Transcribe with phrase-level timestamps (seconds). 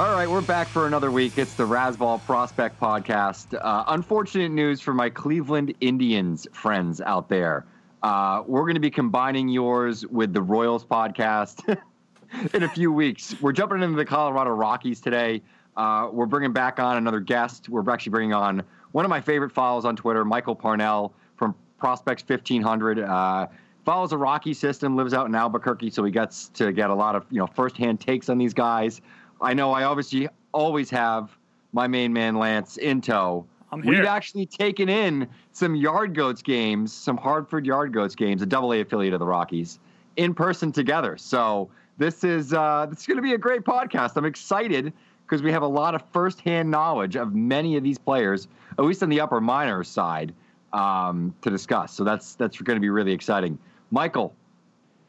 [0.00, 1.36] All right, we're back for another week.
[1.36, 3.54] It's the Razzball Prospect Podcast.
[3.60, 7.66] Uh, unfortunate news for my Cleveland Indians friends out there.
[8.02, 11.76] Uh, we're going to be combining yours with the Royals podcast
[12.54, 13.38] in a few weeks.
[13.42, 15.42] We're jumping into the Colorado Rockies today.
[15.76, 17.68] Uh, we're bringing back on another guest.
[17.68, 18.62] We're actually bringing on
[18.92, 23.00] one of my favorite follows on Twitter, Michael Parnell from Prospects 1500.
[23.00, 23.48] Uh,
[23.84, 27.16] follows the Rocky system, lives out in Albuquerque, so he gets to get a lot
[27.16, 29.02] of you know firsthand takes on these guys.
[29.40, 31.36] I know I obviously always have
[31.72, 33.46] my main man Lance in tow.
[33.84, 38.72] We've actually taken in some Yard Goats games, some Hartford Yard Goats games, a Double
[38.72, 39.78] A affiliate of the Rockies,
[40.16, 41.16] in person together.
[41.16, 44.16] So this is uh, this is going to be a great podcast.
[44.16, 44.92] I'm excited
[45.24, 49.04] because we have a lot of firsthand knowledge of many of these players, at least
[49.04, 50.34] on the upper minor side,
[50.72, 51.92] um, to discuss.
[51.92, 53.56] So that's that's going to be really exciting.
[53.92, 54.34] Michael,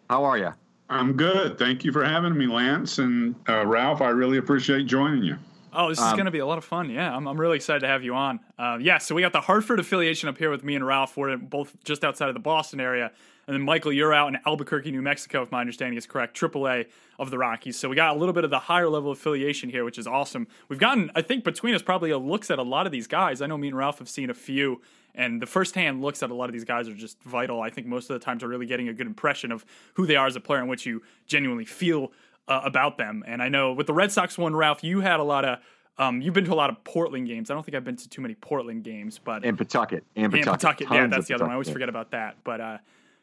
[0.07, 0.53] how are you?
[0.91, 1.57] I'm good.
[1.57, 4.01] Thank you for having me, Lance and uh, Ralph.
[4.01, 5.37] I really appreciate joining you.
[5.73, 6.89] Oh, this is Um, going to be a lot of fun.
[6.89, 8.41] Yeah, I'm, I'm really excited to have you on.
[8.59, 11.15] Uh, yeah, so we got the Hartford affiliation up here with me and Ralph.
[11.15, 13.09] We're both just outside of the Boston area.
[13.47, 16.87] And then, Michael, you're out in Albuquerque, New Mexico, if my understanding is correct, AAA
[17.19, 17.79] of the Rockies.
[17.79, 20.45] So we got a little bit of the higher level affiliation here, which is awesome.
[20.67, 23.41] We've gotten, I think, between us probably a looks at a lot of these guys.
[23.41, 24.81] I know me and Ralph have seen a few.
[25.15, 27.61] And the first hand looks at a lot of these guys are just vital.
[27.61, 30.15] I think most of the times are really getting a good impression of who they
[30.15, 32.11] are as a player and what you genuinely feel
[32.47, 33.23] uh, about them.
[33.27, 35.59] And I know with the Red Sox one, Ralph, you had a lot of.
[35.97, 37.51] Um, you've been to a lot of Portland games.
[37.51, 40.03] I don't think I've been to too many Portland games, but In Pawtucket.
[40.15, 40.47] And Pawtucket.
[40.87, 40.87] Pawtucket.
[40.89, 41.51] Yeah, that's the other one.
[41.51, 42.37] I always forget about that.
[42.43, 42.77] But uh,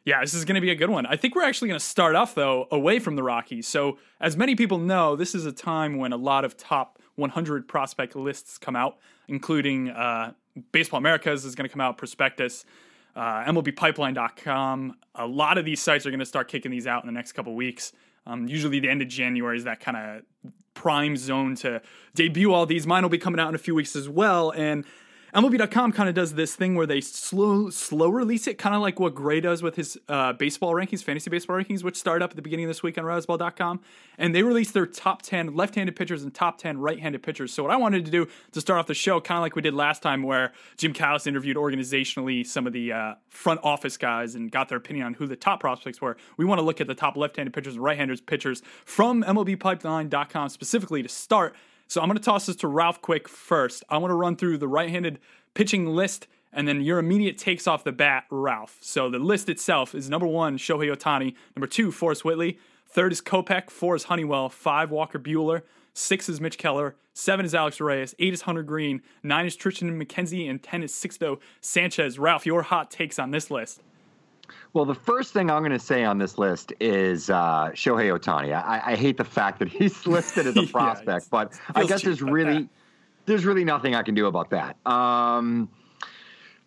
[0.05, 1.05] yeah, this is going to be a good one.
[1.05, 3.66] I think we're actually going to start off though away from the Rockies.
[3.66, 7.66] So as many people know, this is a time when a lot of top 100
[7.66, 10.32] prospect lists come out, including uh,
[10.73, 12.65] Baseball Americas is going to come out, Prospectus.
[13.17, 14.97] Uh, MLBPipeline.com.
[15.17, 17.33] A lot of these sites are going to start kicking these out in the next
[17.33, 17.93] couple weeks.
[18.27, 21.83] Um, usually, the end of January is that kind of prime zone to
[22.15, 22.87] debut all these.
[22.87, 24.51] Mine will be coming out in a few weeks as well.
[24.51, 24.85] And
[25.34, 28.99] MLB.com kind of does this thing where they slow slow release it, kind of like
[28.99, 32.37] what Grey does with his uh, baseball rankings, fantasy baseball rankings, which start up at
[32.37, 33.81] the beginning of this week on Razzball.com.
[34.17, 37.53] And they release their top 10 left handed pitchers and top 10 right handed pitchers.
[37.53, 39.62] So, what I wanted to do to start off the show, kind of like we
[39.62, 44.35] did last time, where Jim Callis interviewed organizationally some of the uh, front office guys
[44.35, 46.17] and got their opinion on who the top prospects were.
[46.38, 49.23] We want to look at the top left handed pitchers and right handed pitchers from
[49.25, 51.55] MLBpipeline.com specifically to start.
[51.88, 53.82] So I'm going to toss this to Ralph quick first.
[53.88, 55.19] I want to run through the right-handed
[55.55, 58.79] pitching list and then your immediate takes off the bat, Ralph.
[58.81, 61.35] So the list itself is number one, Shohei Otani.
[61.55, 62.58] Number two, Forrest Whitley.
[62.87, 63.70] Third is Kopech.
[63.70, 64.49] Four is Honeywell.
[64.49, 65.62] Five, Walker Buehler.
[65.93, 66.94] Six is Mitch Keller.
[67.12, 68.14] Seven is Alex Reyes.
[68.19, 69.02] Eight is Hunter Greene.
[69.23, 70.49] Nine is Triston McKenzie.
[70.49, 72.19] And ten is Sixto Sanchez.
[72.19, 73.82] Ralph, your hot takes on this list.
[74.79, 78.55] Well, the first thing I'm going to say on this list is uh, Shohei Otani.
[78.55, 82.03] I, I hate the fact that he's listed as a prospect, it's- but I guess
[82.03, 82.69] there's really that.
[83.27, 84.77] there's really nothing I can do about that.
[84.87, 85.69] Um,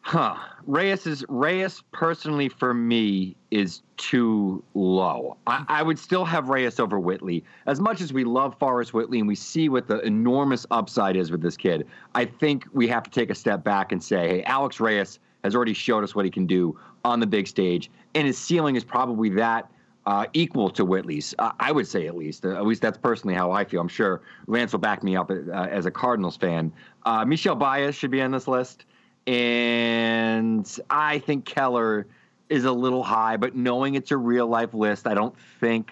[0.02, 0.36] huh.
[0.66, 5.38] Reyes is Reyes personally for me is too low.
[5.48, 7.46] I, I would still have Reyes over Whitley.
[7.66, 11.32] As much as we love Forrest Whitley and we see what the enormous upside is
[11.32, 14.44] with this kid, I think we have to take a step back and say, hey,
[14.44, 18.28] Alex Reyes has already showed us what he can do on the big stage, and
[18.28, 19.72] his ceiling is probably that
[20.06, 21.36] uh, equal to Whitley's.
[21.38, 22.46] Uh, I would say at least.
[22.46, 23.82] Uh, at least that's personally how I feel.
[23.82, 26.72] I'm sure Lance will back me up uh, as a Cardinals fan.
[27.06, 28.86] Uh, Michel Baez should be on this list,
[29.28, 32.08] and I think Keller
[32.50, 33.38] is a little high.
[33.38, 35.92] But knowing it's a real life list, I don't think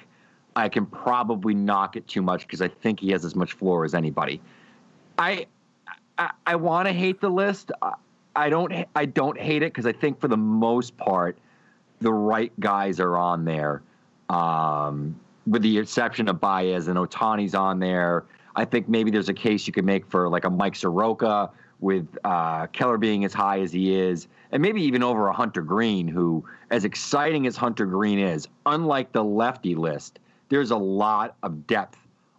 [0.56, 3.86] I can probably knock it too much because I think he has as much floor
[3.86, 4.42] as anybody.
[5.18, 5.46] I
[6.18, 7.72] I, I want to hate the list.
[8.36, 8.74] I, don't.
[8.96, 11.38] I don't hate it because I think for the most part,
[12.00, 13.82] the right guys are on there.
[14.30, 18.26] Um, with the exception of Baez and Otani's on there.
[18.56, 21.50] I think maybe there's a case you could make for like a Mike Soroka
[21.80, 25.62] with uh, Keller being as high as he is, and maybe even over a Hunter
[25.62, 31.36] Greene, who, as exciting as Hunter Greene is, unlike the lefty list, there's a lot
[31.42, 31.98] of depth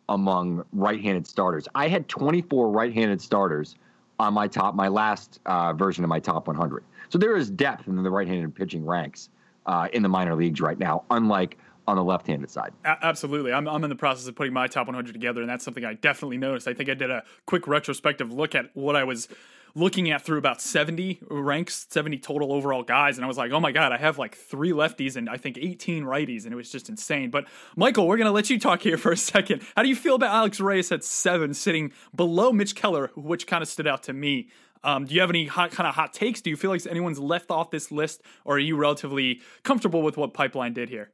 [0.09, 1.69] among right-handed starters.
[1.75, 3.77] I had 24 right-handed starters
[4.21, 6.85] on my top, my last uh, version of my top 100.
[7.09, 9.31] So there is depth in the right-handed pitching ranks
[9.65, 11.57] uh, in the minor leagues right now, unlike
[11.89, 12.73] on the left-handed side.
[12.85, 13.51] A- absolutely.
[13.51, 15.95] I'm, I'm in the process of putting my top 100 together, and that's something I
[15.95, 16.69] definitely noticed.
[16.69, 19.27] I think I did a quick retrospective look at what I was
[19.75, 23.61] looking at through about 70 ranks, 70 total overall guys, and I was like, oh
[23.61, 26.71] my God, I have like three lefties and I think 18 righties, and it was
[26.71, 27.31] just insane.
[27.31, 27.47] But
[27.77, 29.63] Michael, we're going to let you talk here for a second.
[29.77, 33.63] How do you feel about Alex Reyes at seven, sitting below Mitch Keller, which kind
[33.63, 34.49] of stood out to me?
[34.83, 36.41] Um, do you have any hot, kind of hot takes?
[36.41, 40.17] Do you feel like anyone's left off this list, or are you relatively comfortable with
[40.17, 41.11] what Pipeline did here?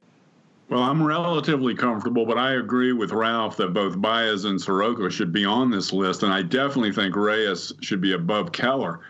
[0.69, 5.33] Well, I'm relatively comfortable, but I agree with Ralph that both Baez and Soroka should
[5.33, 9.01] be on this list, and I definitely think Reyes should be above Keller.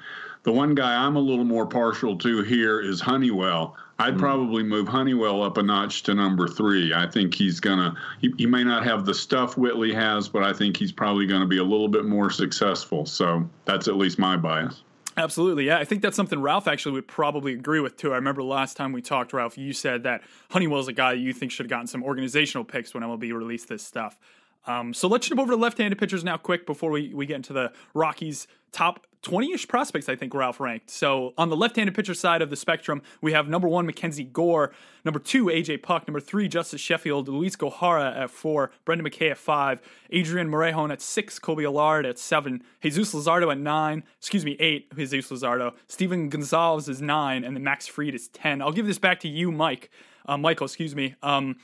[0.43, 3.75] The one guy I'm a little more partial to here is Honeywell.
[3.99, 4.21] I'd hmm.
[4.21, 6.93] probably move Honeywell up a notch to number three.
[6.93, 7.97] I think he's gonna.
[8.21, 11.41] He, he may not have the stuff Whitley has, but I think he's probably going
[11.41, 13.07] to be a little bit more successful.
[13.07, 14.83] So that's at least my bias.
[15.19, 15.79] Absolutely, yeah.
[15.79, 18.13] I think that's something Ralph actually would probably agree with too.
[18.13, 21.53] I remember last time we talked, Ralph, you said that Honeywell's a guy you think
[21.53, 24.19] should have gotten some organizational picks when MLB released this stuff.
[24.67, 27.53] Um, so let's jump over to left-handed pitchers now, quick, before we, we get into
[27.53, 30.09] the Rockies' top 20-ish prospects.
[30.09, 30.91] I think Ralph ranked.
[30.91, 34.73] So on the left-handed pitcher side of the spectrum, we have number one MacKenzie Gore,
[35.05, 39.39] number two AJ Puk, number three Justus Sheffield, Luiz Gohara at four, Brendan McKay at
[39.39, 39.81] five,
[40.11, 44.95] Adrian Morejon at six, Kolby Allard at seven, Jesus Luzardo at nine, excuse me, eight,
[44.97, 48.63] Jesus Luzardo, Steven Gonzalez is nine, and then Max Fried is ten.
[48.63, 49.91] I'll give this back to you, Mike,
[50.27, 51.17] uh, Michael, excuse me.
[51.23, 51.57] Um,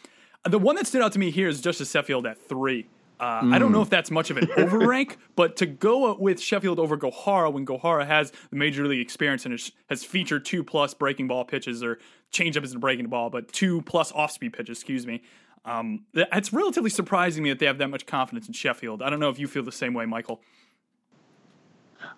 [0.45, 2.89] the one that stood out to me here is Justus Sheffield at three.
[3.23, 6.81] Uh, I don't know if that's much of an overrank, but to go with Sheffield
[6.81, 10.93] over Gohara when Gohara has the major league experience and has, has featured two plus
[10.93, 12.01] breaking ball pitches or
[12.33, 15.23] changeup isn't breaking the ball, but two plus off speed pitches, excuse me.
[15.65, 19.03] Um, it's relatively surprising me that they have that much confidence in Sheffield.
[19.03, 20.41] I don't know if you feel the same way, Michael.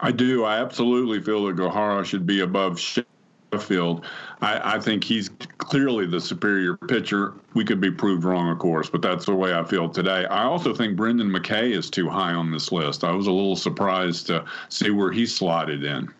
[0.00, 0.44] I do.
[0.44, 3.13] I absolutely feel that Gohara should be above Sheffield.
[4.40, 7.34] I, I think he's clearly the superior pitcher.
[7.54, 10.26] We could be proved wrong, of course, but that's the way I feel today.
[10.26, 13.04] I also think Brendan McKay is too high on this list.
[13.04, 16.12] I was a little surprised to see where he's slotted in.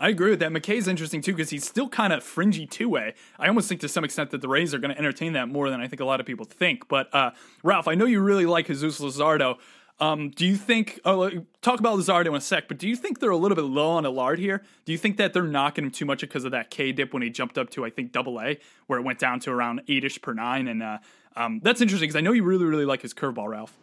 [0.00, 0.52] I agree with that.
[0.52, 3.14] McKay's interesting too because he's still kind of fringy two way.
[3.38, 5.68] I almost think to some extent that the Rays are going to entertain that more
[5.68, 6.88] than I think a lot of people think.
[6.88, 9.58] But uh, Ralph, I know you really like Jesus Luzardo.
[10.00, 10.98] Um, do you think?
[11.04, 11.30] Oh,
[11.60, 13.90] talk about Luzardo in a sec, but do you think they're a little bit low
[13.90, 14.62] on Allard here?
[14.86, 17.22] Do you think that they're knocking him too much because of that K dip when
[17.22, 20.04] he jumped up to I think Double A, where it went down to around eight
[20.04, 20.68] ish per nine?
[20.68, 20.98] And uh,
[21.36, 23.76] um, that's interesting because I know you really really like his curveball, Ralph.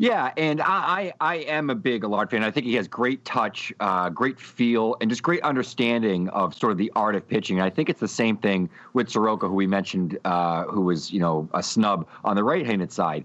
[0.00, 2.44] Yeah, and I, I, I am a big Allard fan.
[2.44, 6.70] I think he has great touch, uh, great feel, and just great understanding of sort
[6.70, 7.58] of the art of pitching.
[7.58, 11.10] And I think it's the same thing with Soroka, who we mentioned, uh, who was
[11.10, 13.24] you know a snub on the right-handed side.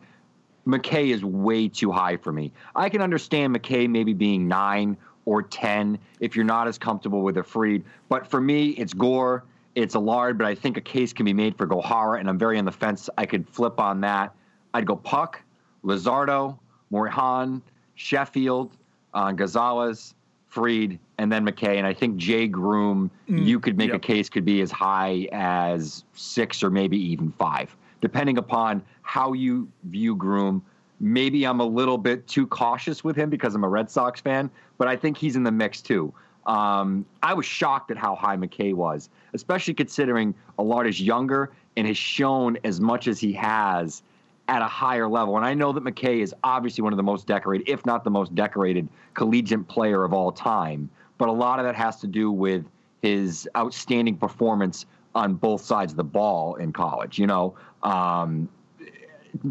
[0.68, 2.52] McKay is way too high for me.
[2.76, 7.38] I can understand McKay maybe being nine or ten if you're not as comfortable with
[7.38, 9.44] a Fried, but for me, it's Gore,
[9.76, 10.38] it's Allard.
[10.38, 12.72] But I think a case can be made for Gohara, and I'm very on the
[12.72, 13.10] fence.
[13.18, 14.34] I could flip on that.
[14.74, 15.42] I'd go Puk,
[15.84, 16.58] Luzardo,
[16.92, 17.62] Morejon,
[17.96, 18.76] Sheffield,
[19.14, 20.16] uh, Gonzalez,
[20.48, 21.78] Fried, and then McKay.
[21.78, 26.04] And I think Jay Groome, you could make a case could be as high as
[26.14, 30.62] six or maybe even five, depending upon how you view Groome.
[31.00, 34.52] Maybe I'm a little bit too cautious with him because I'm a Red Sox fan,
[34.78, 36.14] but I think he's in the mix too.
[36.46, 41.88] Um, I was shocked at how high McKay was, especially considering Allard is younger and
[41.88, 44.04] has shown as much as he has
[44.50, 45.38] at a higher level.
[45.38, 48.12] And I know that McKay is obviously one of the most decorated, if not the
[48.12, 50.90] most decorated, collegiate player of all time.
[51.18, 52.66] But a lot of that has to do with
[53.02, 57.20] his outstanding performance on both sides of the ball in college.
[57.20, 58.50] You know, um,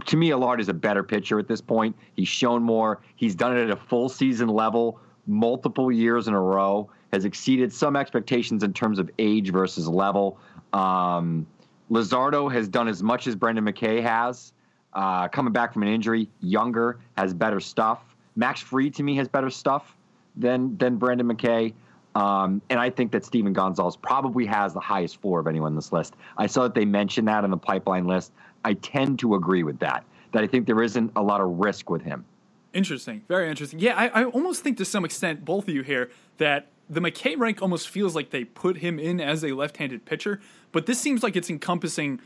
[0.07, 1.97] to me, Allard is a better pitcher at this point.
[2.15, 3.01] He's shown more.
[3.17, 7.73] He's done it at a full season level multiple years in a row, has exceeded
[7.73, 10.39] some expectations in terms of age versus level.
[10.73, 11.47] Um,
[11.91, 14.53] Luzardo has done as much as Brendan McKay has,
[14.95, 18.17] uh, coming back from an injury, younger, has better stuff.
[18.35, 19.97] Max Fried to me has better stuff
[20.37, 21.75] than than Brendan McKay.
[22.15, 25.77] Um, and I think that Steven Gonzalez probably has the highest floor of anyone on
[25.77, 26.15] this list.
[26.37, 28.33] I saw that they mentioned that in the pipeline list.
[28.65, 30.05] I tend to agree with that.
[30.33, 32.25] That I think there isn't a lot of risk with him.
[32.73, 33.23] Interesting.
[33.29, 33.79] Very interesting.
[33.79, 37.39] Yeah, I, I almost think to some extent, both of you here, that the McKay
[37.39, 40.41] rank almost feels like they put him in as a left handed pitcher,
[40.73, 42.21] but this seems like it's encompassing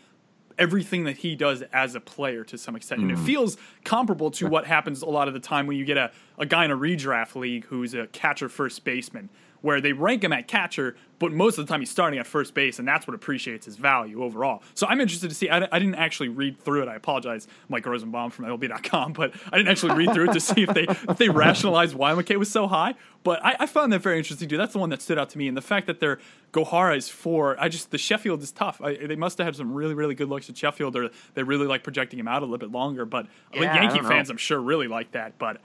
[0.58, 3.02] everything that he does as a player to some extent.
[3.02, 5.98] And it feels comparable to what happens a lot of the time when you get
[5.98, 9.28] a, a guy in a redraft league who's a catcher first baseman,
[9.66, 12.54] where they rank him at catcher, but most of the time he's starting at first
[12.54, 14.62] base, and that's what appreciates his value overall.
[14.74, 15.48] So I'm interested to see.
[15.48, 16.88] I, I didn't actually read through it.
[16.88, 20.62] I apologize, Mike Rosenbaum from MLB.com, but I didn't actually read through it to see
[20.62, 22.94] if they if they rationalized why McKay was so high.
[23.24, 24.56] But I, I found that very interesting too.
[24.56, 26.20] That's the one that stood out to me, and the fact that their
[26.52, 27.56] Gohara is four.
[27.58, 28.80] I just the Sheffield is tough.
[28.80, 31.66] I, they must have had some really really good looks at Sheffield, or they really
[31.66, 33.04] like projecting him out a little bit longer.
[33.04, 35.38] But Yeah, I Yankee fans, I'm sure, really like that.
[35.38, 35.60] But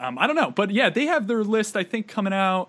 [0.00, 0.50] um, I don't know.
[0.50, 1.76] But yeah, they have their list.
[1.76, 2.68] I think coming out.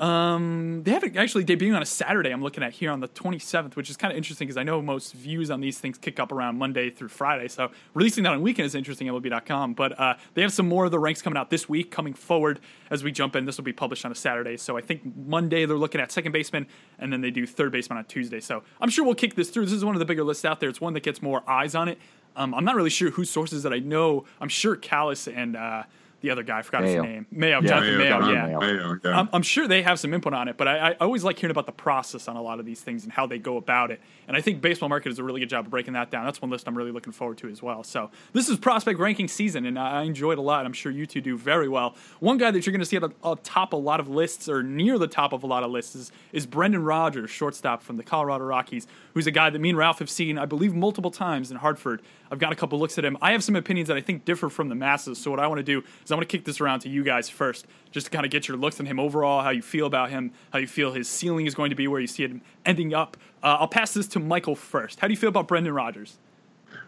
[0.00, 2.30] Um, they have it actually debuting on a Saturday.
[2.30, 4.82] I'm looking at here on the 27th, which is kind of interesting because I know
[4.82, 7.48] most views on these things kick up around Monday through Friday.
[7.48, 9.74] So releasing that on weekend is interesting MLB.com.
[9.74, 12.60] But uh, they have some more of the ranks coming out this week, coming forward
[12.90, 13.44] as we jump in.
[13.44, 14.56] This will be published on a Saturday.
[14.56, 16.66] So I think Monday they're looking at second baseman,
[16.98, 18.40] and then they do third baseman on Tuesday.
[18.40, 19.66] So I'm sure we'll kick this through.
[19.66, 20.68] This is one of the bigger lists out there.
[20.68, 21.98] It's one that gets more eyes on it.
[22.34, 24.24] Um, I'm not really sure whose sources that I know.
[24.40, 25.84] I'm sure Callis and uh,
[26.22, 27.02] the other guy, I forgot Mayo.
[27.02, 28.58] his name, Mayo, Yeah, Jonathan Mayo, John yeah.
[28.58, 29.18] Mayo, yeah.
[29.18, 31.50] I'm, I'm sure they have some input on it, but I, I always like hearing
[31.50, 34.00] about the process on a lot of these things and how they go about it.
[34.28, 36.24] And I think Baseball America does a really good job of breaking that down.
[36.24, 37.84] That's one list I'm really looking forward to as well.
[37.84, 40.64] So this is prospect ranking season, and I enjoyed a lot.
[40.64, 41.96] I'm sure you two do very well.
[42.20, 44.62] One guy that you're going to see at the top a lot of lists or
[44.62, 48.04] near the top of a lot of lists is, is Brendan Rodgers, shortstop from the
[48.04, 51.50] Colorado Rockies, who's a guy that me and Ralph have seen, I believe, multiple times
[51.50, 52.00] in Hartford.
[52.30, 53.18] I've got a couple looks at him.
[53.20, 55.18] I have some opinions that I think differ from the masses.
[55.18, 57.02] So what I want to do is I want to kick this around to you
[57.02, 59.86] guys first, just to kind of get your looks on him overall, how you feel
[59.86, 62.42] about him, how you feel his ceiling is going to be, where you see him
[62.66, 63.16] ending up.
[63.42, 65.00] Uh, I'll pass this to Michael first.
[65.00, 66.18] How do you feel about Brendan Rodgers?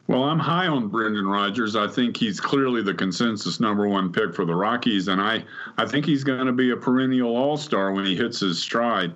[0.06, 1.76] Well, I'm high on Brendan Rodgers.
[1.76, 5.42] I think he's clearly the consensus number one pick for the Rockies, and I,
[5.78, 9.14] I think he's going to be a perennial All Star when he hits his stride.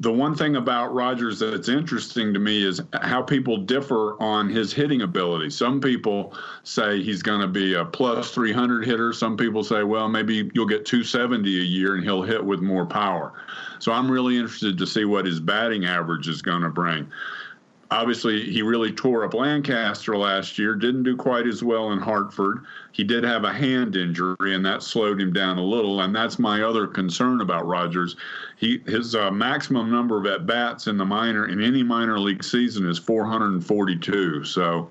[0.00, 4.72] The one thing about Rodgers that's interesting to me is how people differ on his
[4.72, 5.50] hitting ability.
[5.50, 9.12] Some people say he's going to be a plus 300 hitter.
[9.12, 12.86] Some people say, well, maybe you'll get 270 a year and he'll hit with more
[12.86, 13.32] power.
[13.78, 17.10] So I'm really interested to see what his batting average is going to bring
[17.90, 22.64] obviously he really tore up Lancaster last year, didn't do quite as well in Hartford.
[22.92, 26.38] He did have a hand injury and that slowed him down a little and that's
[26.38, 28.16] my other concern about Rodgers.
[28.56, 32.44] He his uh, maximum number of at bats in the minor in any minor league
[32.44, 34.44] season is 442.
[34.44, 34.90] So,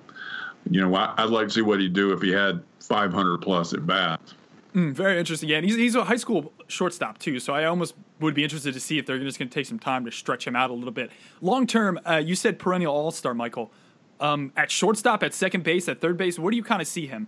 [0.70, 3.74] you know, I, I'd like to see what he'd do if he had 500 plus
[3.74, 4.34] at bats.
[4.74, 5.50] Mm, very interesting.
[5.50, 8.74] Yeah, and he's, he's a high school shortstop too, so I almost would be interested
[8.74, 10.74] to see if they're just going to take some time to stretch him out a
[10.74, 11.12] little bit.
[11.42, 13.72] Long term, uh, you said perennial All Star, Michael.
[14.20, 17.06] Um, at shortstop, at second base, at third base, where do you kind of see
[17.06, 17.28] him?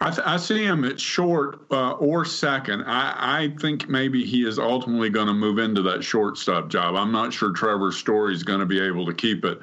[0.00, 2.82] I, th- I see him at short uh, or second.
[2.82, 6.96] I, I think maybe he is ultimately going to move into that shortstop job.
[6.96, 9.58] I'm not sure Trevor Story is going to be able to keep it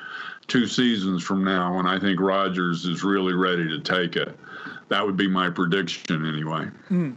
[0.47, 4.37] two seasons from now, and I think Rodgers is really ready to take it.
[4.91, 6.67] That would be my prediction anyway.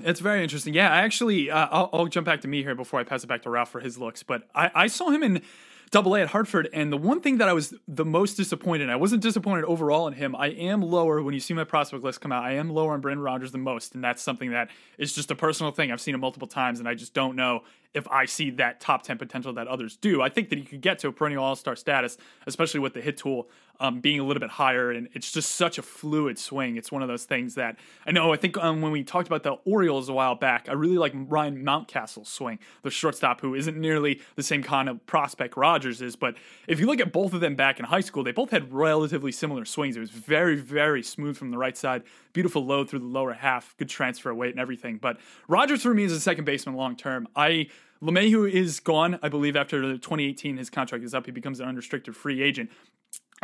[0.09, 0.75] It's very interesting.
[0.75, 3.27] Yeah, I actually, uh, I'll, I'll jump back to me here before I pass it
[3.27, 4.23] back to Ralph for his looks.
[4.23, 5.43] But I, I saw him in
[5.91, 8.97] Double A at Hartford, and the one thing that I was the most disappointed, I
[8.97, 10.37] wasn't disappointed overall in him.
[10.37, 12.45] I am lower when you see my prospect list come out.
[12.45, 15.35] I am lower on Brendan Rodgers than most, and that's something that is just a
[15.35, 15.91] personal thing.
[15.91, 19.03] I've seen it multiple times, and I just don't know if I see that top
[19.03, 20.23] 10 potential that others do.
[20.23, 23.01] I think that he could get to a perennial all star status, especially with the
[23.01, 23.49] hit tool
[23.81, 24.91] um, being a little bit higher.
[24.91, 26.77] And it's just such a fluid swing.
[26.77, 27.77] It's one of those things that
[28.07, 28.33] I know.
[28.33, 31.13] I think um, when we talked about the Orioles a while back, I really like
[31.15, 36.17] Ryan Mountcastle's swing, the shortstop who isn't nearly the same kind of prospect Rodgers is.
[36.17, 38.73] But if you look at both of them back in high school, they both had
[38.73, 39.97] relatively similar swings.
[39.97, 42.03] It was very, very smooth from the right side,
[42.33, 44.99] beautiful load through the lower half, good transfer of weight and everything.
[44.99, 47.29] But Rodgers for me is a second baseman long term.
[47.35, 47.69] I
[48.05, 50.59] LeMahieu is gone, I believe, after 2018.
[50.59, 51.25] His contract is up.
[51.25, 52.71] He becomes an unrestricted free agent.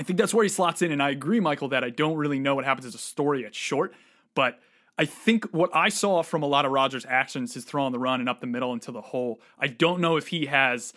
[0.00, 0.92] I think that's where he slots in.
[0.92, 3.54] And I agree, Michael, that I don't really know what happens as a story at
[3.54, 3.92] short.
[4.34, 4.58] But
[4.96, 8.18] I think what I saw from a lot of Rodgers' actions is throwing the run
[8.18, 9.42] and up the middle into the hole.
[9.58, 10.94] I don't know if he has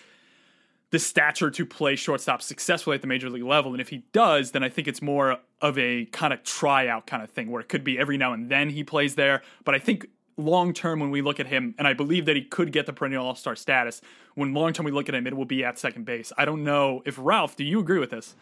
[0.92, 3.74] the stature to play shortstop successfully at the major league level.
[3.74, 7.22] And if he does, then I think it's more of a kind of tryout kind
[7.22, 9.42] of thing where it could be every now and then he plays there.
[9.66, 10.08] But I think
[10.38, 12.94] long term, when we look at him, and I believe that he could get the
[12.94, 14.00] perennial all star status,
[14.36, 16.32] when long term we look at him, it will be at second base.
[16.38, 18.36] I don't know if Ralph, do you agree with this?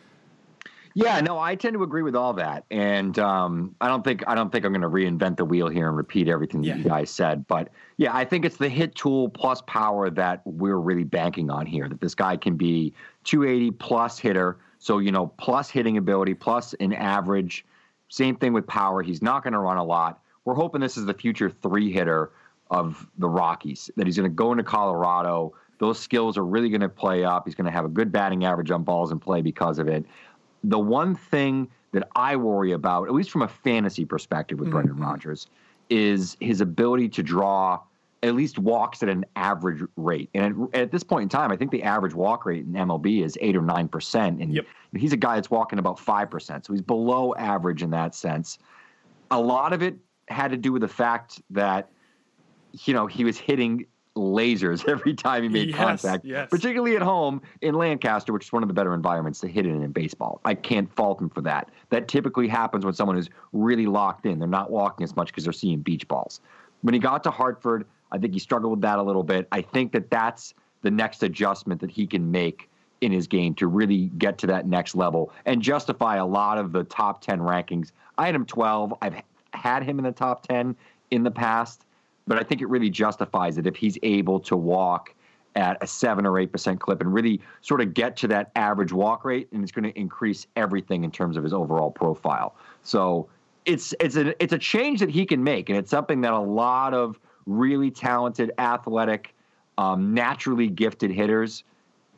[0.93, 4.35] Yeah, no, I tend to agree with all that, and um, I don't think I
[4.35, 6.75] don't think I'm going to reinvent the wheel here and repeat everything Yeah.
[6.75, 7.47] you guys said.
[7.47, 11.65] But yeah, I think it's the hit tool plus power that we're really banking on
[11.65, 11.87] here.
[11.87, 12.93] That this guy can be
[13.23, 17.65] 280 plus hitter, so you know plus hitting ability, plus an average.
[18.09, 19.01] Same thing with power.
[19.01, 20.21] He's not going to run a lot.
[20.43, 22.31] We're hoping this is the future three hitter
[22.69, 23.89] of the Rockies.
[23.95, 25.53] That he's going to go into Colorado.
[25.79, 27.43] Those skills are really going to play up.
[27.45, 30.05] He's going to have a good batting average on balls in play because of it
[30.63, 34.95] the one thing that I worry about, at least from a fantasy perspective with Brendan
[34.95, 35.03] mm-hmm.
[35.03, 35.47] Rodgers,
[35.89, 37.79] is his ability to draw
[38.23, 40.29] at least walks at an average rate.
[40.33, 43.23] And at, at this point in time, I think the average walk rate in MLB
[43.23, 44.65] is eight or nine percent, and Yep.
[44.95, 48.59] he's a guy that's walking about five percent, so he's below average in that sense.
[49.31, 49.95] A lot of it
[50.27, 51.89] had to do with the fact that
[52.85, 53.85] you know he was hitting
[54.21, 56.49] lasers every time he made Yes, contact, yes.
[56.49, 59.69] particularly at home in Lancaster, which is one of the better environments to hit it
[59.69, 60.39] in in baseball.
[60.45, 61.69] I can't fault him for that.
[61.89, 64.39] That typically happens when someone is really locked in.
[64.39, 66.41] They're not walking as much because they're seeing beach balls.
[66.81, 69.47] When he got to Hartford, I think he struggled with that a little bit.
[69.51, 72.69] I think that that's the next adjustment that he can make
[73.01, 76.71] in his game to really get to that next level and justify a lot of
[76.71, 77.91] the top 10 rankings.
[78.17, 78.93] I had him 12.
[79.01, 79.15] I've
[79.53, 80.75] had him in the top 10
[81.11, 81.85] in the past,
[82.27, 85.13] but I think it really justifies it if he's able to walk
[85.55, 88.93] at a seven or eight percent clip and really sort of get to that average
[88.93, 92.55] walk rate, and it's going to increase everything in terms of his overall profile.
[92.83, 93.27] So
[93.65, 96.39] it's it's a it's a change that he can make, and it's something that a
[96.39, 99.33] lot of really talented, athletic,
[99.77, 101.63] um, naturally gifted hitters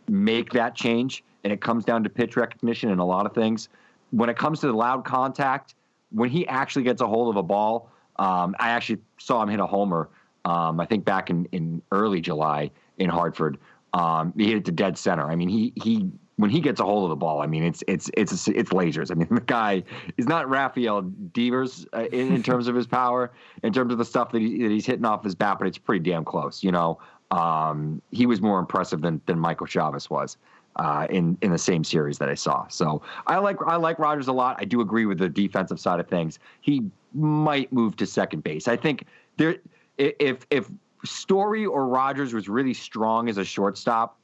[0.08, 3.70] make that change, and it comes down to pitch recognition and a lot of things.
[4.12, 5.76] When it comes to the loud contact,
[6.12, 9.60] when he actually gets a hold of a ball, um, I actually saw him hit
[9.60, 10.10] a homer.
[10.45, 13.58] Um, I think back in, in early July in Hartford,
[13.93, 15.30] um, he hit it to dead center.
[15.30, 17.84] I mean, he he when he gets a hold of the ball, I mean, it's
[17.88, 19.12] it's it's it's lasers.
[19.12, 19.84] I mean, the guy
[20.17, 23.32] is not Rafael Devers uh, in, in terms of his power,
[23.63, 25.78] in terms of the stuff that, he, that he's hitting off his bat, but it's
[25.78, 26.63] pretty damn close.
[26.63, 26.99] You know,
[27.32, 30.38] um, he was more impressive than than Michael Chavis was
[30.78, 32.68] uh, in in the same series that I saw.
[32.68, 34.58] So I like I like Rodgers a lot.
[34.60, 36.40] I do agree with the defensive side of things.
[36.62, 36.84] He
[37.14, 38.68] might move to second base.
[38.68, 39.06] I think
[39.38, 39.58] there
[39.98, 40.70] if if
[41.06, 44.18] Story or Rodgers was really strong as a shortstop,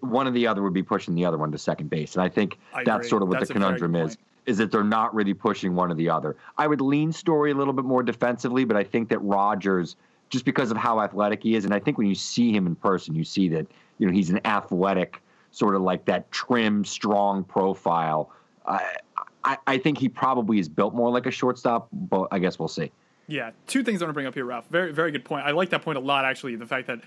[0.00, 2.14] one or the other would be pushing the other one to second base.
[2.14, 3.08] And I think I that's agree.
[3.08, 4.16] sort of what That's the conundrum is.
[4.16, 4.20] point.
[4.46, 6.34] Is that they're not really pushing one or the other.
[6.56, 9.96] I would lean Story a little bit more defensively, but I think that Rodgers,
[10.30, 12.74] just because of how athletic he is, and I think when you see him in
[12.74, 13.66] person, you see that
[13.98, 18.30] you know he's an athletic, sort of like that trim, strong profile.
[18.66, 18.96] I,
[19.44, 22.68] I, I think he probably is built more like a shortstop, but I guess we'll
[22.68, 22.90] see.
[23.26, 24.68] Yeah, two things I want to bring up here, Ralph.
[24.70, 25.44] Very, very good point.
[25.44, 26.56] I like that point a lot, actually.
[26.56, 27.00] The fact that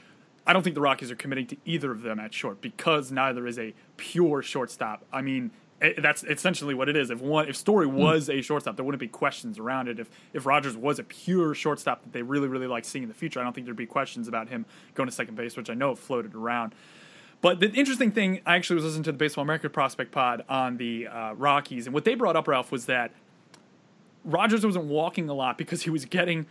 [0.45, 3.47] I don't think the Rockies are committing to either of them at short because neither
[3.47, 5.03] is a pure shortstop.
[5.11, 5.51] I mean,
[5.81, 7.09] it, that's essentially what it is.
[7.09, 7.95] If one, if Story hmm.
[7.95, 9.99] was a shortstop, there wouldn't be questions around it.
[9.99, 13.15] If if Rodgers was a pure shortstop that they really, really like seeing in the
[13.15, 15.73] future, I don't think there'd be questions about him going to second base, which I
[15.73, 16.73] know floated around.
[17.41, 20.77] But the interesting thing, I actually was listening to the Baseball America Prospect Pod on
[20.77, 23.11] the uh, Rockies, and what they brought up, Ralph, was that
[24.23, 26.45] Rodgers wasn't walking a lot because he was getting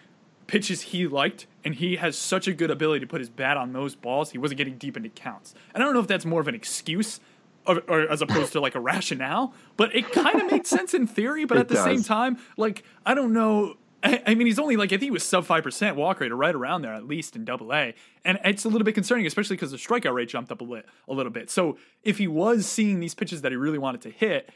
[0.48, 3.72] pitches he liked, and he has such a good ability to put his bat on
[3.72, 4.32] those balls.
[4.32, 5.54] He wasn't getting deep into counts.
[5.74, 7.20] And I don't know if that's more of an excuse.
[7.66, 11.06] Or, or as opposed to like a rationale, but it kind of makes sense in
[11.06, 11.44] theory.
[11.44, 13.76] But It at the same time, like I don't know.
[14.02, 16.36] I, mean, he's only like I think he was sub five percent walk rate, or
[16.36, 19.56] right around there at least in Double A, and it's a little bit concerning, especially
[19.56, 21.50] because the strikeout rate jumped up a, lit, a little bit.
[21.50, 24.50] So if he was seeing these pitches that he really wanted to hit,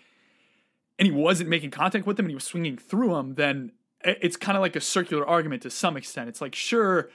[0.98, 3.72] and he wasn't making contact with them and he was swinging through them, then
[4.04, 6.28] it's kind of like a circular argument to some extent.
[6.28, 7.10] It's like, sure,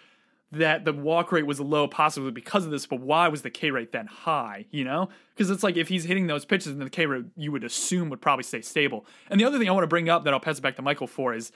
[0.52, 3.70] that the walk rate was low possibly because of this, but why was the K
[3.70, 4.66] rate then high?
[4.72, 5.10] You know?
[5.36, 8.10] Because it's like if he's hitting those pitches, then the K rate you would assume
[8.10, 9.06] would probably stay stable.
[9.30, 10.82] And the other thing I want to bring up that I'll pass it back to
[10.82, 11.52] Michael for is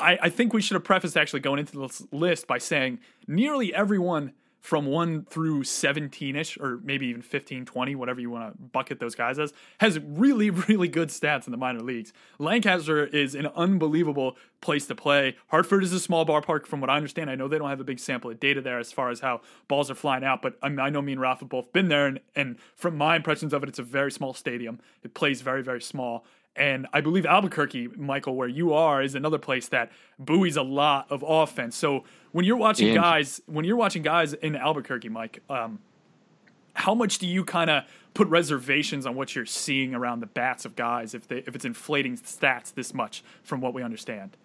[0.00, 3.74] I, I think we should have prefaced actually going into this list by saying nearly
[3.74, 9.00] everyone from 1 through 17ish or maybe even 15 20 whatever you want to bucket
[9.00, 12.12] those guys as has really really good stats in the minor leagues.
[12.38, 15.36] Lancaster is an unbelievable place to play.
[15.48, 17.30] Hartford is a small ballpark from what i understand.
[17.30, 19.40] I know they don't have a big sample of data there as far as how
[19.66, 21.88] balls are flying out but i, mean, I know me and ralph have both been
[21.88, 24.78] there and, and from my impressions of it it's a very small stadium.
[25.02, 29.38] It plays very very small and I believe Albuquerque, Michael, where you are, is another
[29.38, 31.76] place that buoys a lot of offense.
[31.76, 35.78] So when you're watching And- guys, when you're watching guys in Albuquerque, Mike, um,
[36.74, 37.84] how much do you kind of
[38.14, 41.64] put reservations on what you're seeing around the bats of guys if they if it's
[41.64, 44.36] inflating stats this much from what we understand?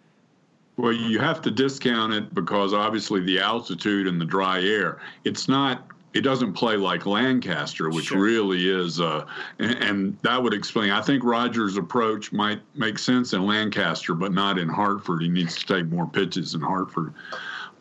[0.77, 4.99] Well, you have to discount it because obviously the altitude and the dry air.
[5.23, 5.87] It's not.
[6.15, 8.21] It doesn't play like Lancaster, which Sure.
[8.21, 9.25] really is, uh,
[9.59, 10.89] and, and that would explain.
[10.89, 15.21] I think Rodgers' approach might make sense in Lancaster, but not in Hartford.
[15.21, 17.13] He needs to take more pitches in Hartford,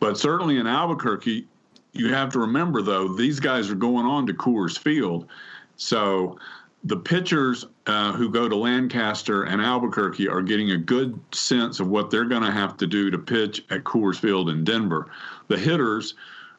[0.01, 1.47] but certainly in Albuquerque,
[1.93, 5.27] you have to remember though these guys are going on to Coors Field,
[5.77, 6.37] so
[6.83, 11.87] the pitchers uh, who go to Lancaster and Albuquerque are getting a good sense of
[11.87, 15.07] what they're going to have to do to pitch at Coors Field in Denver.
[15.47, 16.13] The hitters,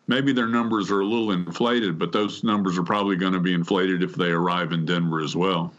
[0.07, 3.55] maybe their numbers are a little inflated, but those numbers are probably going to be
[3.55, 5.73] inflated if they arrive in Denver as well.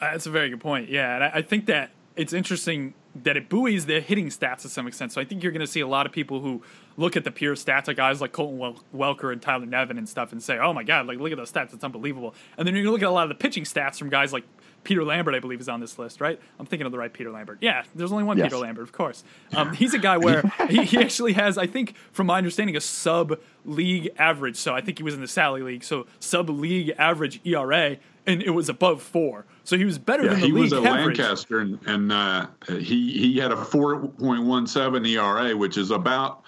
[0.00, 0.88] Uh, That's a very good point.
[0.88, 4.68] Yeah, and I, I think that it's interesting that it buoys their hitting stats to
[4.68, 5.12] some extent.
[5.12, 6.62] So I think you're going to see a lot of people who
[6.96, 10.08] look at the pure stats of guys like Colton Wel- Welker and Tyler Nevin and
[10.08, 12.74] stuff and say, "Oh my God, like look at those stats, it's unbelievable." And then
[12.74, 14.44] you're going to look at a lot of the pitching stats from guys like
[14.84, 16.40] Peter Lambert, I believe, is on this list, right?
[16.58, 17.58] I'm thinking of the right Peter Lambert.
[17.60, 18.46] Yeah, there's only one Yes.
[18.46, 19.22] Peter Lambert, of course.
[19.56, 22.80] Um, he's a guy where he, he actually has, I think, from my understanding, a
[22.80, 24.56] sub league average.
[24.56, 28.42] So I think he was in the Sally League, so sub league average ERA, and
[28.42, 29.44] it was above four.
[29.64, 31.18] So he was better Yeah, than the he was league at average.
[31.18, 36.42] Lancaster, and, and uh, he he had a 4.17 ERA, which is about,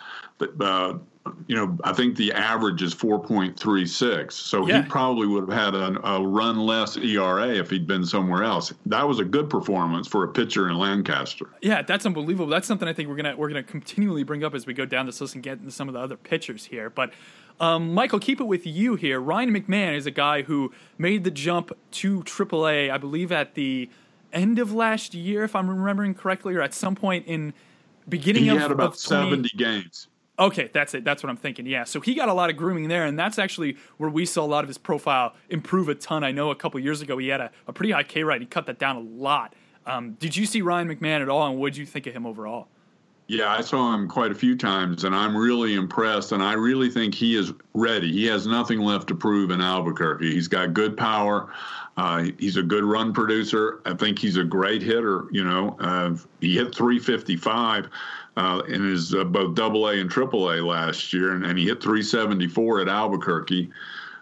[0.61, 0.95] uh,
[1.47, 4.33] you know, I think the average is 4.36.
[4.33, 4.83] So Yeah.
[4.83, 8.73] he probably would have had a, a run less ERA if he'd been somewhere else.
[8.87, 11.49] That was a good performance for a pitcher in Lancaster.
[11.63, 12.47] Yeah, that's unbelievable.
[12.47, 15.07] That's something I think we're gonna we're gonna continually bring up as we go down
[15.07, 16.91] this list and get into some of the other pitchers here.
[16.91, 17.13] But
[17.61, 19.21] um, Michael, keep it with you here.
[19.21, 23.89] Ryan McMahon is a guy who made the jump to AAA, I believe, at the
[24.33, 27.55] end of last year, if I'm remembering correctly, or at some point in
[28.09, 30.09] beginning He of had about of 20 70 games.
[30.39, 31.05] Okay, that's it.
[31.05, 31.67] That's what I'm thinking.
[31.67, 31.85] Yeah.
[31.85, 34.47] So he got a lot of grooming there, and that's actually where we saw a
[34.47, 36.25] lot of his profile improve a ton.
[36.25, 38.41] I know a couple years ago he had a, a pretty high K rate.
[38.41, 39.55] He cut that down a lot.
[39.87, 42.27] Um, did you see Ryan McMahon at all, and what did you think of him
[42.27, 42.69] overall?
[43.27, 46.33] Yeah, I saw him quite a few times, and I'm really impressed.
[46.33, 48.13] And I really think he is ready.
[48.13, 50.31] He has nothing left to prove in Albuquerque.
[50.31, 51.51] He's got good power.
[51.97, 53.81] Uh, he's a good run producer.
[53.87, 55.27] I think he's a great hitter.
[55.31, 57.89] You know, uh, he hit 355
[58.37, 61.67] uh, in his uh, both Double A and Triple A last year, and, and he
[61.67, 63.71] hit 374 at Albuquerque.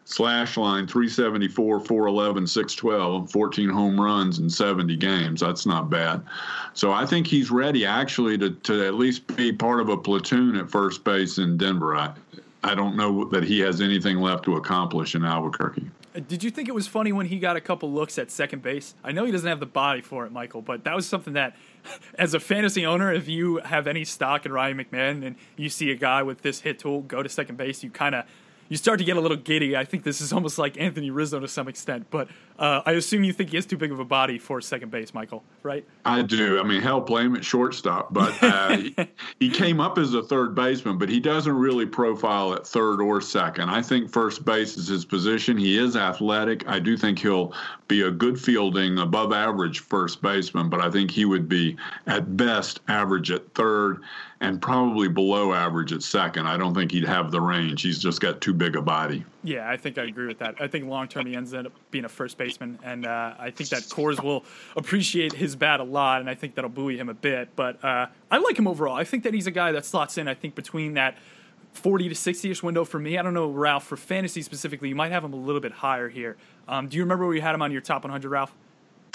[0.04, 5.40] Slash line 374, 411, 612, 14 home runs in 70 games.
[5.40, 6.22] That's not bad.
[6.74, 10.56] So I think he's ready actually to, to at least be part of a platoon
[10.56, 11.96] at first base in Denver.
[11.96, 12.14] I,
[12.64, 15.88] I don't know that he has anything left to accomplish in Albuquerque.
[16.14, 18.62] Uh, Did you think it was funny when he got a couple looks at second
[18.62, 18.94] base?
[19.04, 21.56] I know he doesn't have the body for it, Michael, but that was something that,
[22.18, 25.90] as a fantasy owner, if you have any stock in Ryan McMahon and you see
[25.90, 28.24] a guy with this hit tool go to second base, you kind of
[28.72, 29.76] you start to get a little giddy.
[29.76, 33.22] I think this is almost like Anthony Rizzo to some extent, but uh, I assume
[33.22, 35.86] you think he has too big of a body for second base, Michael, right?
[36.06, 36.58] I do.
[36.58, 38.96] I mean, hell, play him at shortstop, but uh, he,
[39.40, 43.20] he came up as a third baseman, but he doesn't really profile at third or
[43.20, 43.68] second.
[43.68, 45.58] I think first base is his position.
[45.58, 46.66] He is athletic.
[46.66, 47.52] I do think he'll
[47.88, 52.38] be a good fielding, above average first baseman, but I think he would be at
[52.38, 54.00] best average at third
[54.42, 56.48] and probably below average at second.
[56.48, 57.82] I don't think he'd have the range.
[57.82, 59.24] He's just got too big a body.
[59.44, 60.56] Yeah, I think I agree with that.
[60.60, 63.70] I think long term he ends up being a first baseman, and uh, I think
[63.70, 64.44] that Coors will
[64.76, 67.54] appreciate his bat a lot, and I think that'll buoy him a bit.
[67.54, 68.96] But uh, I like him overall.
[68.96, 70.26] I think that he's a guy that slots in.
[70.26, 71.16] I think between that
[71.74, 73.16] 40 to 60 ish window for me.
[73.16, 76.08] I don't know, Ralph, for fantasy specifically, you might have him a little bit higher
[76.08, 76.36] here.
[76.66, 78.52] Um, do you remember where you had him on your top 100, Ralph?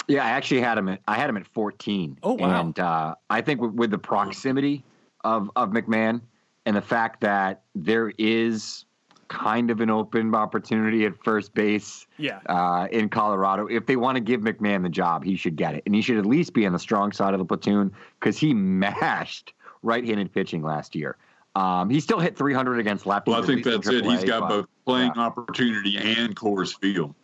[0.08, 2.18] Yeah, I actually had him at I had him at 14.
[2.22, 2.60] Oh, wow.
[2.60, 4.82] And uh, I think with, with the proximity
[5.24, 6.20] of of McMahon
[6.66, 8.84] and the fact that there is
[9.28, 12.40] kind of an open opportunity at first base Yeah.
[12.46, 13.66] uh, in Colorado.
[13.66, 16.16] If they want to give McMahon the job, he should get it, and he should
[16.16, 19.52] at least be on the strong side of the platoon because he mashed
[19.82, 21.16] right-handed pitching last year.
[21.56, 23.26] Um, he still hit 300 against lefties.
[23.28, 24.04] Well, I think least in that's it.
[24.04, 25.22] He's got but- both playing yeah.
[25.22, 27.14] opportunity and Coors Field.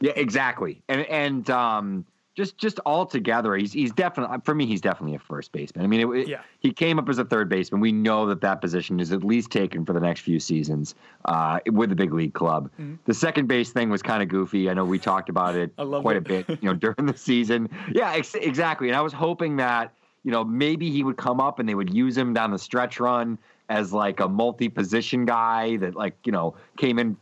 [0.00, 0.82] Yeah, exactly.
[0.88, 4.66] And and um, just just all together, he's he's definitely for me.
[4.66, 5.84] He's definitely a first baseman.
[5.84, 6.42] I mean, it, Yeah.
[6.60, 7.80] he came up as a third baseman.
[7.80, 10.94] We know that that position is at least taken for the next few seasons
[11.26, 12.70] uh, with the big league club.
[13.06, 14.68] The second base thing was kind of goofy.
[14.68, 16.00] I know we talked about it Mm-hmm.
[16.02, 16.18] Quite it.
[16.18, 17.68] a bit, you know, during the season.
[17.92, 18.88] Yeah, ex- exactly.
[18.88, 19.92] And I was hoping that
[20.24, 22.98] you know maybe he would come up and they would use him down the stretch
[23.00, 27.16] run as like a multi-position guy that like you know came in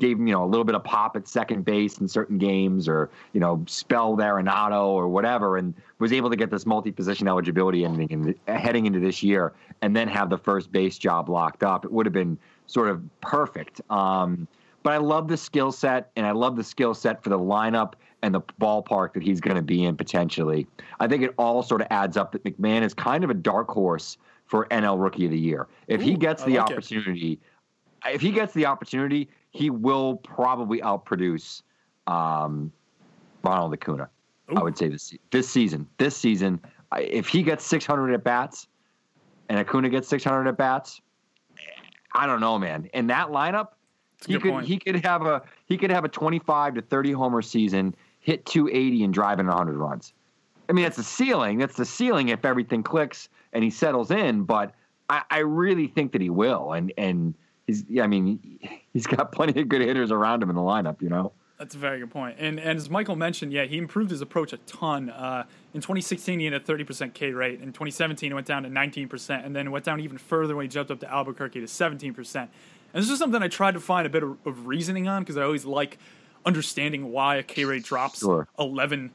[0.00, 2.88] gave him, you know, a little bit of pop at second base in certain games
[2.88, 7.84] or, you know, spelled Arenado or whatever and was able to get this multi-position eligibility
[7.84, 11.84] and, and heading into this year and then have the first base job locked up.
[11.84, 13.80] It would have been sort of perfect.
[13.90, 14.48] Um,
[14.82, 17.94] but I love the skill set and I love the skill set for the lineup
[18.22, 20.66] and the ballpark that he's going to be in potentially.
[20.98, 23.68] I think it all sort of adds up that McMahon is kind of a dark
[23.68, 25.68] horse for NL Rookie of the Year.
[25.86, 26.72] If he gets the like it.
[26.72, 27.38] opportunity,
[28.06, 31.62] if he gets the opportunity, he will probably outproduce
[32.06, 32.72] um,
[33.42, 34.08] Ronald Acuna.
[34.56, 35.86] I would say this this season.
[35.98, 36.60] This season,
[36.96, 38.66] if he gets 600 at bats,
[39.48, 41.00] and Acuna gets 600 at bats,
[42.12, 42.90] I don't know, man.
[42.92, 43.68] In that lineup,
[44.26, 44.66] he could point.
[44.66, 49.04] he could have a he could have a 25 to 30 homer season, hit 280
[49.04, 50.12] and drive in 100 runs.
[50.68, 51.58] I mean, that's the ceiling.
[51.58, 54.44] That's the ceiling if everything clicks and he settles in.
[54.44, 54.74] But
[55.08, 56.72] I, I really think that he will.
[56.72, 57.34] And and
[57.70, 58.58] he's yeah, I mean
[58.92, 61.00] he's got plenty of good hitters around him in the lineup.
[61.00, 61.32] You know.
[61.58, 62.36] That's a very good point.
[62.38, 65.10] And and as Michael mentioned, yeah, he improved his approach a ton.
[65.10, 67.60] Uh, in 2016, he had a 30% K rate.
[67.60, 70.64] In 2017, it went down to 19%, and then it went down even further when
[70.64, 72.36] he jumped up to Albuquerque to 17%.
[72.36, 72.48] And
[72.94, 75.42] this is something I tried to find a bit of, of reasoning on because I
[75.42, 75.98] always like
[76.46, 78.48] understanding why a K rate drops Sure.
[78.58, 79.10] 11%.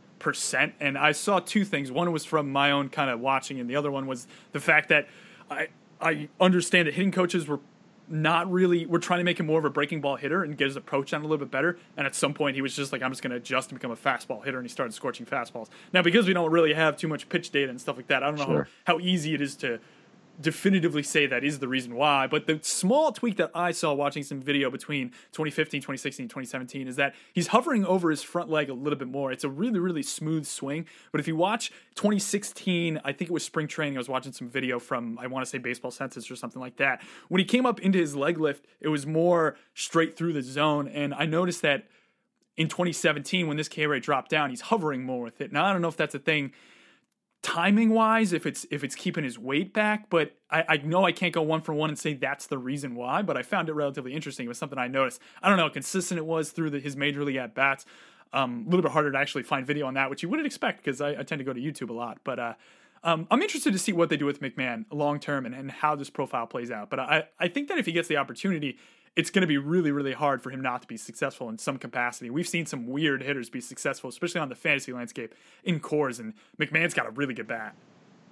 [0.80, 1.92] And I saw two things.
[1.92, 4.90] One was from my own kind of watching, and the other one was the fact
[4.90, 5.08] that
[5.50, 7.60] I I understand that hitting coaches were
[8.08, 10.66] not really we're trying to make him more of a breaking ball hitter and get
[10.68, 13.02] his approach down a little bit better and at some point he was just like
[13.02, 15.70] i'm just going to adjust and become a fastball hitter and he started scorching fastballs
[15.94, 18.28] now because we don't really have too much pitch data and stuff like that i
[18.28, 18.68] don't know Sure.
[18.86, 19.80] how, how easy it is to
[20.40, 24.24] definitively say that is the reason why but the small tweak that i saw watching
[24.24, 28.74] some video between 2015 2016 2017 is that he's hovering over his front leg a
[28.74, 33.12] little bit more it's a really really smooth swing but if you watch 2016 i
[33.12, 35.58] think it was spring training i was watching some video from i want to say
[35.58, 38.90] baseball census or something like that when he came up into his leg lift it
[38.90, 41.86] was more straight through the zone and i noticed that
[42.58, 45.52] in 2017 when this K rate dropped down, he's hovering more with it.
[45.52, 46.54] Now I don't know if that's a thing
[47.46, 51.12] timing wise, if it's if it's keeping his weight back, but I, I know I
[51.12, 53.74] can't go one for one and say that's the reason why, but I found it
[53.74, 54.48] relatively interesting.
[54.48, 55.22] It was something I noticed.
[55.44, 57.86] I don't know how consistent it was through the, his major league at bats.
[58.34, 60.84] Um, a little bit harder to actually find video on that, which you wouldn't expect
[60.84, 62.18] because I, I tend to go to YouTube a lot.
[62.24, 62.54] But uh,
[63.04, 65.96] um, I'm interested to see what they do with McMahon long term and, and how
[65.96, 66.90] this profile plays out.
[66.90, 68.80] But I, I think that if he gets the opportunity,
[69.16, 71.78] it's going to be really, really hard for him not to be successful in some
[71.78, 72.30] capacity.
[72.30, 76.34] We've seen some weird hitters be successful, especially on the fantasy landscape in Coors, and
[76.60, 77.76] McMahon's got a really good bat.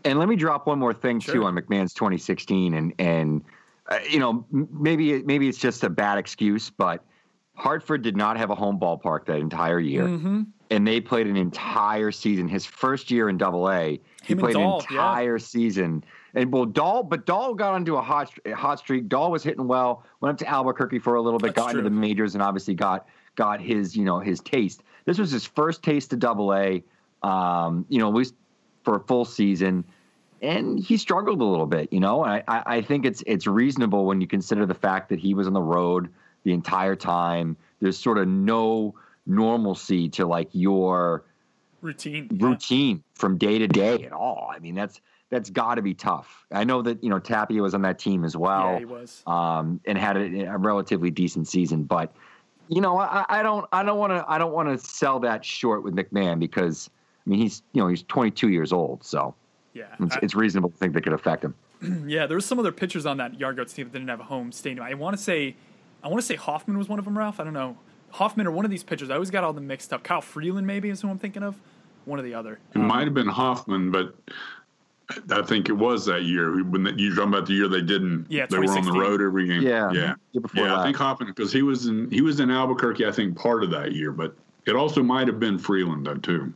[0.03, 1.35] And let me drop one more thing Sure.
[1.35, 3.41] too on McMahon's 2016, and and
[3.87, 7.03] uh, you know maybe maybe it's just a bad excuse, but
[7.55, 10.41] Hartford did not have a home ballpark that entire year, Mm-hmm.
[10.71, 12.49] and they played an entire season.
[12.49, 14.97] His first year in Double A, he played Dahl, an yeah.
[14.97, 16.03] entire season.
[16.35, 19.07] And well, Dahl, but Dahl got onto a hot a hot streak.
[19.07, 20.03] Dahl was hitting well.
[20.19, 22.73] Went up to Albuquerque for a little bit, That's got into the majors, and obviously
[22.73, 24.83] got got his you know his taste.
[25.05, 26.83] This was his first taste of Double A.
[27.21, 28.33] Um, you know, at least
[28.83, 29.85] for a full season
[30.43, 32.23] and he struggled a little bit, you know.
[32.23, 35.33] And I, I, I think it's it's reasonable when you consider the fact that he
[35.33, 36.09] was on the road
[36.43, 37.55] the entire time.
[37.79, 38.93] There's sort of no
[39.25, 41.23] normalcy to like your
[41.81, 42.27] Routine.
[42.31, 42.45] yeah.
[42.45, 44.51] routine from day to day at all.
[44.53, 44.99] I mean, that's
[45.33, 46.45] that's got to be tough.
[46.51, 49.23] I know that you know Tapia was on that team as well, Yeah, he was.
[49.27, 51.83] um, and had a, a relatively decent season.
[51.83, 52.13] But
[52.69, 55.43] you know, I, I don't I don't want to I don't want to sell that
[55.43, 56.89] short with McMahon because
[57.25, 59.33] I mean he's you know he's 22 years old, so
[59.73, 59.85] Yeah.
[59.99, 61.55] it's, I- it's reasonable to think that could affect him.
[62.07, 64.23] Yeah, there was some other pitchers on that Yard Goats team that didn't have a
[64.25, 64.85] home stadium.
[64.85, 65.55] I want to say,
[66.01, 67.17] I want to say Hoffman was one of them.
[67.17, 67.75] Ralph, I don't know.
[68.11, 69.09] Hoffman or one of these pitchers.
[69.09, 70.01] I always got all them mixed up.
[70.03, 71.59] Kyle Freeland maybe is who I'm thinking of.
[72.05, 72.59] One or the other.
[72.73, 74.15] It might have been Hoffman, but
[75.31, 78.27] I think it was that year when the, you're talking about the year they didn't.
[78.29, 79.61] Yeah, they were on the road every game.
[79.61, 80.41] Yeah, yeah, yeah.
[80.53, 80.71] that.
[80.77, 83.05] I think Hoffman because he was in he was in Albuquerque.
[83.05, 84.35] I think part of that year, but
[84.65, 86.53] it also might have been Freeland though too.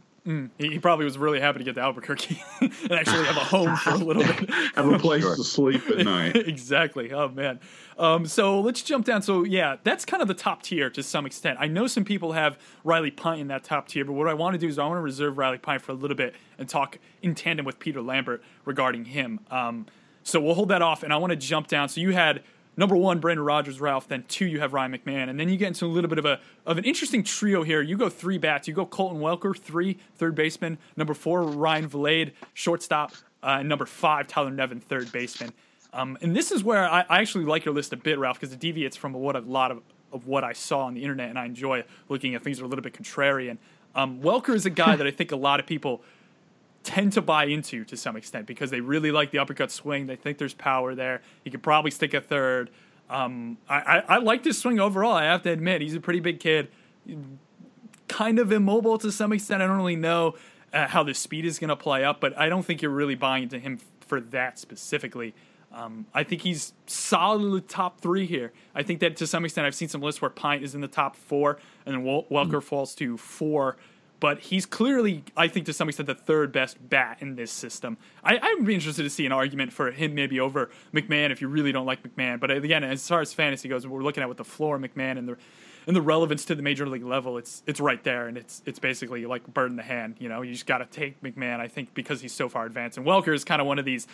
[0.58, 3.78] He, he probably was really happy to get to Albuquerque and actually have a home
[3.78, 4.50] for a little bit.
[4.76, 6.36] Have a place to sleep at night.
[6.48, 7.14] exactly.
[7.14, 7.62] Oh man.
[7.98, 9.22] Um, so let's jump down.
[9.22, 11.58] So yeah, that's kind of the top tier to some extent.
[11.62, 14.54] I know some people have Riley Pint in that top tier, but what I want
[14.54, 17.00] to do is I want to reserve Riley Pint for a little bit and talk
[17.22, 19.40] in tandem with Peter Lambert regarding him.
[19.50, 19.86] Um,
[20.24, 21.88] so we'll hold that off, and I want to jump down.
[21.88, 22.44] So you had
[22.78, 24.08] number one, Brendan Rodgers, Ralph.
[24.08, 26.26] Then two, you have Ryan McMahon, and then you get into a little bit of
[26.26, 27.82] a of an interesting trio here.
[27.82, 28.68] You go three bats.
[28.68, 30.78] You go Colton Welker, three, third baseman.
[30.96, 33.14] Number four, Ryan Vilade, shortstop.
[33.44, 35.52] Uh, and number five, Tyler Nevin, third baseman.
[35.94, 38.54] Um, and this is where I, I actually like your list a bit, Ralph, because
[38.54, 41.40] it deviates from what a lot of, of what I saw on the internet, and
[41.40, 43.58] I enjoy looking at things that are a little bit contrarian.
[43.96, 46.04] Um, Welker is a guy that I think a lot of people
[46.88, 50.08] tend to buy into to some extent because they really like the uppercut swing.
[50.08, 51.22] They think there's power there.
[51.44, 52.70] He could probably stick a third.
[53.10, 55.12] Um, I, I, I like this swing overall.
[55.12, 56.70] I have to admit, he's a pretty big kid,
[58.08, 59.62] kind of immobile to some extent.
[59.62, 60.36] I don't really know
[60.72, 63.16] uh, how the speed is going to play up, but I don't think you're really
[63.16, 65.34] buying into him for that specifically.
[65.74, 68.54] Um, I think he's solidly top three here.
[68.74, 70.88] I think that to some extent, I've seen some lists where Pint is in the
[70.88, 72.64] top four, and Welker mm.
[72.64, 73.76] falls to four
[74.20, 77.98] but he's clearly, I think, to some extent, the third best bat in this system.
[78.24, 81.42] I, I would be interested to see an argument for him maybe over McMahon if
[81.42, 82.40] you really don't like McMahon.
[82.40, 85.28] But again, as far as fantasy goes, we're looking at with the floor McMahon and
[85.28, 85.38] the
[85.88, 88.78] and the relevance to the major league level, it's it's right there, and it's it's
[88.78, 90.18] basically like bird in the hand.
[90.20, 91.62] You know, you just got to take McMahon.
[91.62, 94.06] I think because he's so far advanced, and Welker is kind of one of these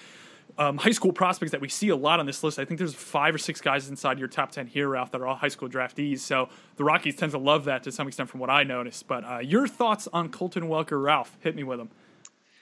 [0.58, 2.60] um, high school prospects that we see a lot on this list.
[2.60, 5.28] I think there's five or six guys inside your top 10 here, Ralph, that are
[5.28, 6.20] all high school draftees.
[6.20, 9.08] So the Rockies tend to love that to some extent from what I noticed.
[9.08, 11.36] But uh, your thoughts on Colton Welker, Ralph?
[11.42, 11.89] Hit me with them.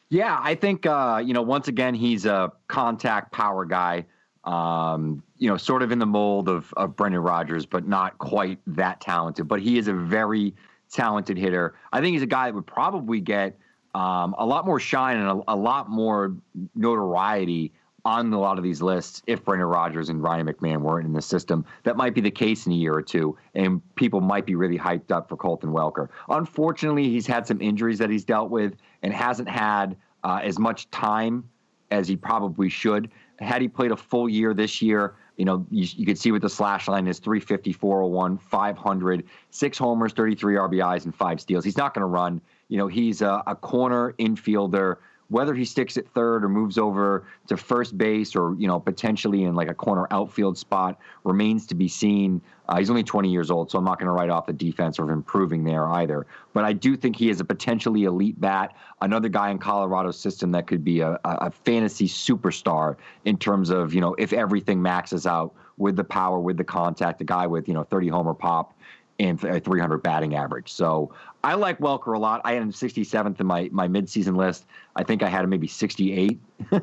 [0.10, 4.06] Yeah, I think, uh, you know, once again, he's a contact power guy,
[4.44, 8.60] um, you know, sort of in the mold of, of Brendan Rodgers, but not quite
[8.68, 9.48] that talented.
[9.48, 10.54] But he is a very
[10.92, 11.76] talented hitter.
[11.94, 13.58] I think he's a guy that would probably get
[13.96, 16.36] um, a lot more shine and a, a lot more
[16.76, 17.72] notoriety
[18.06, 21.22] on a lot of these lists if Brendan Rodgers and Ryan McMahon weren't in the
[21.22, 21.66] system.
[21.84, 24.78] That might be the case in a year or two, and people might be really
[24.78, 26.10] hyped up for Colton Welker.
[26.30, 30.90] Unfortunately, he's had some injuries that he's dealt with and hasn't had uh, as much
[30.92, 31.48] time
[31.92, 33.12] as he probably should.
[33.40, 36.42] Had he played a full year this year, you know, you, you could see what
[36.42, 41.66] the slash line is 350, 401, 500, six homers, 33 RBIs, and five steals.
[41.66, 42.42] He's not going to run.
[42.68, 44.98] You know, he's a, a corner infielder
[45.32, 49.44] whether he sticks at third or moves over to first base or you know potentially
[49.46, 52.42] in like a corner outfield spot remains to be seen.
[52.68, 55.00] Uh, he's only 20 years old, so I'm not going to write off the defense
[55.00, 56.28] or improving there either.
[56.54, 60.52] But I do think he is a potentially elite bat, another guy in Colorado's system
[60.52, 65.26] that could be a, a fantasy superstar in terms of you know if everything maxes
[65.26, 68.74] out with the power, with the contact, a guy with you know 30 homer pop
[69.22, 70.72] and a 300 batting average.
[70.72, 72.42] So I like Welker a lot.
[72.44, 74.66] I had him 67th in my my midseason list.
[74.96, 76.40] I think I had him maybe 68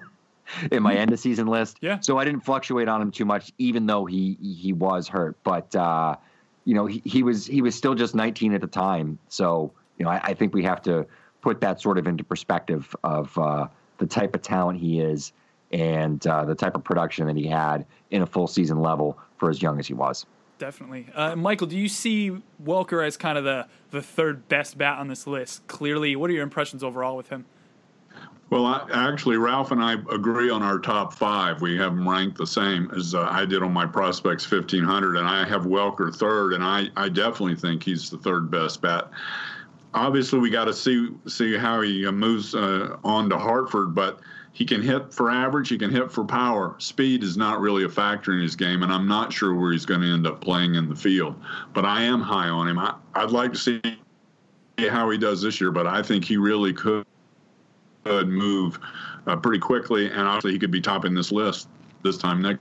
[0.71, 1.79] in my end of season list.
[1.81, 1.99] Yeah.
[2.01, 5.37] So I didn't fluctuate on him too much, even though he he was hurt.
[5.43, 6.17] But uh,
[6.65, 9.19] you know, he, he was he was still just 19 at the time.
[9.29, 11.07] So you know, I, I think we have to
[11.41, 13.67] put that sort of into perspective of uh,
[13.99, 15.33] the type of talent he is
[15.73, 19.51] and uh, the type of production that he had in a full season level for
[19.51, 20.25] as young as he was
[20.59, 21.07] definitely.
[21.15, 25.09] Uh, Michael, do you see Welker as kind of the, the third best bat on
[25.09, 25.67] this list?
[25.67, 27.47] Clearly, what are your impressions overall with him?
[28.51, 31.61] Well, I, actually, Ralph and I agree on our top five.
[31.61, 35.29] We have them ranked the same as uh, I did on my prospects 1500, and
[35.29, 39.11] I have Welker third, and I, I definitely think he's the third best bat.
[39.93, 44.21] Obviously, we got to see see how he moves uh, on to Hartford, but
[44.59, 46.75] he can hit for average, he can hit for power.
[46.79, 49.87] Speed is not really a factor in his game, and I'm not sure where he's
[49.87, 51.37] going to end up playing in the field.
[51.75, 52.77] But I am high on him.
[52.77, 53.81] I, would like to see
[54.91, 57.07] how he does this year, but I think he really could,
[58.03, 58.81] could move
[59.29, 61.69] uh, pretty quickly, and obviously he could be topping this list
[62.03, 62.61] this time next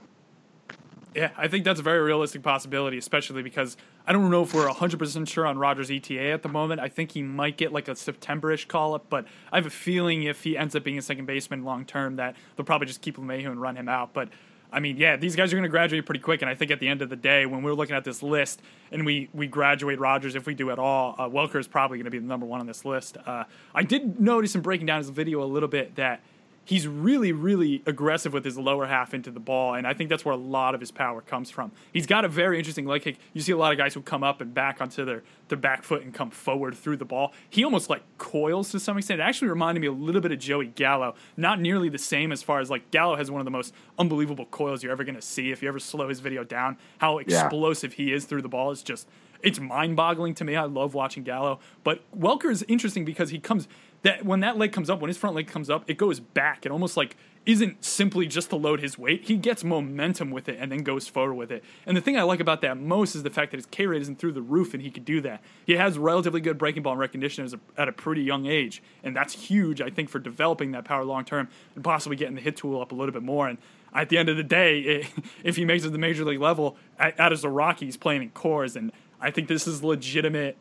[1.18, 3.76] yeah, I think that's a very realistic possibility, especially because
[4.06, 6.80] I don't know if we're 100% sure on Rodgers' ETA at the moment.
[6.80, 10.44] I think he might get like a September-ish call-up, but I have a feeling if
[10.44, 13.50] he ends up being a second baseman long term that they'll probably just keep LeMahieu
[13.50, 14.12] and run him out.
[14.12, 14.28] But
[14.72, 16.78] I mean, yeah, these guys are going to graduate pretty quick, and I think at
[16.78, 19.98] the end of the day, when we're looking at this list and we we graduate
[19.98, 22.46] Rodgers, if we do at all, uh, Welker is probably going to be the number
[22.46, 23.16] one on this list.
[23.26, 23.42] Uh,
[23.74, 26.20] I did notice in breaking down his video a little bit that–
[26.68, 30.22] he's really, really aggressive with his lower half into the ball, and I think that's
[30.22, 31.72] where a lot of his power comes from.
[31.94, 33.18] He's got a very interesting leg kick.
[33.32, 35.82] You see a lot of guys who come up and back onto their, their back
[35.82, 37.32] foot and come forward through the ball.
[37.48, 39.18] He almost like coils to some extent.
[39.18, 41.14] It actually reminded me a little bit of Joey Gallo.
[41.38, 44.44] Not nearly the same as far as like Gallo has one of the most unbelievable
[44.44, 45.50] coils you're ever going to see.
[45.50, 48.04] If you ever slow his video down, how explosive yeah.
[48.04, 49.08] he is through the ball is just
[49.42, 50.56] it's mind-boggling to me.
[50.56, 53.68] I love watching Gallo, but Welker is interesting because he comes
[54.02, 56.64] that when that leg comes up, when his front leg comes up, it goes back.
[56.64, 59.24] It almost like isn't simply just to load his weight.
[59.24, 61.64] He gets momentum with it and then goes forward with it.
[61.86, 64.02] And the thing I like about that most is the fact that his K rate
[64.02, 65.42] isn't through the roof and he could do that.
[65.64, 69.80] He has relatively good breaking ball recognition at a pretty young age, and that's huge,
[69.80, 72.92] I think, for developing that power long term and possibly getting the hit tool up
[72.92, 73.48] a little bit more.
[73.48, 73.56] And
[73.94, 75.06] at the end of the day, it,
[75.42, 78.30] if he makes it to the major league level, out as a Rockies playing in
[78.30, 80.58] Coors, and I think this is legitimate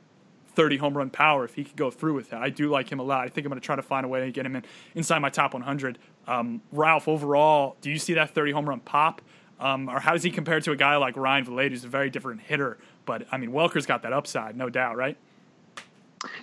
[0.57, 2.41] 30 home run power if he could go through with that.
[2.41, 3.23] I do like him a lot.
[3.23, 4.63] I think I'm going to try to find a way to get him in
[4.95, 5.99] inside my top 100.
[6.25, 9.21] Um, Ralph, overall, do you see that 30 home run pop?
[9.59, 12.09] Um, or how does he compare to a guy like Ryan Vilade, who's a very
[12.09, 12.79] different hitter?
[13.05, 15.15] But I mean, Welker's got that upside, no doubt, right?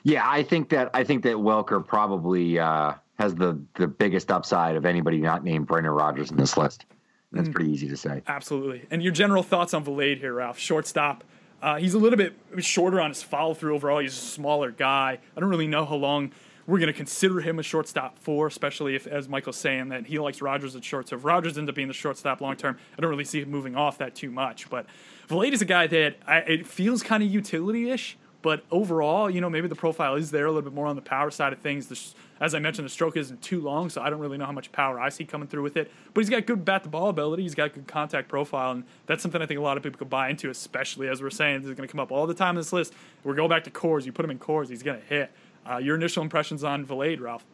[0.04, 4.76] Yeah, I think that I think that Welker probably uh, has the the biggest upside
[4.76, 6.86] of anybody not named Brendan Rodgers in this list.
[7.32, 7.54] That's mm.
[7.54, 8.22] pretty easy to say.
[8.28, 8.86] Absolutely.
[8.92, 10.56] And your general thoughts on Vilade here, Ralph?
[10.56, 11.24] Shortstop.
[11.64, 13.98] Uh, he's a little bit shorter on his follow through overall.
[13.98, 15.18] He's a smaller guy.
[15.34, 16.30] I don't really know how long
[16.66, 20.18] we're going to consider him a shortstop for, especially if, as Michael's saying, that he
[20.18, 21.08] likes Rodgers at short.
[21.08, 23.50] So if Rodgers ends up being the shortstop long term, I don't really see him
[23.50, 24.68] moving off that too much.
[24.68, 24.84] But
[25.26, 28.18] Vilade is a guy that I, it feels kind of utility ish.
[28.42, 31.02] But overall, you know, maybe the profile is there a little bit more on the
[31.02, 31.86] power side of things.
[31.86, 31.98] The,
[32.40, 34.72] as I mentioned, the stroke isn't too long, so I don't really know how much
[34.72, 35.90] power I see coming through with it.
[36.12, 37.42] But he's got good bat to ball ability.
[37.42, 40.10] He's got good contact profile, and that's something I think a lot of people could
[40.10, 42.50] buy into, especially as we're saying, this is going to come up all the time
[42.50, 42.92] in this list.
[43.22, 44.04] We're going back to Coors.
[44.04, 45.30] You put him in Coors, he's going to hit.
[45.68, 47.44] Uh, your initial impressions on Vilade, Ralph?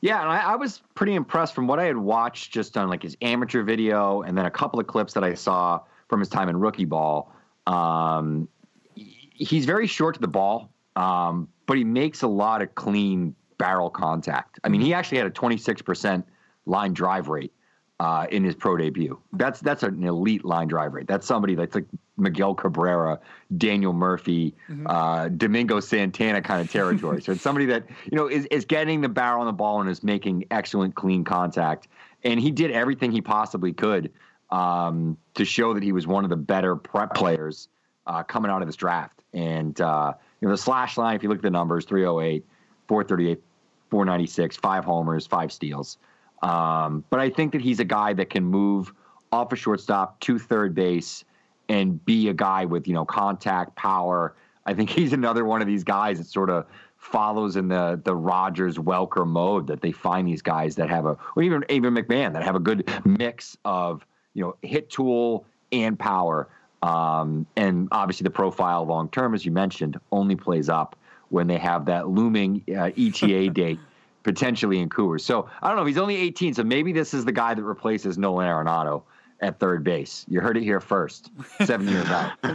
[0.00, 3.02] Yeah, and I, I, was pretty impressed from what I had watched just on like
[3.02, 6.48] his amateur video, and then a couple of clips that I saw from his time
[6.48, 7.32] in rookie ball.
[7.66, 8.48] Um,
[8.94, 10.70] he's very short to the ball.
[10.96, 14.58] Um, but he makes a lot of clean barrel contact.
[14.64, 16.24] I mean, he actually had a 26%
[16.64, 17.52] line drive rate
[18.00, 19.20] uh, in his pro debut.
[19.34, 21.06] That's that's an elite line drive rate.
[21.06, 21.84] That's somebody that's like
[22.16, 23.20] Miguel Cabrera,
[23.58, 24.86] Daniel Murphy, mm-hmm.
[24.86, 27.20] uh, Domingo Santana kind of territory.
[27.20, 29.90] so it's somebody that you know is is getting the barrel on the ball and
[29.90, 31.88] is making excellent clean contact.
[32.24, 34.10] And he did everything he possibly could
[34.50, 37.68] um, to show that he was one of the better prep players
[38.06, 39.22] uh, coming out of this draft.
[39.34, 42.46] And uh, you know, the slash line, if you look at the numbers, 308,
[42.88, 43.42] 438,
[43.90, 45.98] 496, five homers, five steals.
[46.42, 48.92] Um, but I think that he's a guy that can move
[49.32, 51.24] off a shortstop to third base
[51.68, 54.34] and be a guy with, you know, contact, power.
[54.66, 56.66] I think he's another one of these guys that sort of
[56.96, 61.16] follows in the the Rodgers Welker mode that they find these guys that have a
[61.34, 65.98] or even even McMahon that have a good mix of, you know, hit tool and
[65.98, 66.48] power.
[66.82, 70.96] Um, and obviously, the profile long term, as you mentioned, only plays up
[71.30, 73.80] when they have that looming uh, ETA date
[74.22, 75.22] potentially in Coors.
[75.22, 75.86] So I don't know.
[75.86, 79.02] He's only 18, so maybe this is the guy that replaces Nolan Arenado
[79.40, 80.26] at third base.
[80.28, 81.30] You heard it here first.
[81.64, 82.32] Seven years out.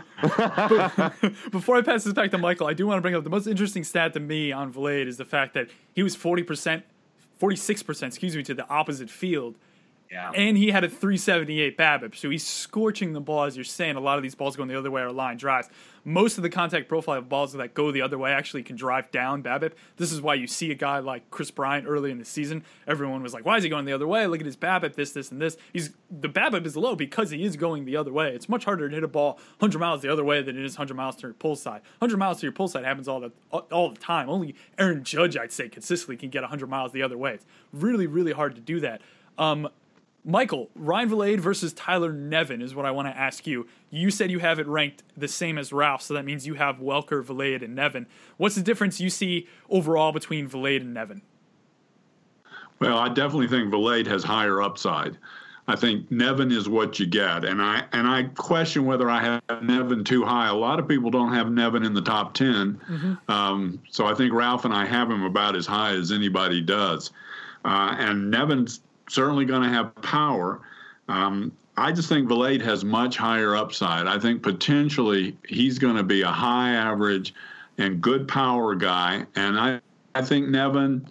[1.51, 3.47] Before I pass this back to Michael, I do want to bring up the most
[3.47, 6.84] interesting stat to me on Vilade is the fact that he was 40%,
[7.41, 9.55] 46%, excuse me, to the opposite field
[10.16, 10.32] yeah.
[10.34, 13.43] And he had a 378 BABIP, so he's scorching the ball.
[13.43, 15.68] As you're saying, a lot of these balls going the other way are line drives.
[16.05, 19.11] Most of the contact profile of balls that go the other way actually can drive
[19.11, 19.74] down BABIP.
[19.97, 22.63] This is why you see a guy like Kris Bryant early in the season.
[22.88, 24.26] Everyone was like, "Why is he going the other way?
[24.26, 27.43] Look at his BABIP, this, this, and this." He's the BABIP is low because he
[27.43, 28.34] is going the other way.
[28.34, 30.78] It's much harder to hit a ball 100 miles the other way than it is
[30.78, 31.82] 100 miles to your pull side.
[31.99, 34.30] 100 miles to your pull side happens all the all the time.
[34.30, 37.34] Only Aaron Judge, I'd say, consistently can get 100 miles the other way.
[37.34, 39.01] It's really, really hard to do that.
[39.38, 39.68] Um,
[40.28, 43.67] Michael, Ryan Vilade versus Tyler Nevin is what I want to ask you.
[43.91, 46.78] You said you have it ranked the same as Ralph, so that means you have
[46.78, 48.07] Welker, Vilade, and Nevin.
[48.38, 51.21] What's the difference you see overall between Vilade and Nevin?
[52.80, 55.15] Well, I definitely think Vilade has higher upside.
[55.67, 59.63] I think Nevin is what you get, and I and I question whether I have
[59.63, 60.47] Nevin too high.
[60.47, 63.32] A lot of people don't have Nevin in the top 10 mm-hmm.
[63.32, 67.11] um, so I think Ralph and I have him about as high as anybody does.
[67.63, 70.62] Uh, and Nevin's certainly going to have power.
[71.08, 74.08] Um, I just think Vilade has much higher upside.
[74.08, 77.34] I think potentially he's going to be a high average
[77.78, 79.26] and good power guy.
[79.36, 79.82] And I,
[80.14, 81.06] I think Nevin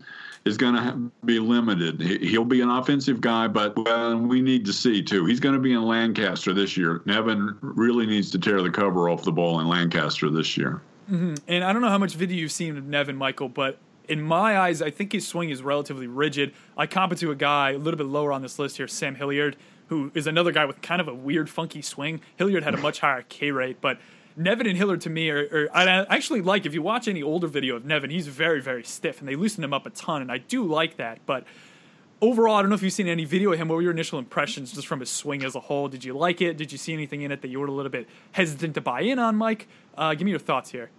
[0.45, 2.01] is going to be limited.
[2.01, 5.27] He'll be an offensive guy, but well, we need to see too.
[5.27, 7.03] He's going to be in Lancaster this year.
[7.05, 10.83] Nevin really needs to tear the cover off the ball in Lancaster this year.
[11.11, 11.35] Mm-hmm.
[11.49, 13.79] And I don't know how much video you've seen of Nevin, Michael, but
[14.09, 16.53] in my eyes, I think his swing is relatively rigid.
[16.77, 19.15] I comp it to a guy a little bit lower on this list here, Sam
[19.15, 19.57] Hilliard,
[19.89, 22.21] who is another guy with kind of a weird, funky swing.
[22.37, 23.99] Hilliard had a much higher K rate, but
[24.37, 27.47] Nevin and Hilliard to me are, are, I actually like if you watch any older
[27.47, 30.33] video of Nevin, he's very very stiff, and they loosen him up a ton, and
[30.33, 31.21] I do like that.
[31.27, 31.45] But
[32.21, 33.69] overall, I don't know if you've seen any video of him.
[33.69, 35.89] What were your initial impressions just from his swing as a whole?
[35.89, 36.57] Did you like it?
[36.57, 39.03] Did you see anything in it that you were a little bit hesitant to buy
[39.03, 39.69] in on, Mike?
[39.97, 40.91] Uh, give me your thoughts here.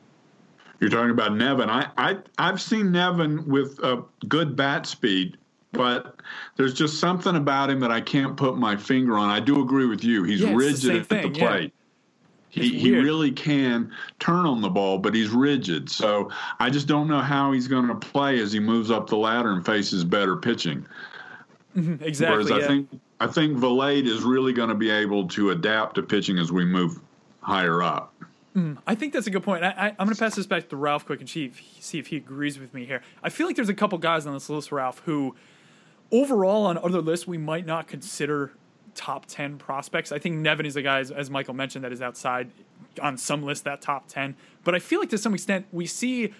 [0.79, 1.69] You're talking about Nevin.
[1.69, 5.37] I, I I've seen Nevin with a good bat speed,
[5.71, 6.19] but
[6.57, 9.29] there's just something about him that I can't put my finger on.
[9.29, 10.23] I do agree with you.
[10.23, 11.73] He's yeah, rigid the at the plate.
[11.73, 12.63] Yeah.
[12.63, 15.89] He, he really can turn on the ball, but he's rigid.
[15.89, 19.17] So I just don't know how he's going to play as he moves up the
[19.17, 20.85] ladder and faces better pitching.
[21.75, 22.37] Exactly.
[22.37, 22.55] Whereas yeah.
[22.55, 26.37] I think I think Vilade is really going to be able to adapt to pitching
[26.37, 27.01] as we move
[27.41, 28.13] higher up.
[28.55, 29.63] Mm, I think that's a good point.
[29.63, 32.07] I, I'm going to pass this back to Ralph quick and see if, see if
[32.07, 33.01] he agrees with me here.
[33.21, 35.35] I feel like there's a couple guys on this list, Ralph, who
[36.11, 38.53] overall on other lists we might not consider
[38.93, 40.13] top 10 prospects.
[40.13, 42.49] I think Nevin is a guy, as, as Michael mentioned, that is outside
[43.01, 44.37] on some list that top 10.
[44.63, 46.33] But I feel like to some extent we see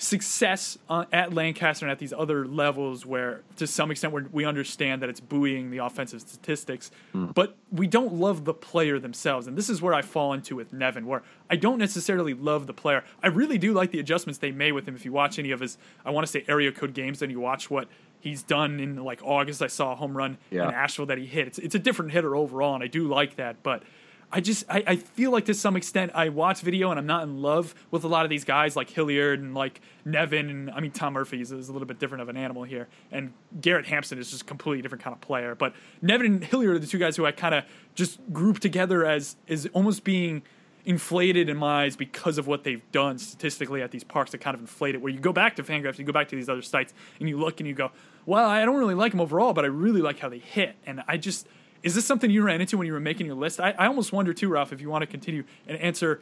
[0.00, 4.44] success uh, at Lancaster and at these other levels where, to some extent, we we
[4.44, 9.46] understand that it's buoying the offensive statistics, but we don't love the player themselves.
[9.46, 12.72] And this is where I fall into with Nevin, where I don't necessarily love the
[12.72, 13.04] player.
[13.22, 14.94] I really do like the adjustments they made with him.
[14.94, 17.40] If you watch any of his, I want to say area code games, then you
[17.40, 17.88] watch what
[18.20, 19.60] he's done in like August.
[19.62, 20.68] I saw a home run Yeah.
[20.68, 21.48] in Asheville that he hit.
[21.48, 23.82] It's, it's a different hitter overall, and I do like that, but.
[24.30, 27.22] I just I, I feel like to some extent I watch video and I'm not
[27.22, 30.80] in love with a lot of these guys like Hilliard and like Nevin and I
[30.80, 33.86] mean Tom Murphy is, is a little bit different of an animal here and Garrett
[33.86, 35.72] Hampson is just a completely different kind of player but
[36.02, 37.64] Nevin and Hilliard are the two guys who I kind of
[37.94, 40.42] just group together as is almost being
[40.84, 44.54] inflated in my eyes because of what they've done statistically at these parks that kind
[44.54, 45.02] of inflate it.
[45.02, 47.38] Where you go back to Fangraphs, you go back to these other sites, and you
[47.38, 47.90] look and you go,
[48.24, 51.02] "Well, I don't really like them overall, but I really like how they hit." And
[51.06, 51.46] I just
[51.82, 53.60] is this something you ran into when you were making your list?
[53.60, 56.20] I, I almost wonder too, Ralph, if you want to continue and answer.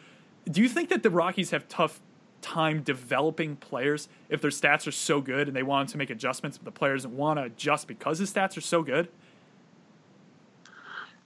[0.50, 2.00] Do you think that the Rockies have tough
[2.42, 6.58] time developing players if their stats are so good and they want to make adjustments,
[6.58, 9.08] but the players want to adjust because his stats are so good?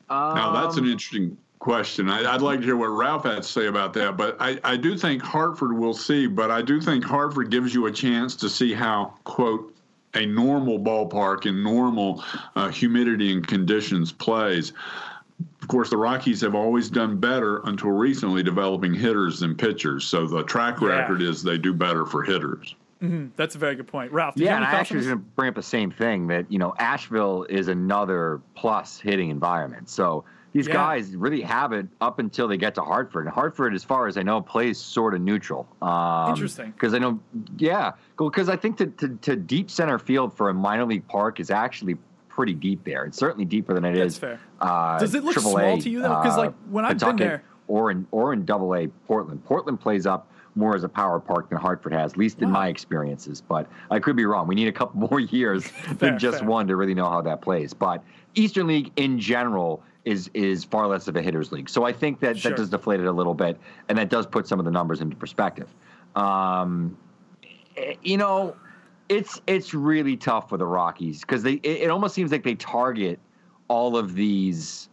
[0.09, 2.09] Now, that's Um, an interesting question.
[2.09, 4.17] I, I'd like to hear what Ralph had to say about that.
[4.17, 7.87] But I, I do think Hartford will see, but I do think Hartford gives you
[7.87, 9.70] a chance to see how, quote,
[10.15, 12.23] a normal ballpark in normal
[12.57, 14.73] uh, humidity and conditions plays.
[15.63, 20.05] Of course, the Rockies have always done better until recently developing hitters than pitchers.
[20.05, 20.89] So the track Yeah.
[20.89, 22.75] record is they do better for hitters.
[23.37, 24.35] That's a very good point, Ralph.
[24.35, 25.91] Do you Yeah, have and any I actually was going to bring up the same
[25.91, 29.89] thing that you know Asheville is another plus hitting environment.
[29.89, 30.75] So these Yeah.
[30.75, 33.27] guys really have it up until they get to Hartford.
[33.27, 35.69] And Hartford, as far as I know, plays sort of neutral.
[35.81, 36.71] Um, Interesting.
[36.73, 37.21] Because I know,
[37.57, 41.39] yeah, because I think to, to to deep center field for a minor league park
[41.41, 41.97] is actually
[42.29, 43.05] pretty deep there.
[43.05, 44.19] It's certainly deeper than it That's is.
[44.19, 44.41] fair.
[44.61, 46.21] Uh, Does it look AAA, small to you, though?
[46.21, 49.45] Because like, when I've been there- or in or in Double A Portland.
[49.45, 50.27] Portland plays up
[50.57, 52.55] more as a power park than Hartford has, at least in Wow.
[52.55, 53.41] my experiences.
[53.41, 54.49] But I could be wrong.
[54.49, 56.49] We need a couple more years Fair, than just fair.
[56.49, 57.73] one to really know how that plays.
[57.73, 58.03] But
[58.35, 61.69] Eastern League in general is is far less of a hitters league.
[61.69, 62.51] So I think that Sure.
[62.51, 65.01] that does deflate it a little bit, and that does put some of the numbers
[65.01, 65.69] into perspective.
[66.17, 66.97] Um,
[67.77, 68.57] eh, you know,
[69.09, 72.55] it's it's really tough for the Rockies because they it, it almost seems like they
[72.55, 73.19] target
[73.69, 74.90] all of these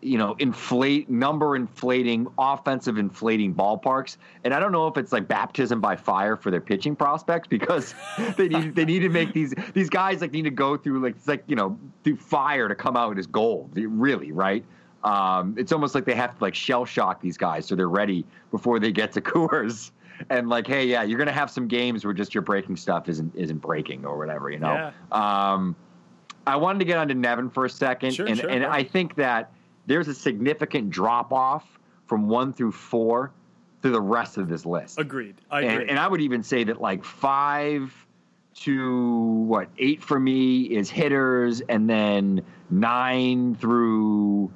[0.00, 4.16] you know, inflate number inflating, offensive inflating ballparks.
[4.44, 7.94] And I don't know if it's like baptism by fire for their pitching prospects because
[8.36, 11.16] they need they need to make these these guys like need to go through like
[11.16, 13.70] it's like you know through fire to come out as gold.
[13.74, 14.64] Really, right?
[15.04, 18.24] Um, it's almost like they have to like shell shock these guys so they're ready
[18.50, 19.90] before they get to Coors.
[20.30, 23.34] And like, hey, yeah, you're gonna have some games where just your breaking stuff isn't
[23.34, 24.92] isn't breaking or whatever, you know.
[25.12, 25.76] Um,
[26.46, 28.72] I wanted to get onto Nevin for a second, Sure, and sure, and yeah.
[28.72, 29.52] I think that
[29.88, 33.32] there's a significant drop off from one through four
[33.82, 34.98] to the rest of this list.
[34.98, 35.36] Agreed.
[35.50, 35.82] I agree.
[35.82, 37.92] And, and I would even say that like five
[38.54, 44.52] to what eight for me is hitters, and then nine through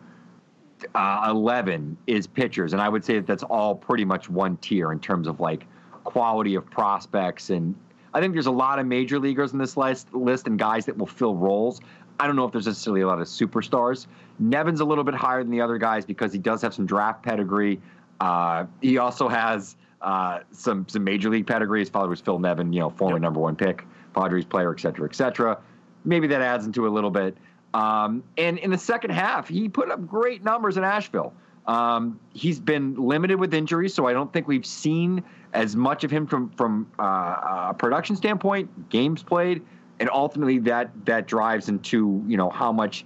[0.95, 4.93] uh, eleven is pitchers, and I would say that that's all pretty much one tier
[4.93, 5.67] in terms of like
[6.05, 7.51] quality of prospects.
[7.51, 7.75] And
[8.13, 10.99] I think there's a lot of major leaguers in this list, list and guys that
[10.99, 11.81] will fill roles.
[12.19, 14.07] I don't know if there's necessarily a lot of superstars.
[14.39, 17.23] Nevin's a little bit higher than the other guys because he does have some draft
[17.23, 17.81] pedigree.
[18.21, 21.81] Uh, he also has uh, some some major league pedigree.
[21.81, 23.23] His father was Phil Nevin, you know, former Yep.
[23.23, 25.59] number one pick, Padres player, et cetera, et cetera.
[26.05, 27.37] Maybe that adds into a little bit.
[27.75, 31.33] Um, and in the second half, he put up great numbers in Asheville.
[31.67, 35.23] Um, he's been limited with injuries, so I don't think we've seen
[35.53, 39.63] as much of him from from uh, a production standpoint, games played,
[40.01, 43.05] and ultimately that that drives into you know how much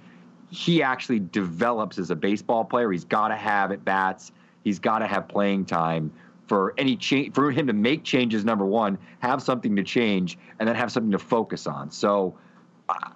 [0.50, 2.90] he actually develops as a baseball player.
[2.92, 4.32] He's got to have at bats.
[4.64, 6.12] He's got to have playing time
[6.46, 8.44] for any change for him to make changes.
[8.44, 11.90] Number one, have something to change, and then have something to focus on.
[11.90, 12.34] So,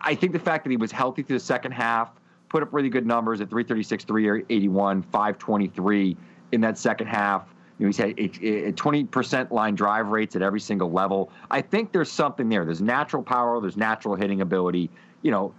[0.01, 2.11] I- think the fact that he was healthy through the second half,
[2.49, 6.17] put up really good numbers at 336, 381, 523
[6.51, 7.45] in that second half.
[7.79, 11.31] You know, he's had a 20% line drive rates at every single level.
[11.51, 12.65] I think there's something there.
[12.65, 13.61] There's natural power.
[13.61, 14.91] There's natural hitting ability.
[15.23, 15.55] You know,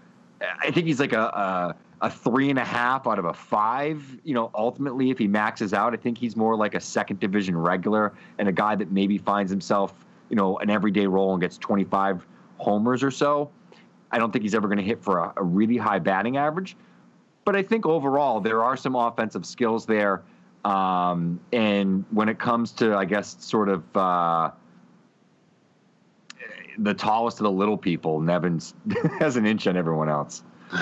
[0.59, 4.03] I think he's like a, a a three and a half out of a five.
[4.23, 7.55] You know, ultimately, if he maxes out, I think he's more like a second division
[7.55, 11.57] regular and a guy that maybe finds himself, you know, an everyday role and gets
[11.59, 12.25] 25
[12.57, 13.51] homers or so.
[14.11, 16.75] I don't think he's ever going to hit for a, a really high batting average.
[17.45, 20.23] But I think overall there are some offensive skills there.
[20.65, 24.51] Um, and when it comes to, I guess, sort of uh,
[26.77, 28.73] the tallest of the little people, Nevins
[29.19, 30.43] has an inch on everyone else.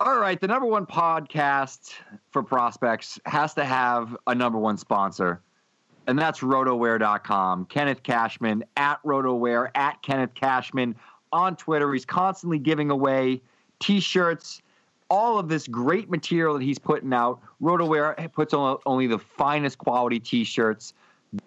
[0.00, 1.92] All right, the number one podcast
[2.30, 5.42] for prospects has to have a number one sponsor,
[6.06, 7.66] and that's RotoWear.com.
[7.66, 10.96] Kenneth Cashman at RotoWear, at Kenneth Cashman
[11.32, 11.92] on Twitter.
[11.92, 13.42] He's constantly giving away
[13.78, 14.62] t shirts,
[15.10, 17.40] all of this great material that he's putting out.
[17.60, 20.94] RotoWear puts on only the finest quality t shirts,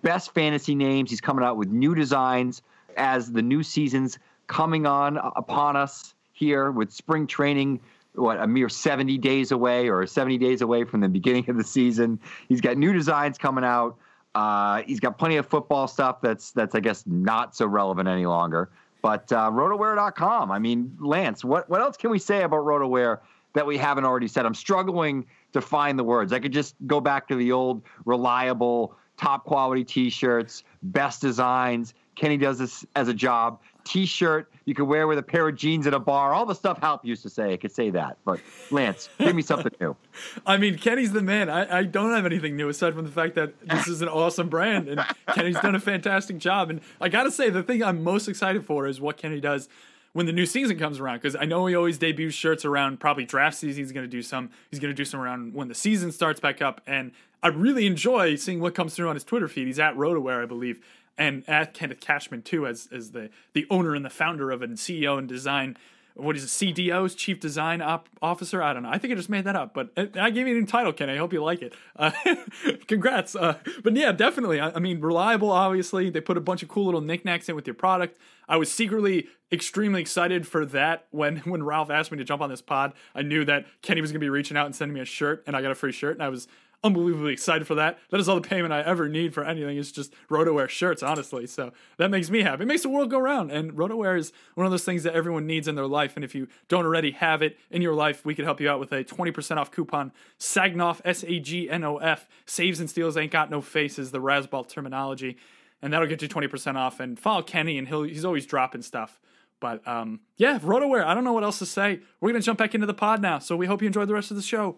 [0.02, 1.10] best fantasy names.
[1.10, 2.62] He's coming out with new designs
[2.98, 7.80] as the new season's coming on upon us here with spring training
[8.16, 11.64] what a mere 70 days away or 70 days away from the beginning of the
[11.64, 12.20] season.
[12.48, 13.98] He's got new designs coming out.
[14.36, 18.26] Uh, he's got plenty of football stuff that's that's I guess not so relevant any
[18.26, 18.70] longer.
[19.02, 20.52] But uh, RotoWear.com.
[20.52, 23.20] I mean, Lance, what what else can we say about RotoWear
[23.54, 24.46] that we haven't already said?
[24.46, 26.34] I'm struggling to find the words.
[26.34, 31.94] I could just go back to the old reliable top quality t-shirts, best designs.
[32.16, 33.60] Kenny does this as a job.
[33.84, 36.34] T-shirt you could wear with a pair of jeans at a bar.
[36.34, 37.54] All the stuff Halp used to say.
[37.54, 38.40] I could say that, but
[38.72, 39.96] Lance, give me something new.
[40.46, 41.50] I mean, Kenny's the man.
[41.50, 44.50] I, I don't have anything new aside from the fact that this is an awesome
[44.50, 45.02] brand, and
[45.34, 46.70] Kenny's done a fantastic job.
[46.70, 49.68] And I got to say, the thing I'm most excited for is what Kenny does
[50.14, 53.26] when the new season comes around because I know he always debuts shirts around probably
[53.26, 53.84] draft season.
[53.84, 54.50] He's going to do some.
[54.72, 57.12] He's going to do some around when the season starts back up, and
[57.44, 59.68] I really enjoy seeing what comes through on his Twitter feed.
[59.68, 60.80] He's at RotoWear, I believe,
[61.18, 64.78] and at Kenneth Cashman too, as as the the owner and the founder of and
[64.78, 65.78] CEO and design.
[66.16, 66.76] What is it?
[66.76, 68.62] CDO's Chief Design Op- Officer?
[68.62, 68.90] I don't know.
[68.92, 71.10] I think I just made that up, but I gave you a new title, Ken.
[71.10, 71.74] I hope you like it.
[71.96, 72.12] Uh,
[72.88, 73.36] congrats.
[73.36, 74.60] Uh, but yeah, definitely.
[74.60, 75.50] I, I mean, reliable.
[75.50, 78.16] Obviously, they put a bunch of cool little knickknacks in with your product.
[78.48, 82.50] I was secretly extremely excited for that when when Ralph asked me to jump on
[82.52, 82.94] this pod.
[83.16, 85.44] I knew that Kenny was going to be reaching out and sending me a shirt,
[85.48, 86.48] and I got a free shirt, and I was
[86.84, 88.00] unbelievably excited for that.
[88.10, 89.78] That is all the payment I ever need for anything.
[89.78, 91.48] It's just RotoWear shirts, honestly.
[91.48, 92.64] So that makes me happy.
[92.64, 93.52] It makes the world go round.
[93.52, 96.14] And RotoWear is one of those things that everyone needs in their life.
[96.16, 98.80] And if you don't already have it in your life, we can help you out
[98.80, 100.12] with a 20% off coupon.
[100.40, 102.28] Sagnoff, S A G N O F.
[102.46, 105.38] Saves and steals ain't got no faces, the Razzball terminology.
[105.82, 107.00] And that'll get you 20% off.
[107.00, 109.20] And follow Kenny, and he'll he's always dropping stuff.
[109.60, 112.02] But um, yeah, RotoWear, I don't know what else to say.
[112.20, 113.40] We're going to jump back into the pod now.
[113.40, 114.78] So we hope you enjoyed the rest of the show.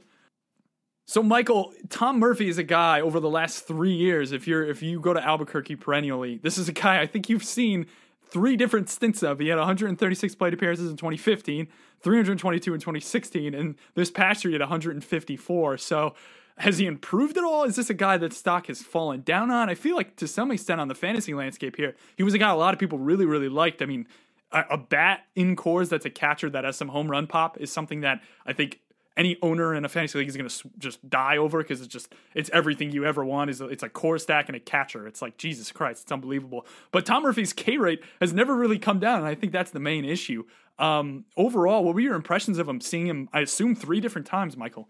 [1.06, 4.32] So Michael, Tom Murphy is a guy over the last three years.
[4.32, 7.44] If you're if you go to Albuquerque perennially, this is a guy I think you've
[7.44, 7.86] seen
[8.28, 9.40] three different stints of.
[9.40, 11.68] He had 136 plate appearances in 2015,
[12.02, 15.78] 322 in 2016, and this past year he had 154.
[15.78, 16.16] So
[16.58, 17.66] has he improved at all?
[17.66, 19.70] Is this a guy that stock has fallen down on?
[19.70, 22.50] I feel like to some extent on the fantasy landscape here, he was a guy
[22.50, 23.82] a lot of people really, really liked.
[23.82, 24.08] I mean,
[24.52, 27.72] a, a bat in Coors that's a catcher that has some home run pop is
[27.72, 28.80] something that I think
[29.18, 32.14] any owner in a fantasy league is going to just die over because it's just
[32.34, 35.08] it's everything you ever want is it's a Coors stack and a catcher.
[35.08, 36.66] It's like jesus christ it's unbelievable.
[36.92, 39.80] But tom murphy's k rate has never really come down and i think that's the
[39.80, 40.44] main issue.
[40.78, 44.58] Um, overall what were your impressions of him seeing him i assume three different times
[44.58, 44.90] michael?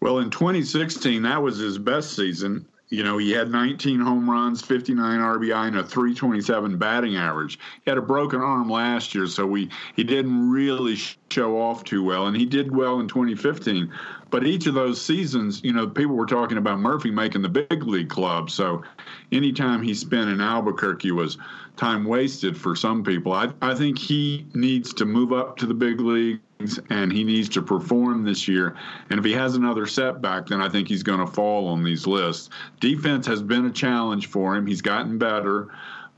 [0.00, 4.62] Well in 2016 that was his best season you know, he had 19 home runs,
[4.62, 7.56] 59 RBI, and a 327 batting average.
[7.84, 10.96] He had a broken arm last year, so we he didn't really
[11.30, 13.92] show off too well, and he did well in 2015.
[14.30, 17.84] But each of those seasons, you know, people were talking about Murphy making the big
[17.84, 18.50] league club.
[18.50, 18.82] So
[19.30, 21.38] anytime he spent in Albuquerque was
[21.76, 23.32] time wasted for some people.
[23.32, 26.40] I, I think he needs to move up to the big league
[26.90, 28.76] and he needs to perform this year.
[29.10, 32.06] And if he has another setback, then I think he's going to fall on these
[32.06, 32.50] lists.
[32.80, 34.66] Defense has been a challenge for him.
[34.66, 35.68] He's gotten better,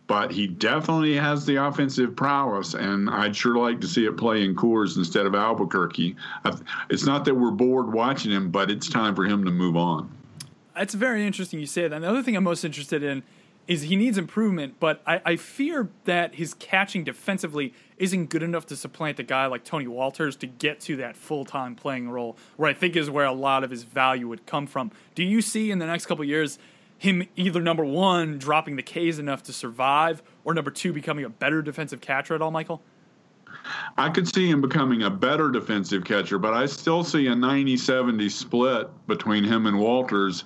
[0.07, 4.45] but he definitely has the offensive prowess, and I'd sure like to see it play
[4.45, 6.16] in Coors instead of Albuquerque.
[6.90, 10.11] It's not that we're bored watching him, but it's time for him to move on.
[10.74, 11.93] That's very interesting you say that.
[11.95, 13.22] And the other thing I'm most interested in
[13.67, 18.67] is he needs improvement, but I, I, fear that his catching defensively isn't good enough
[18.67, 22.37] to supplant a guy like Tony Wolters to get to that full time playing role,
[22.57, 24.91] where I think is where a lot of his value would come from.
[25.15, 26.59] Do you see in the next couple years
[26.99, 31.31] him either number one dropping the K's enough to survive, or number two becoming a
[31.31, 32.83] better defensive catcher at all, Michael?
[33.97, 37.77] I could see him becoming a better defensive catcher, but I still see a 90
[37.77, 40.45] 70 split between him and Wolters.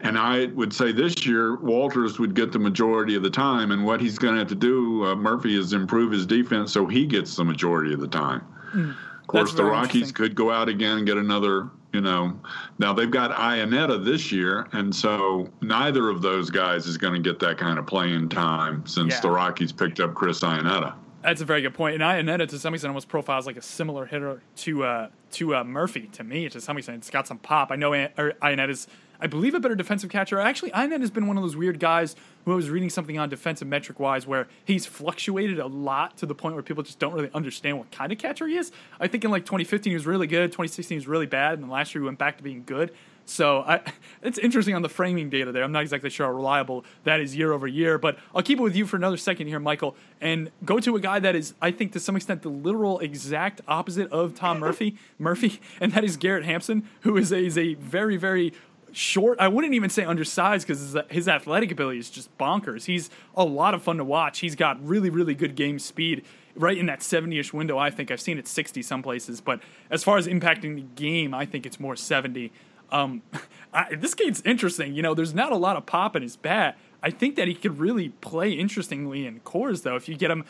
[0.00, 3.72] And I would say this year, Wolters would get the majority of the time.
[3.72, 6.86] And what he's going to have to do, uh, Murphy, is improve his defense so
[6.86, 8.42] he gets the majority of the time.
[8.72, 12.38] Mm, of course, the Rockies could go out again and get another, you know.
[12.78, 14.68] Now, they've got Iannetta this year.
[14.72, 18.86] And so neither of those guys is going to get that kind of playing time
[18.86, 19.20] since yeah.
[19.20, 20.94] the Rockies picked up Chris Iannetta.
[21.22, 22.00] That's a very good point.
[22.00, 25.64] And Iannetta, to some extent, almost profiles like a similar hitter to uh, to uh,
[25.64, 26.08] Murphy.
[26.12, 27.72] To me, to some extent, it's got some pop.
[27.72, 28.86] I know Iannetta's,
[29.20, 30.38] I believe, a better defensive catcher.
[30.38, 32.14] Actually, Iannetta has been one of those weird guys
[32.44, 36.26] who I was reading something on defensive metric wise where he's fluctuated a lot to
[36.26, 38.70] the point where people just don't really understand what kind of catcher he is.
[39.00, 41.68] I think in like 2015 he was really good, 2016 he was really bad, and
[41.68, 42.92] last year he went back to being good.
[43.28, 43.80] So I,
[44.22, 45.62] it's interesting on the framing data there.
[45.62, 48.62] I'm not exactly sure how reliable that is year over year, but I'll keep it
[48.62, 51.70] with you for another second here, Michael, and go to a guy that is, I
[51.70, 56.16] think, to some extent, the literal exact opposite of Tom Murphy, Murphy, and that is
[56.16, 58.52] Garrett Hampson, who is a, is a very, very
[58.92, 59.38] short.
[59.40, 62.84] I wouldn't even say undersized because his, his athletic ability is just bonkers.
[62.84, 64.40] He's a lot of fun to watch.
[64.40, 66.24] He's got really, really good game speed
[66.56, 67.78] right in that 70-ish window.
[67.78, 69.60] I think I've seen it 60 some places, but
[69.90, 72.52] as far as impacting the game, I think it's more 70.
[72.90, 73.22] Um,
[73.72, 74.94] I, this game's interesting.
[74.94, 76.78] You know, there's not a lot of pop in his bat.
[77.02, 80.44] I think that he could really play interestingly in Coors, though, if you get him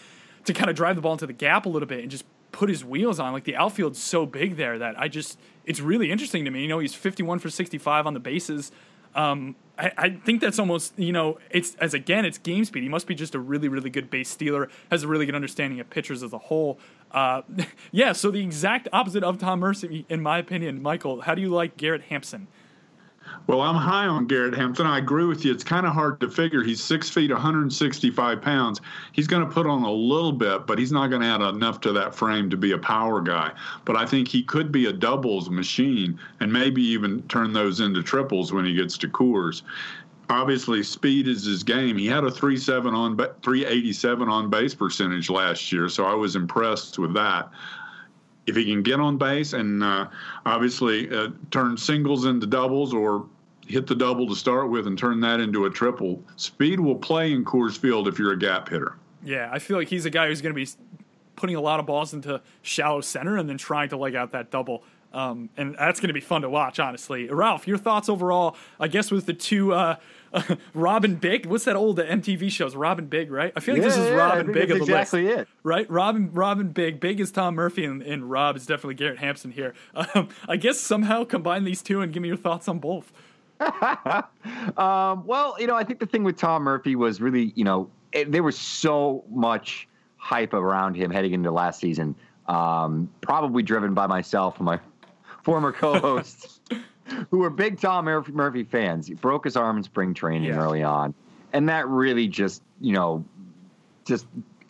[0.45, 2.69] to kind of drive the ball into the gap a little bit and just put
[2.69, 3.33] his wheels on.
[3.33, 6.63] Like the outfield's so big there that I just, it's really interesting to me.
[6.63, 8.73] You know, he's 51 for 65 on the bases.
[9.15, 12.83] Um, I, I, think that's almost you know it's as again it's game speed.
[12.83, 14.69] He must be just a really really good base stealer.
[14.91, 16.79] Has a really good understanding of pitchers as a whole.
[17.11, 17.43] Uh,
[17.93, 20.83] yeah, so the exact opposite of Tom Murphy, in my opinion.
[20.83, 22.49] Michael, how do you like Garrett Hampson?
[23.49, 24.87] Well, I'm high on Garrett Hampson.
[24.87, 25.53] I agree with you.
[25.53, 26.63] It's kind of hard to figure.
[26.63, 28.83] He's six feet, 165 pounds.
[29.13, 31.81] He's going to put on a little bit, but he's not going to add enough
[31.83, 33.53] to that frame to be a power guy.
[33.87, 38.03] But I think he could be a doubles machine and maybe even turn those into
[38.03, 39.63] triples when he gets to Coors.
[40.31, 41.97] Obviously, speed is his game.
[41.97, 46.99] He had a 3.7 on 387 on base percentage last year, so I was impressed
[46.99, 47.51] with that
[48.49, 50.09] if he can get on base and uh,
[50.47, 53.27] obviously uh, turn singles into doubles or
[53.67, 57.33] hit the double to start with and turn that into a triple, speed will play
[57.33, 58.97] in Coors Field if you're a gap hitter.
[59.23, 60.69] Yeah, I feel like he's a guy who's going to be
[61.37, 64.51] putting a lot of balls into shallow center and then trying to leg out that
[64.51, 64.83] double.
[65.13, 67.29] Um, and that's going to be fun to watch, honestly.
[67.29, 68.57] Ralph, your thoughts overall?
[68.81, 69.97] I guess with the two uh,
[70.75, 71.47] Rob & Big.
[71.47, 72.77] What's that old MTV shows?
[72.77, 73.53] Rob & Big, right?
[73.57, 75.49] I feel like yeah, this is yeah, Rob & Big of the exactly list, it.
[75.63, 75.91] right?
[75.91, 77.01] Robin Rob & Big.
[77.01, 79.75] Big is Tom Murphy, and, and Rob is definitely Garrett Hampson here.
[80.15, 83.13] Um, I guess somehow combine these two and give me your thoughts on both.
[84.79, 87.91] um, well, you know, I think the thing with Tom Murphy was really, you know,
[88.13, 92.15] it, there was so much hype around him heading into last season.
[92.47, 94.81] Um, probably driven by myself and my
[95.43, 96.58] former co-hosts
[97.31, 99.07] who were big Tom Murphy, fans.
[99.07, 100.59] He broke his arm in spring training Yeah.
[100.61, 101.15] early on,
[101.53, 103.25] and that really just, you know,
[104.05, 104.27] just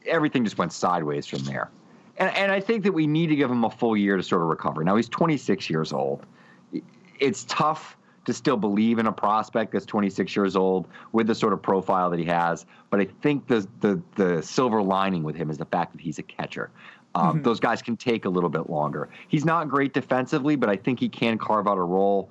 [0.07, 1.70] everything just went sideways from there.
[2.18, 4.43] And, and I think that we need to give him a full year to sort
[4.43, 4.82] of recover.
[4.82, 6.26] Now he's 26 years old.
[7.20, 11.53] It's tough to still believe in a prospect that's 26 years old with the sort
[11.53, 12.66] of profile that he has.
[12.91, 16.18] But I think the the the silver lining with him is the fact that he's
[16.18, 16.70] a catcher.
[17.19, 19.09] Um, Those guys can take a little bit longer.
[19.29, 22.31] He's not great defensively, but I think he can carve out a role.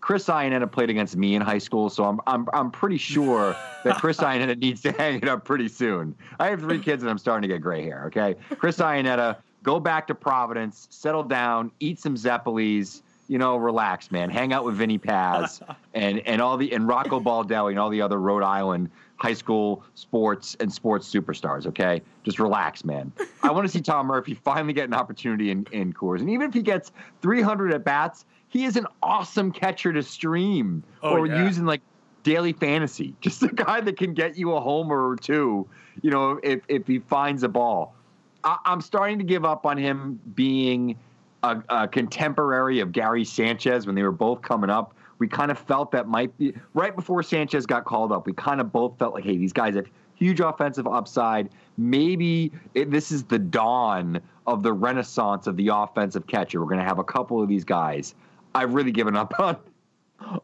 [0.00, 3.54] Chris Iannetta played against me in high school, so I'm I'm I'm pretty sure
[3.84, 6.14] that Chris Iannetta needs to hang it up pretty soon.
[6.38, 8.04] I have three kids and I'm starting to get gray hair.
[8.06, 14.10] Okay, Chris Iannetta, go back to Providence, settle down, eat some Zeppelis, you know, relax,
[14.10, 14.28] man.
[14.28, 15.62] Hang out with Vinny Paz
[15.94, 19.84] and and all the and Rocco Baldelli and all the other Rhode Island high school
[19.94, 21.64] sports and sports superstars.
[21.64, 23.12] Okay, just relax, man.
[23.44, 26.48] I want to see Tom Murphy finally get an opportunity in in Coors, and even
[26.48, 26.90] if he gets
[27.22, 31.44] 300 at bats, he is an awesome catcher to stream Oh, or yeah.
[31.44, 31.82] using like
[32.24, 33.14] daily fantasy.
[33.20, 35.68] Just a guy that can get you a homer or two.
[36.02, 37.94] You know, if if he finds a ball.
[38.42, 40.96] I, I'm starting to give up on him being
[41.42, 44.94] a, a contemporary of Gary Sanchez when they were both coming up.
[45.18, 48.26] We kind of felt that might be right before Sanchez got called up.
[48.26, 51.50] We kind of both felt like, hey, these guys have huge offensive upside.
[51.76, 56.60] Maybe it, this is the dawn of the renaissance of the offensive catcher.
[56.60, 58.14] We're going to have a couple of these guys.
[58.54, 59.56] I've really given up on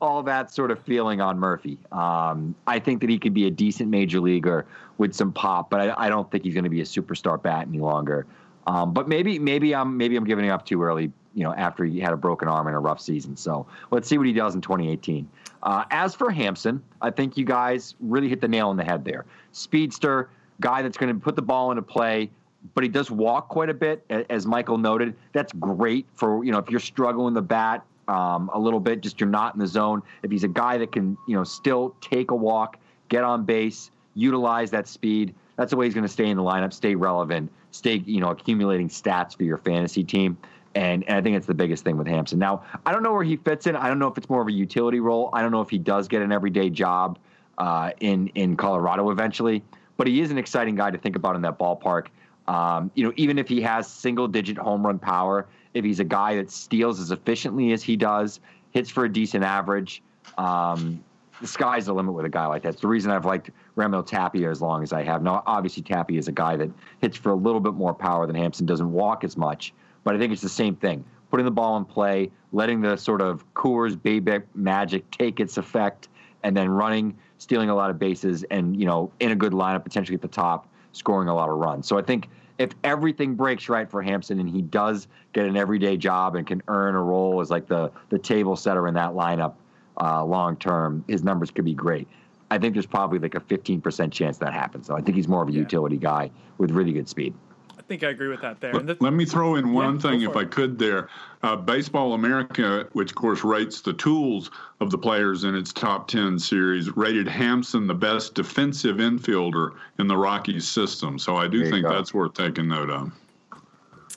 [0.01, 1.78] all that sort of feeling on Murphy.
[1.92, 4.66] Um, I think that he could be a decent major leaguer
[4.99, 7.66] with some pop, but I, I don't think he's going to be a superstar bat
[7.68, 8.26] any longer.
[8.67, 11.12] Um, but maybe, maybe I'm maybe I'm giving up too early.
[11.35, 13.37] You know, after he had a broken arm in a rough season.
[13.37, 15.29] So let's see what he does in 2018.
[15.62, 19.05] Uh, as for Hampson, I think you guys really hit the nail on the head
[19.05, 19.27] there.
[19.53, 22.31] Speedster, guy that's going to put the ball into play,
[22.75, 25.14] but he does walk quite a bit, as Michael noted.
[25.33, 29.21] That's great for you know if you're struggling the bat um, a little bit, just
[29.21, 30.03] you're not in the zone.
[30.23, 33.91] If he's a guy that can you know still take a walk, get on base,
[34.14, 37.51] utilize that speed, that's the way he's going to stay in the lineup, stay relevant,
[37.77, 40.37] stay you know accumulating stats for your fantasy team.
[40.74, 42.39] And, and I think it's the biggest thing with Hampson.
[42.39, 43.77] Now, I don't know where he fits in.
[43.77, 45.31] I don't know if it's more of a utility role.
[45.33, 47.18] I don't know if he does get an everyday job
[47.57, 49.62] uh, in in Colorado eventually.
[49.97, 52.09] But he is an exciting guy to think about in that ballpark.
[52.47, 56.05] Um, you know, even if he has single digit home run power, if he's a
[56.05, 60.03] guy that steals as efficiently as he does, hits for a decent average,
[60.39, 61.03] um,
[61.41, 62.70] the sky's the limit with a guy like that.
[62.70, 65.22] It's the reason I've liked Raimel Tapia as long as I have.
[65.22, 66.70] Now, obviously, Tapia is a guy that
[67.01, 69.72] hits for a little bit more power than Hampson, doesn't walk as much,
[70.05, 71.05] but I think it's the same thing.
[71.30, 76.09] Putting the ball in play, letting the sort of Coors BABIP magic take its effect,
[76.43, 79.82] and then running, stealing a lot of bases, and, you know, in a good lineup,
[79.82, 81.87] potentially at the top, scoring a lot of runs.
[81.89, 82.28] So I think
[82.59, 86.62] if everything breaks right for Hampson and he does get an everyday job and can
[86.68, 89.55] earn a role as like the the table setter in that lineup
[90.01, 92.07] uh, long term, his numbers could be great.
[92.51, 94.86] I think there's probably like a 15% chance that happens.
[94.86, 95.61] So I think he's more of a Yeah.
[95.61, 97.34] utility guy with really good speed.
[97.78, 98.70] I think I agree with that there.
[98.76, 101.09] And Let, the, let me throw in one Yeah, thing, if for I could, there.
[101.42, 106.09] Uh, Baseball America, which of course rates the tools of the players in its top
[106.09, 111.18] 10 series, rated Hampson the best defensive infielder in the Rockies system.
[111.18, 111.92] So I do There think go.
[111.92, 113.12] that's worth taking note of.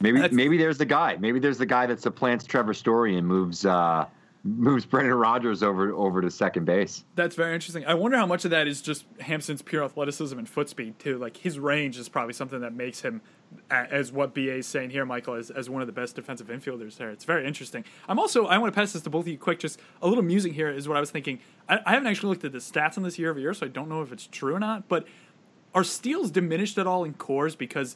[0.01, 1.17] Maybe That's- maybe there's the guy.
[1.19, 4.05] Maybe there's the guy that supplants Trevor Story and moves uh,
[4.43, 7.03] moves Brendan Rodgers over over to second base.
[7.15, 7.85] That's very interesting.
[7.85, 11.17] I wonder how much of that is just Hampson's pure athleticism and foot speed too.
[11.17, 13.21] Like his range is probably something that makes him,
[13.69, 16.97] as what BA is saying here, Michael, as, as one of the best defensive infielders
[16.97, 17.09] there.
[17.09, 17.83] It's very interesting.
[18.07, 19.59] I'm also I want to pass this to both of you quick.
[19.59, 21.39] Just a little musing here is what I was thinking.
[21.67, 23.69] I, I haven't actually looked at the stats on this year over year, so I
[23.69, 24.87] don't know if it's true or not.
[24.87, 25.05] But
[25.75, 27.95] are steals diminished at all in Coors because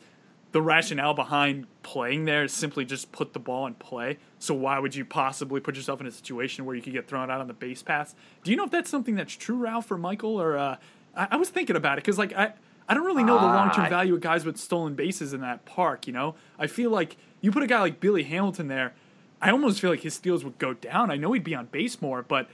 [0.54, 4.20] the rationale behind playing there is simply just put the ball in play.
[4.38, 7.30] So why would you possibly put yourself in a situation where you could get thrown
[7.32, 8.14] out on the base pass?
[8.43, 10.39] Do you know if that's something that's true, Ralph or Michael?
[10.39, 10.78] Or uh,
[11.16, 12.54] I, I was thinking about it because like I
[12.88, 15.66] I don't really know the long term value of guys with stolen bases in that
[15.66, 16.06] park.
[16.06, 18.93] You know, I feel like you put a guy like Billy Hamilton there,
[19.41, 21.10] I almost feel like his steals would go down.
[21.10, 22.47] I know he'd be on base more, but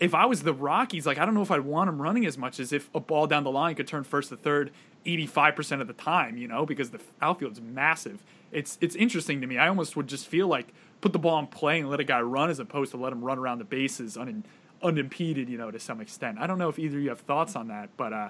[0.00, 2.38] if I was the Rockies, like I don't know if I'd want him running as
[2.38, 4.70] much as if a ball down the line could turn first to third
[5.04, 8.22] 85% of the time, you know, because the outfield's massive.
[8.50, 9.58] It's it's interesting to me.
[9.58, 10.68] I almost would just feel like
[11.00, 13.24] put the ball in play and let a guy run as opposed to let him
[13.24, 14.44] run around the bases un,
[14.82, 16.38] unimpeded, you know, to some extent.
[16.38, 18.28] I don't know if either of you have thoughts on that, but uh,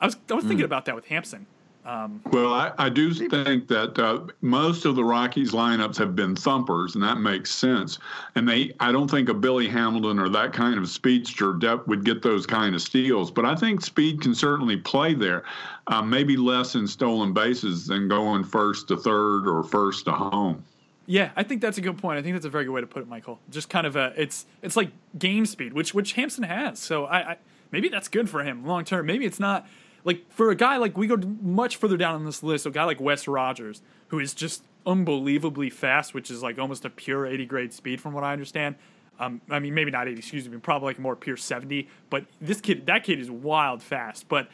[0.00, 1.46] I was I was thinking about that with Hampson.
[1.84, 6.94] Well, I, I do think that uh, most of the Rockies lineups have been thumpers,
[6.94, 7.98] and that makes sense.
[8.34, 12.04] And they, I don't think a Billy Hamilton or that kind of speedster depth would
[12.04, 13.30] get those kind of steals.
[13.30, 15.44] But I think speed can certainly play there.
[15.86, 20.62] Uh, maybe less in stolen bases than going first to third or first to home.
[21.06, 22.18] Yeah, I think that's a good point.
[22.18, 23.40] I think that's a very good way to put it, Michael.
[23.50, 26.78] Just kind of a it's it's like game speed, which which Hampson has.
[26.78, 27.36] So I, I
[27.72, 29.06] maybe that's good for him long term.
[29.06, 29.66] Maybe it's not
[30.04, 32.66] like for a guy like we go much further down on this list.
[32.66, 36.90] A guy like Wes Rogers, who is just unbelievably fast, which is like almost a
[36.90, 38.76] pure 80 grade speed from what I understand.
[39.18, 41.88] Um, I mean, maybe not 80, excuse me, probably like more pure 70.
[42.08, 44.28] But this kid, that kid is wild fast.
[44.28, 44.48] But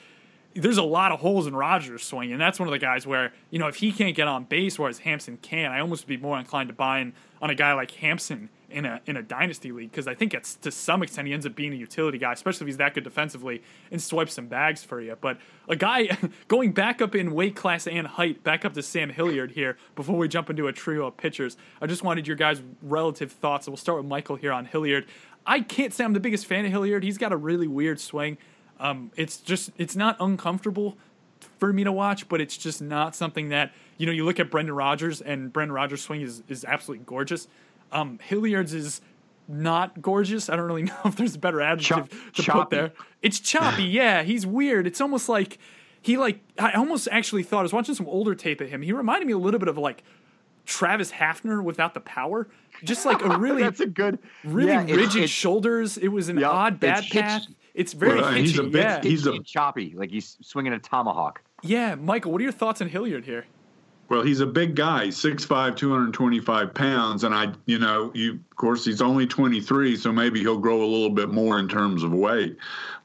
[0.57, 3.33] there's a lot of holes in Rogers' swing, and that's one of the guys where
[3.51, 6.17] you know if he can't get on base, whereas Hampson can, I almost would be
[6.17, 9.71] more inclined to buy in on a guy like Hampson in a in a dynasty
[9.71, 12.33] league because I think it's to some extent he ends up being a utility guy,
[12.33, 15.17] especially if he's that good defensively and swipes some bags for you.
[15.21, 15.39] But
[15.69, 16.17] a guy
[16.49, 20.17] going back up in weight class and height, back up to Sam Hilliard here before
[20.17, 21.57] we jump into a trio of pitchers.
[21.81, 23.67] I just wanted your guys' relative thoughts.
[23.67, 25.07] and We'll start with Michael here on Hilliard.
[25.47, 27.05] I can't say I'm the biggest fan of Hilliard.
[27.05, 28.37] He's got a really weird swing.
[28.79, 30.97] Um, it's just it's not uncomfortable
[31.59, 34.13] for me to watch, but it's just not something that you know.
[34.13, 37.49] You look at Brendan Rodgers, and Brendan Rodgers' swing is is absolutely gorgeous.
[37.93, 39.01] Um, Hilliard's is
[39.49, 40.49] not gorgeous.
[40.51, 42.93] I don't really know if there's a better adjective Chop- to put there.
[43.23, 43.85] It's choppy.
[43.85, 44.87] yeah, he's weird.
[44.87, 45.59] It's almost like
[46.03, 48.83] he like I almost actually thought I was watching some older tape of him.
[48.83, 50.03] He reminded me a little bit of like
[50.67, 52.49] Travis Hafner without the power.
[52.85, 55.97] Just like a really That's a good, really yeah, rigid it's- shoulders.
[55.97, 57.56] It was an Yup, odd bat hitchy.
[57.77, 57.81] Path.
[57.81, 58.41] It's very Well, hitchy.
[58.49, 59.01] he's a bit- yeah.
[59.03, 61.41] he's a- and choppy, like he's swinging a tomahawk.
[61.63, 63.47] Yeah, Michael, what are your thoughts on Hilliard here?
[64.09, 68.85] Well, he's a big guy, 6'5", 225 pounds, and I, you know, you of course
[68.85, 72.57] he's only 23, so maybe he'll grow a little bit more in terms of weight.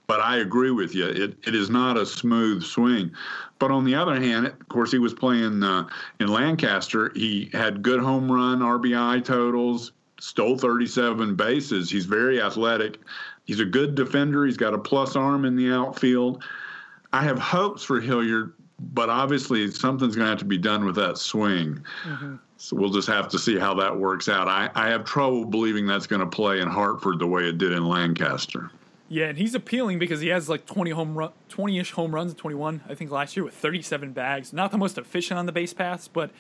[0.06, 3.12] But I agree with you; it, it is not a smooth swing.
[3.58, 5.88] But on the other hand, of course, he was playing uh,
[6.20, 7.12] in Lancaster.
[7.16, 11.90] He had good home run RBI totals, stole 37 bases.
[11.90, 13.00] He's very athletic.
[13.46, 14.46] He's a good defender.
[14.46, 16.44] He's got a plus arm in the outfield.
[17.14, 20.96] I have hopes for Hilliard, but obviously something's going to have to be done with
[20.96, 21.84] that swing.
[22.06, 22.36] Mm-hmm.
[22.58, 24.48] So we'll just have to see how that works out.
[24.48, 27.72] I, I have trouble believing that's going to play in Hartford the way it did
[27.72, 28.72] in Lancaster.
[29.10, 32.82] Yeah, and he's appealing because he has like 20 home run, 20-ish home runs, 21
[32.88, 34.54] I think last year with 37 bags.
[34.54, 36.32] Not the most efficient on the base paths, but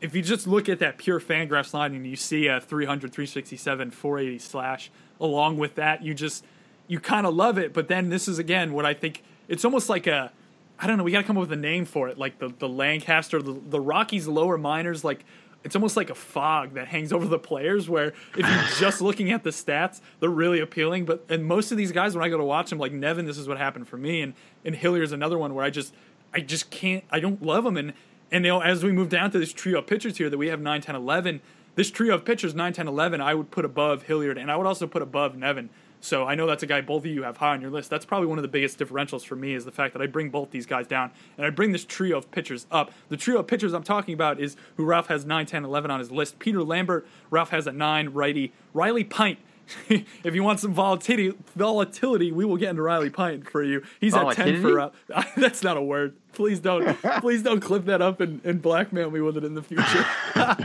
[0.00, 3.90] if you just look at that pure Fangraphs line and you see a 300, 367,
[3.92, 4.90] 480 slash,
[5.20, 6.44] along with that, you just
[6.88, 7.72] you kind of love it.
[7.72, 10.32] But then this is again what I think it's almost like a
[10.78, 11.04] I don't know.
[11.04, 13.52] We got to come up with a name for it, like the the Lancaster, the,
[13.52, 15.04] the Rockies lower minors.
[15.04, 15.24] Like
[15.64, 17.88] it's almost like a fog that hangs over the players.
[17.88, 21.06] Where if you're just looking at the stats, they're really appealing.
[21.06, 23.38] But and most of these guys, when I go to watch them, like Nevin, this
[23.38, 25.94] is what happened for me, and and Hilliard's another one where I just
[26.34, 27.04] I just can't.
[27.10, 27.94] I don't love them, and
[28.30, 30.48] and you know as we move down to this trio of pitchers here that we
[30.48, 31.40] have 9, 10, 11.
[31.76, 34.66] This trio of pitchers 9, 10, 11, I would put above Hilliard, and I would
[34.66, 35.68] also put above Nevin.
[36.00, 37.90] So I know that's a guy both of you have high on your list.
[37.90, 40.30] That's probably one of the biggest differentials for me is the fact that I bring
[40.30, 42.92] both these guys down and I bring this trio of pitchers up.
[43.10, 45.98] The trio of pitchers I'm talking about is who Ralph has 9, 10, 11 on
[45.98, 46.38] his list.
[46.38, 48.52] Peter Lambert, Ralph has a 9, righty.
[48.72, 49.38] Riley Pint,
[49.88, 53.82] if you want some volatility, volatility, we will get into Riley Pint for you.
[54.00, 54.94] He's at 10 for up.
[55.36, 56.16] That's not a word.
[56.32, 59.62] Please don't please don't clip that up and, and blackmail me with it in the
[59.62, 60.04] future.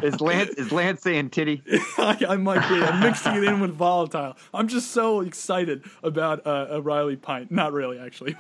[0.05, 1.63] is Lance is Lance saying titty?
[1.97, 2.75] I, I might be.
[2.83, 4.35] I'm mixing it in with volatile.
[4.53, 7.51] I'm just so excited about uh, a Riley Pint.
[7.51, 8.35] Not really, actually.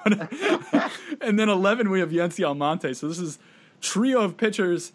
[1.21, 2.93] and then 11, we have Yency Almonte.
[2.93, 3.39] So this is
[3.79, 4.91] trio of pitchers.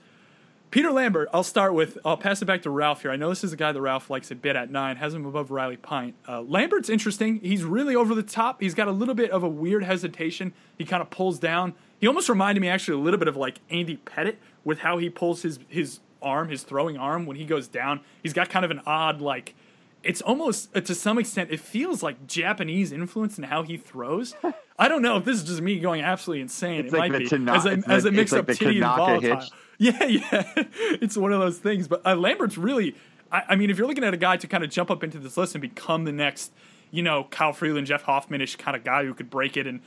[0.70, 1.96] Peter Lambert, I'll start with.
[2.04, 3.10] I'll pass it back to Ralph here.
[3.10, 5.24] I know this is a guy that Ralph likes a bit at nine, has him
[5.24, 6.14] above Riley Pint.
[6.28, 7.40] Uh, Lambert's interesting.
[7.40, 8.60] He's really over the top.
[8.60, 10.52] He's got a little bit of a weird hesitation.
[10.76, 11.74] He kind of pulls down.
[11.98, 15.08] He almost reminded me actually a little bit of like Andy Pettitte with how he
[15.08, 18.00] pulls his his arm, his throwing arm when he goes down.
[18.22, 19.54] He's got kind of an odd like.
[20.02, 24.34] It's almost uh, to some extent it feels like Japanese influence in how he throws.
[24.78, 26.84] I don't know if this is just me going absolutely insane.
[26.84, 28.40] It's it like might the be Tana- as I, it's as the- I mix like
[28.40, 29.20] up the titty and volatile.
[29.40, 29.50] hitch.
[29.78, 30.52] Yeah, yeah,
[31.02, 31.86] it's one of those things.
[31.86, 32.94] But uh, Lambert's really,
[33.30, 35.18] I, I mean, if you're looking at a guy to kind of jump up into
[35.18, 36.50] this list and become the next,
[36.90, 39.80] you know, Kyle Freeland, Jeff Hoffman-ish kind of guy who could break it and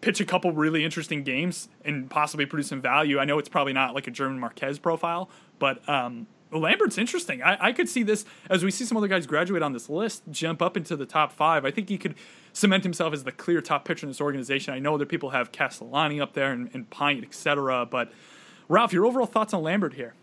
[0.00, 3.18] pitch a couple really interesting games and possibly produce some value.
[3.18, 5.28] I know it's probably not like a German Marquez profile,
[5.58, 7.42] but um, Lambert's interesting.
[7.42, 10.22] I, I could see this as we see some other guys graduate on this list,
[10.30, 11.64] jump up into the top five.
[11.64, 12.14] I think he could
[12.52, 14.74] cement himself as the clear top pitcher in this organization.
[14.74, 17.86] I know other people have Castellani up there and, and Pint, etc.
[17.86, 18.12] But
[18.68, 20.14] Ralph, your overall thoughts on Lambert here?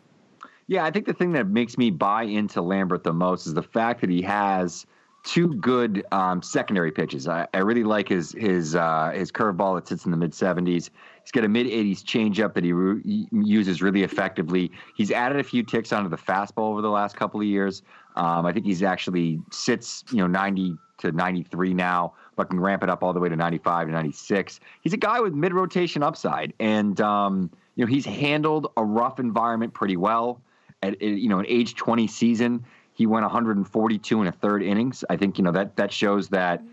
[0.68, 3.64] Yeah, I think the thing that makes me buy into Lambert the most is the
[3.64, 4.86] fact that he has
[5.24, 7.28] two good um, secondary pitches.
[7.28, 10.90] I, I really like his his uh, his curveball that sits in the mid 70s.
[11.26, 14.72] He's got a mid 80s changeup that he re- uses really effectively.
[14.96, 17.82] He's added a few ticks onto the fastball over the last couple of years.
[18.16, 22.84] Um, I think he's actually sits you know 90 to 93 now, but can ramp
[22.84, 24.60] it up all the way to 95 to 96.
[24.82, 29.20] He's a guy with mid rotation upside, and um, you know he's handled a rough
[29.20, 30.40] environment pretty well.
[30.84, 32.64] At you know an age 20 season,
[32.94, 35.04] he went 142 and a third innings.
[35.10, 36.70] I think you know that that shows that th-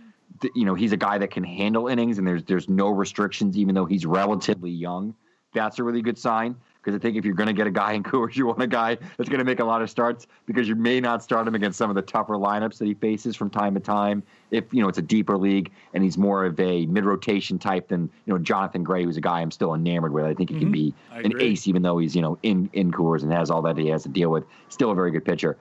[0.54, 3.74] you know he's a guy that can handle innings and there's there's no restrictions even
[3.74, 5.14] though he's relatively young.
[5.54, 7.92] That's a really good sign because I think if you're going to get a guy
[7.92, 10.68] in Coors, you want a guy that's going to make a lot of starts because
[10.68, 13.50] you may not start him against some of the tougher lineups that he faces from
[13.50, 14.22] time to time.
[14.50, 17.88] If you know it's a deeper league and he's more of a mid rotation type
[17.88, 20.24] than you know Jonathan Gray, who's a guy I'm still enamored with.
[20.24, 23.22] I think he can be an ace even though he's you know in in Coors
[23.22, 24.44] and has all that he has to deal with.
[24.68, 25.56] Still a very good pitcher.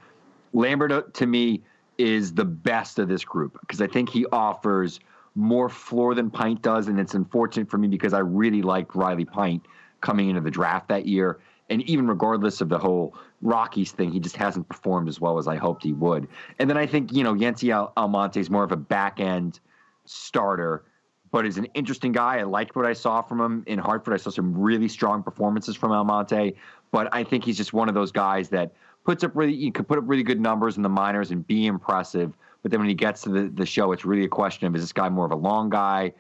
[0.54, 1.62] Lambert uh, to me
[2.02, 5.00] is the best of this group because I think he offers
[5.36, 9.26] more floor than Pint does, and it's unfortunate for me because I really liked Riley
[9.26, 9.66] Pint
[10.02, 11.40] coming into the draft that year.
[11.70, 15.48] And even regardless of the whole Rockies thing, he just hasn't performed as well as
[15.48, 16.28] I hoped he would.
[16.60, 19.60] And then I think you know Yency Al- Almonte is more of a back end
[20.06, 20.84] starter,
[21.32, 22.40] but is an interesting guy.
[22.40, 24.16] I liked what I saw from him in Hartford.
[24.16, 26.56] I saw some really strong performances from Almonte,
[26.92, 28.74] but I think he's just one of those guys that
[29.04, 31.66] puts up really you could put up really good numbers in the minors and be
[31.66, 32.34] impressive.
[32.62, 34.82] But then when he gets to the, the show, it's really a question of is
[34.82, 36.14] this guy more of a long guy,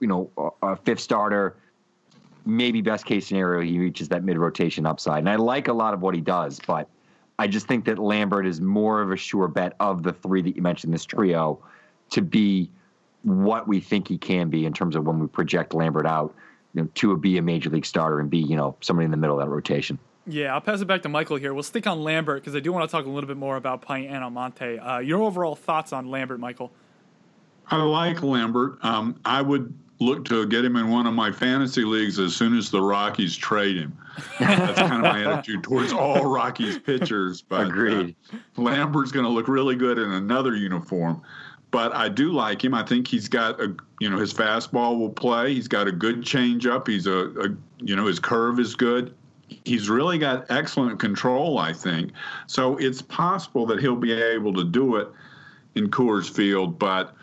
[0.00, 0.30] you know,
[0.62, 1.56] a, a fifth starter?
[2.46, 5.18] Maybe best case scenario, he reaches that mid rotation upside.
[5.18, 6.88] And I like a lot of what he does, but
[7.38, 10.56] I just think that Lambert is more of a sure bet of the three that
[10.56, 11.58] you mentioned, this trio,
[12.10, 12.70] to be
[13.22, 16.34] what we think he can be in terms of when we project Lambert out,
[16.74, 19.16] you know, to be a major league starter and be, you know, somebody in the
[19.16, 19.98] middle of that rotation.
[20.28, 21.54] Yeah, I'll pass it back to Michael here.
[21.54, 23.80] We'll stick on Lambert because I do want to talk a little bit more about
[23.80, 24.78] Pint and Almonte.
[24.78, 26.70] Uh, your overall thoughts on Lambert, Michael?
[27.70, 28.78] I like Lambert.
[28.84, 32.56] Um, I would look to get him in one of my fantasy leagues as soon
[32.56, 33.96] as the Rockies trade him.
[34.38, 37.42] That's kind of my attitude towards all Rockies pitchers.
[37.42, 38.16] But uh, Agreed.
[38.56, 41.22] Lambert's going to look really good in another uniform.
[41.70, 42.74] But I do like him.
[42.74, 45.54] I think he's got a, you know, his fastball will play.
[45.54, 46.88] He's got a good changeup.
[46.88, 47.48] He's a, a,
[47.80, 49.14] you know, his curve is good.
[49.48, 52.12] He's really got excellent control, I think.
[52.46, 55.08] So it's possible that he'll be able to do it
[55.74, 57.14] in Coors Field, but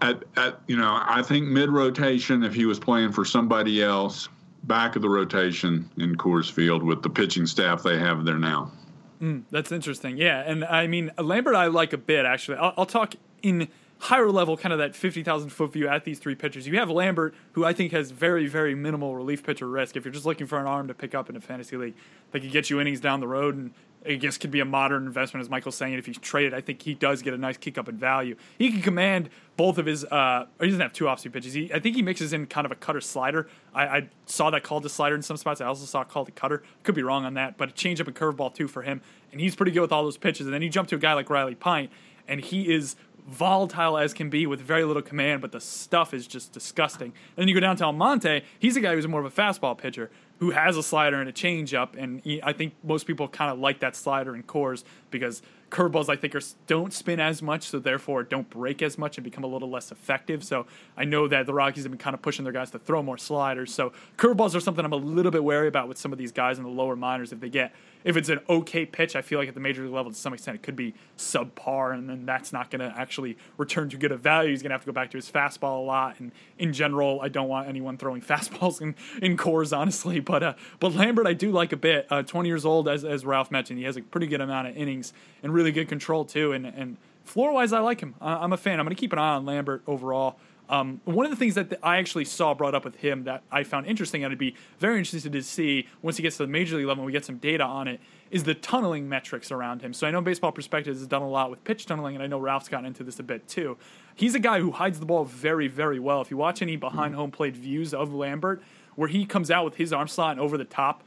[0.00, 4.28] at, at you know, I think mid rotation, if he was playing for somebody else,
[4.64, 8.70] back of the rotation in Coors Field with the pitching staff they have there now.
[9.18, 10.16] Hmm, that's interesting.
[10.16, 12.58] Yeah, and I mean Lambert, I like a bit actually.
[12.58, 13.68] I'll, I'll talk in
[13.98, 16.66] higher level, kind of that 50,000 foot view at these three pitchers.
[16.66, 19.96] You have Lambert, who I think has very, very minimal relief pitcher risk.
[19.96, 21.94] If you're just looking for an arm to pick up in a fantasy league,
[22.30, 23.72] that could get you innings down the road and
[24.06, 25.94] I guess could be a modern investment, as Michael's saying.
[25.94, 28.36] If he's traded, I think he does get a nice kick up in value.
[28.56, 30.04] He can command both of his.
[30.04, 31.52] Uh, he doesn't have two off-speed pitches.
[31.52, 33.48] He, I think he mixes in kind of a cutter slider.
[33.74, 35.60] I, I saw that called a slider in some spots.
[35.60, 36.62] I also saw it called a cutter.
[36.84, 39.00] Could be wrong on that, but a changeup and curveball too for him.
[39.32, 40.46] And he's pretty good with all those pitches.
[40.46, 41.90] And then you jump to a guy like Riley Pint,
[42.28, 42.94] and he is
[43.28, 47.08] volatile as can be with very little command, but the stuff is just disgusting.
[47.08, 48.42] And then you go down to Almonte.
[48.58, 51.32] He's a guy who's more of a fastball pitcher who has a slider and a
[51.32, 55.42] changeup, and he, I think most people kind of like that slider in Coors because
[55.70, 59.24] curveballs I think are don't spin as much, so therefore don't break as much and
[59.24, 60.42] become a little less effective.
[60.44, 60.66] So
[60.96, 63.18] I know that the Rockies have been kind of pushing their guys to throw more
[63.18, 63.72] sliders.
[63.72, 66.58] So curveballs are something I'm a little bit wary about with some of these guys
[66.58, 67.32] in the lower minors.
[67.32, 67.72] If they get
[68.04, 70.32] if it's an okay pitch, I feel like at the major league level to some
[70.32, 74.12] extent it could be subpar, and then that's not going to actually return to good
[74.12, 74.50] of value.
[74.50, 77.20] He's going to have to go back to his fastball a lot, and in general,
[77.20, 80.20] I don't want anyone throwing fastballs in, in Coors, honestly.
[80.20, 82.06] But uh, but Lambert, I do like a bit.
[82.10, 84.76] Uh, 20 years old, as as Ralph mentioned, he has a pretty good amount of
[84.76, 85.12] innings
[85.42, 86.52] and really good control too.
[86.52, 88.14] And and floor wise, I like him.
[88.20, 88.80] I'm a fan.
[88.80, 90.38] I'm going to keep an eye on Lambert overall.
[90.70, 93.62] Um, one of the things that I actually saw brought up with him that I
[93.64, 96.76] found interesting, and I'd be very interested to see once he gets to the major
[96.76, 98.00] league level and we get some data on it,
[98.30, 99.94] is the tunneling metrics around him.
[99.94, 102.38] So I know Baseball Prospectus has done a lot with pitch tunneling, and I know
[102.38, 103.78] Ralph's gotten into this a bit too.
[104.14, 106.20] He's a guy who hides the ball very, very well.
[106.20, 108.62] If you watch any behind home plate views of Lambert,
[108.94, 111.02] where he comes out with his arm slot and over the top,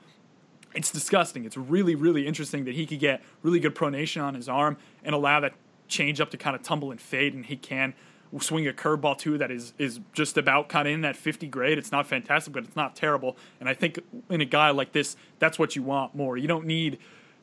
[0.73, 1.45] it's disgusting.
[1.45, 5.13] It's really, really interesting that he could get really good pronation on his arm and
[5.13, 5.53] allow that
[5.87, 7.93] change up to kind of tumble and fade, and he can
[8.39, 11.77] swing a curveball too that is is just about kind of in that 50 grade.
[11.77, 13.35] It's not fantastic, but it's not terrible.
[13.59, 13.99] And I think
[14.29, 16.37] in a guy like this, that's what you want more.
[16.37, 16.97] You don't need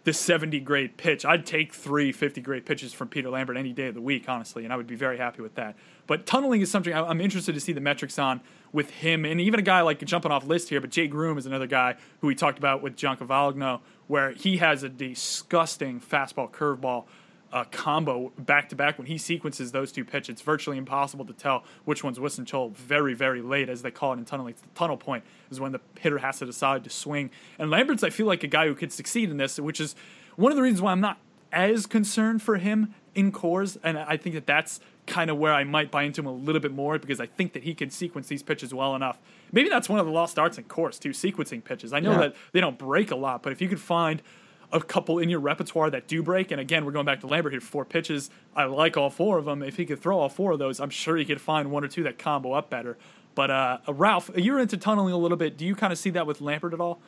[0.05, 1.27] the 70 grade pitch.
[1.27, 4.65] I'd take three 50 grade pitches from Peter Lambert any day of the week, honestly,
[4.65, 5.77] and I would be very happy with that.
[6.07, 8.41] But tunneling is something I'm interested to see the metrics on
[8.73, 11.47] with him, and even a guy like jumping off list here, but Jay Groome is
[11.47, 16.51] another guy who we talked about with John Cavallagno, where he has a disgusting fastball
[16.51, 17.05] curveball
[17.53, 20.35] uh, combo back to back when he sequences those two pitches.
[20.35, 24.13] It's virtually impossible to tell which one's Winston Chol very, very late, as they call
[24.13, 24.55] it in tunneling.
[24.75, 27.31] Tunnel point is when the hitter has to decide to swing.
[27.59, 29.95] And Lambert's, I feel like a guy who could succeed in this, which is
[30.37, 31.19] one of the reasons why I'm not
[31.51, 33.79] as concerned for him in Coors.
[33.83, 36.61] And I think that that's kind of where I might buy into him a little
[36.61, 39.19] bit more because I think that he can sequence these pitches well enough.
[39.51, 41.93] Maybe that's one of the lost arts in Coors too, sequencing pitches.
[41.93, 42.19] I know Yeah.
[42.19, 44.23] that they don't break a lot, but if you could find
[44.71, 47.53] a couple in your repertoire that do break, and again, we're going back to Lambert
[47.55, 48.31] here, four pitches.
[48.55, 49.63] I like all four of them.
[49.63, 51.89] If he could throw all four of those, I'm sure he could find one or
[51.89, 52.99] two that combo up better.
[53.35, 55.57] But uh, Ralph, you're into tunneling a little bit.
[55.57, 57.01] Do you kind of see that with Lambert at all?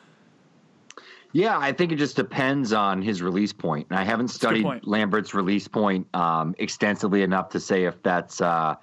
[1.33, 3.87] Yeah, I think it just depends on his release point.
[3.89, 4.65] And I haven't studied.
[4.83, 8.75] Lambert's release point um, extensively enough to say if that's uh,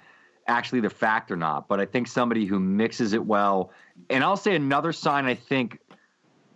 [0.47, 1.67] actually the fact or not.
[1.67, 3.71] But I think somebody who mixes it well,
[4.09, 5.79] and I'll say another sign I think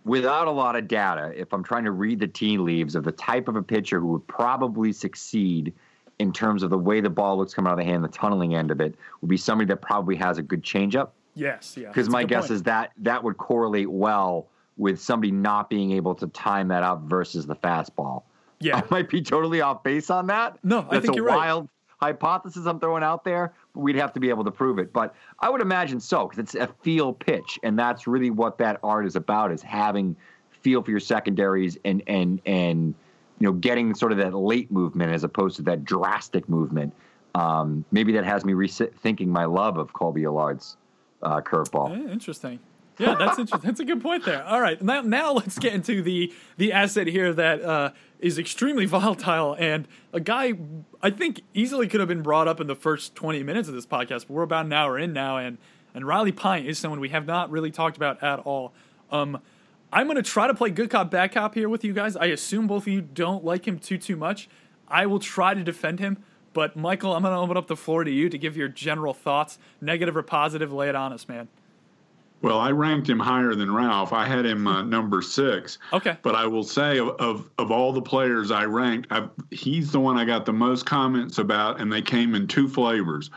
[0.04, 3.12] without a lot of data, if I'm trying to read the tea leaves of the
[3.12, 5.72] type of a pitcher who would probably succeed
[6.18, 8.54] in terms of the way the ball looks coming out of the hand, the tunneling
[8.54, 11.88] end of it, would be somebody that probably has a good changeup Yes, yeah.
[11.88, 12.52] because my guess point.
[12.52, 17.02] is that that would correlate well with somebody not being able to time that up
[17.02, 18.22] versus the fastball.
[18.60, 18.76] Yeah.
[18.82, 20.58] I might be totally off base on that.
[20.62, 21.36] No, I that's think a you're right.
[21.36, 21.68] wild
[22.00, 24.92] hypothesis I'm throwing out there, but we'd have to be able to prove it.
[24.92, 28.78] But I would imagine so because it's a feel pitch, and that's really what that
[28.82, 30.16] art is about: is having
[30.50, 32.94] feel for your secondaries and and and
[33.38, 36.92] you know getting sort of that late movement as opposed to that drastic movement.
[37.34, 40.76] Um, maybe that has me rethinking my love of Kolby Allard's
[41.22, 41.90] uh, curveball.
[41.90, 42.60] Eh, interesting.
[42.98, 43.68] Yeah, that's interesting.
[43.68, 44.44] That's a good point there.
[44.44, 47.90] All right, now now let's get into the the asset here that uh,
[48.20, 50.54] is extremely volatile and a guy
[51.02, 53.86] I think easily could have been brought up in the first twenty minutes of this
[53.86, 55.58] podcast, but we're about an hour in now, and
[55.94, 58.72] and Riley Pint is someone we have not really talked about at all.
[59.10, 59.40] Um,
[59.92, 62.16] I'm going to try to play good cop bad cop here with you guys.
[62.16, 64.48] I assume both of you don't like him too too much.
[64.88, 66.22] I will try to defend him,
[66.52, 69.14] but Michael, I'm going to open up the floor to you to give your general
[69.14, 70.72] thoughts, negative or positive.
[70.72, 71.48] Lay it on us, man.
[72.44, 74.12] Well, I ranked him higher than Ralph.
[74.12, 75.78] I had him uh, number six.
[75.92, 76.16] Okay.
[76.22, 80.00] But I will say, of of, of all the players I ranked, i he's the
[80.00, 83.30] one I got the most comments about, and they came in two flavors.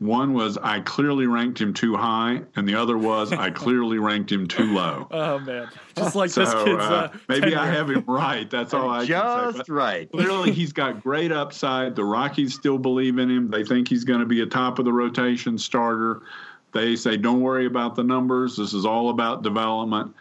[0.00, 4.30] One was I clearly ranked him too high, and the other was I clearly ranked
[4.30, 5.06] him too low.
[5.10, 6.82] Oh man, just like So this kid's.
[6.82, 8.50] uh, Uh, maybe I have him right.
[8.50, 9.58] That's all I can say.
[9.58, 10.10] Just right.
[10.12, 11.94] Clearly, he's got great upside.
[11.96, 13.48] The Rockies still believe in him.
[13.50, 16.22] They think he's going to be a top of the rotation starter.
[16.74, 18.56] They say, don't worry about the numbers.
[18.56, 20.14] This is all about development.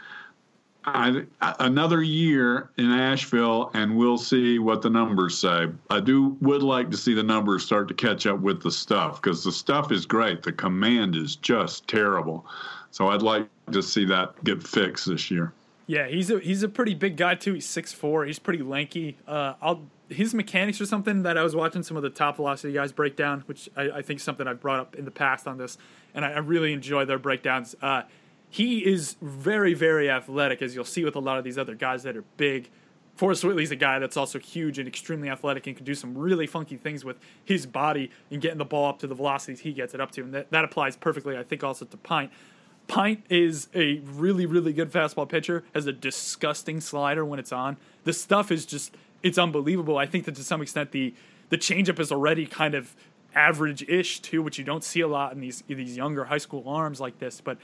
[0.85, 1.23] I,
[1.59, 5.67] another year in Asheville, and we'll see what the numbers say.
[5.89, 9.21] I do would like to see the numbers start to catch up with the stuff
[9.21, 10.43] because the stuff is great.
[10.43, 12.45] The command is just terrible.
[12.91, 15.53] So I'd like to see that get fixed this year.
[15.85, 17.53] Yeah, he's a he's a pretty big guy too.
[17.53, 18.25] He's six four.
[18.25, 19.17] He's pretty lanky.
[19.27, 22.73] Uh, I'll his mechanics are something that I was watching some of the top velocity
[22.73, 25.57] guys break down, which I, I think something I've brought up in the past on
[25.57, 25.77] this,
[26.13, 27.75] and I, I really enjoy their breakdowns.
[27.81, 28.03] Uh,
[28.49, 32.03] he is very, very athletic, as you'll see with a lot of these other guys
[32.03, 32.69] that are big.
[33.15, 36.47] Forrest Whitley's a guy that's also huge and extremely athletic and can do some really
[36.47, 39.93] funky things with his body and getting the ball up to the velocities he gets
[39.93, 40.21] it up to.
[40.21, 42.31] And that, that applies perfectly, I think, also to Pint.
[42.87, 47.77] Pint is a really, really good fastball pitcher, has a disgusting slider when it's on.
[48.03, 49.97] The stuff is just, it's unbelievable.
[49.97, 51.13] I think that to some extent the
[51.49, 52.95] the changeup is already kind of
[53.35, 56.63] average-ish too, which you don't see a lot in these in these younger high school
[56.67, 57.41] arms like this.
[57.41, 57.57] But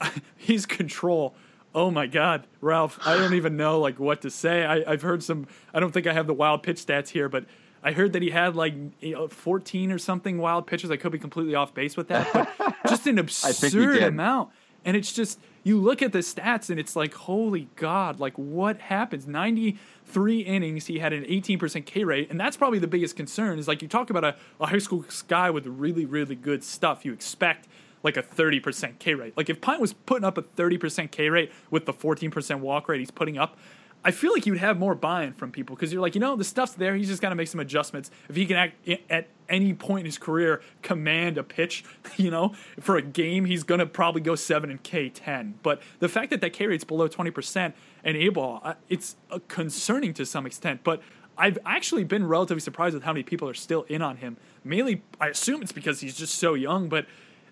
[0.36, 1.34] his control.
[1.74, 3.00] Oh my God, Ralph!
[3.04, 4.64] I don't even know like what to say.
[4.64, 5.48] I, I've heard some.
[5.72, 7.44] I don't think I have the wild pitch stats here, but
[7.84, 10.90] I heard that he had like you know, 14 or something wild pitches.
[10.90, 14.50] I could be completely off base with that, but just an absurd amount.
[14.86, 18.78] And it's just you look at the stats and it's like, holy God, like what
[18.78, 19.26] happens?
[19.26, 23.58] 93 innings, he had an 18% K rate, and that's probably the biggest concern.
[23.58, 27.04] Is like you talk about a, a high school guy with really, really good stuff.
[27.04, 27.68] You expect
[28.02, 29.36] like a 30% K rate.
[29.36, 33.00] Like if Pint was putting up a 30% K rate with the 14% walk rate
[33.00, 33.58] he's putting up,
[34.04, 36.44] I feel like you'd have more buy-in from people because you're like, you know, the
[36.44, 36.94] stuff's there.
[36.94, 38.10] He's just got to make some adjustments.
[38.28, 41.84] If he can act at any point in his career command a pitch,
[42.16, 45.54] you know, for a game, he's gonna probably go seven and K ten.
[45.62, 49.38] But the fact that that K rate's below twenty percent and A ball, it's uh,
[49.48, 50.80] concerning to some extent.
[50.84, 51.00] But
[51.36, 54.36] I've actually been relatively surprised with how many people are still in on him.
[54.62, 57.06] Mainly, I assume it's because he's just so young, but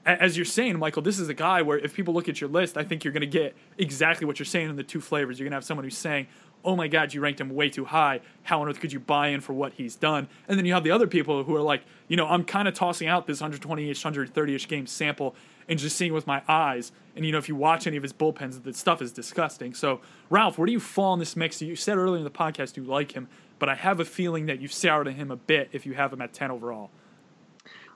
[0.05, 2.77] as you're saying, Michael, this is a guy where if people look at your list,
[2.77, 5.39] I think you're going to get exactly what you're saying in the two flavors.
[5.39, 6.27] You're going to have someone who's saying,
[6.65, 8.20] oh my God, you ranked him way too high.
[8.43, 10.29] How on earth could you buy in for what he's done?
[10.49, 12.74] And then you have the other people who are like, you know, I'm kind of
[12.74, 15.35] tossing out this 120 ish, 130 ish game sample
[15.69, 16.93] and just seeing with my eyes.
[17.15, 19.74] And, you know, if you watch any of his bullpens, the stuff is disgusting.
[19.74, 20.01] So,
[20.31, 21.62] Ralph, where do you fall in this mix?
[21.62, 24.61] You said earlier in the podcast you like him, but I have a feeling that
[24.61, 26.91] you've soured on him a bit if you have him at 10 overall.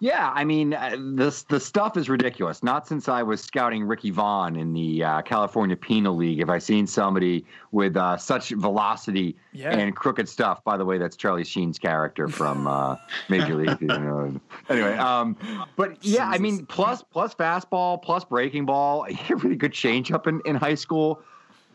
[0.01, 2.63] Yeah, I mean, uh, this the stuff is ridiculous.
[2.63, 6.59] Not since I was scouting Ricky Vaughn in the uh, California Penal League have I
[6.59, 9.71] seen somebody with uh, such velocity Yeah.
[9.77, 10.63] and crooked stuff.
[10.65, 12.97] By the way, that's Charlie Sheen's character from uh,
[13.31, 13.81] Major League.
[13.81, 14.39] you know.
[14.69, 15.37] Anyway, um,
[15.77, 19.73] but yeah, I mean, plus plus fastball, plus breaking ball, he had a really good
[19.73, 21.21] changeup in, in high school.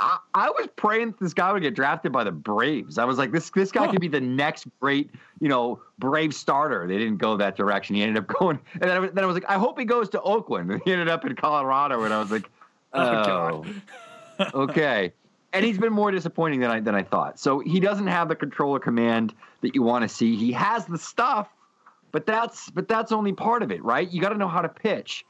[0.04, 2.98] I, I was praying that this guy would get drafted by the Braves.
[2.98, 6.88] I was like, this this guy could be the next great, you know, Brave starter.
[6.88, 7.96] They didn't go that direction.
[7.96, 9.86] He ended up going, and then I, was- then I was like, I hope he
[9.86, 10.72] goes to Oakland.
[10.72, 12.50] And he ended up in Colorado, and I was like,
[12.94, 13.64] Oh,
[14.40, 15.14] oh, okay.
[15.54, 17.40] And he's been more disappointing than I than I thought.
[17.40, 20.36] So he doesn't have the controller command that you want to see.
[20.36, 21.48] He has the stuff,
[22.12, 24.10] but that's but that's only part of it, right?
[24.10, 25.26] You got to know how to pitch.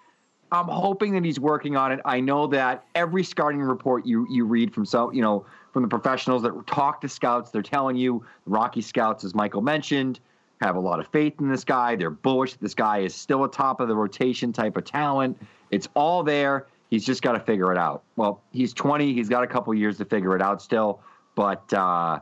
[0.52, 1.99] I'm hoping that he's working on it.
[2.03, 5.88] I know that every scouting report you you read from so you know from the
[5.88, 10.19] professionals that talk to scouts, they're telling you Rocky scouts, as Michael mentioned,
[10.61, 11.95] have a lot of faith in this guy.
[11.95, 12.56] They're bullish.
[12.56, 15.41] This guy is still a top of the rotation type of talent.
[15.69, 16.68] It's all there.
[16.90, 18.03] He's just got to figure it out.
[18.18, 19.14] Well, he's 20.
[19.14, 20.99] He's got a couple years to figure it out still,
[21.36, 21.72] but.
[21.73, 22.19] uh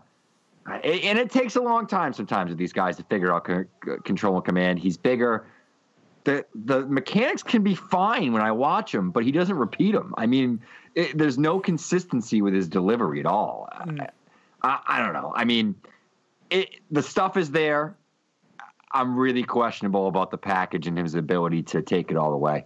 [0.83, 3.49] and it takes a long time sometimes with these guys to figure out
[4.03, 4.77] control and command.
[4.77, 5.47] He's bigger
[6.23, 10.13] the the mechanics can be fine when I watch him, but he doesn't repeat them.
[10.17, 10.61] I mean,
[10.95, 13.67] it, there's no consistency with his delivery at all.
[13.71, 14.07] I,
[14.61, 15.31] I, I don't know.
[15.35, 15.75] I mean,
[16.49, 17.95] it, the stuff is there.
[18.91, 22.65] I'm really questionable about the package and his ability to take it all the way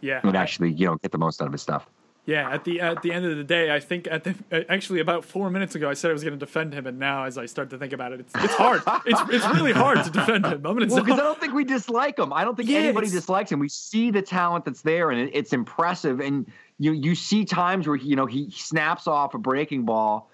[0.00, 0.20] Yeah.
[0.24, 1.86] and actually, you know, get the most out of his stuff.
[2.26, 5.00] Yeah, at the at the end of the day, I think at the uh, actually
[5.00, 7.38] about four minutes ago, I said I was going to defend him, and now as
[7.38, 8.82] I start to think about it, it's it's hard.
[9.06, 10.64] it's it's really hard to defend him.
[10.64, 12.32] I'm Well, because I don't think we dislike him.
[12.32, 13.58] I don't think Yeah, anybody dislikes him.
[13.58, 16.20] We see the talent that's there, and it, it's impressive.
[16.20, 16.46] And
[16.78, 20.30] you you see times where you know he snaps off a breaking ball,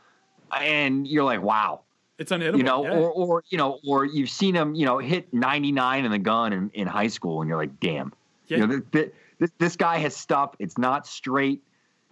[0.58, 1.82] and you're like, wow,
[2.18, 2.58] it's unhittable.
[2.58, 2.94] you know, yeah.
[2.94, 6.52] or or you know, or you've seen him, you know, hit 99 in the gun
[6.52, 8.12] in, in high school, and you're like, damn,
[8.48, 8.58] Yeah.
[8.58, 10.54] you know, th- th- this this guy has stuff.
[10.58, 11.62] It's not straight.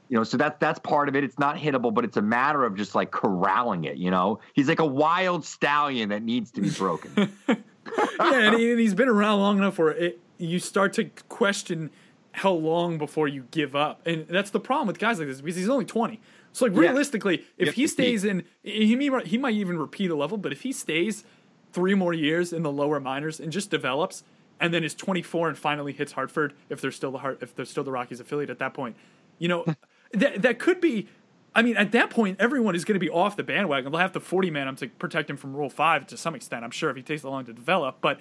[0.08, 1.24] You know, so that's that's part of it.
[1.24, 3.96] It's not hittable, but it's a matter of just like corralling it.
[3.96, 7.12] You know, he's like a wild stallion that needs to be broken.
[7.48, 7.56] yeah,
[8.20, 11.90] and, he, and he's been around long enough where it, you start to question
[12.32, 15.56] how long before you give up, and that's the problem with guys like this because
[15.56, 16.20] he's only twenty.
[16.52, 16.80] So like Yeah.
[16.80, 20.52] realistically, if Yep, he stays in, he may, he might even repeat a level, but
[20.52, 21.24] if he stays
[21.72, 24.22] three more years in the lower minors and just develops,
[24.60, 27.54] and then is twenty four and finally hits Hartford, if they're still the Hart, if
[27.54, 28.96] they're still the Rockies affiliate at that point,
[29.38, 29.64] you know,
[30.14, 31.08] that that could be
[31.54, 33.92] I mean, at that point, everyone is going to be off the bandwagon.
[33.92, 36.64] They'll have to 40 man him to protect him from Rule 5 to some extent,
[36.64, 37.98] I'm sure, if he takes that long to develop.
[38.00, 38.18] But,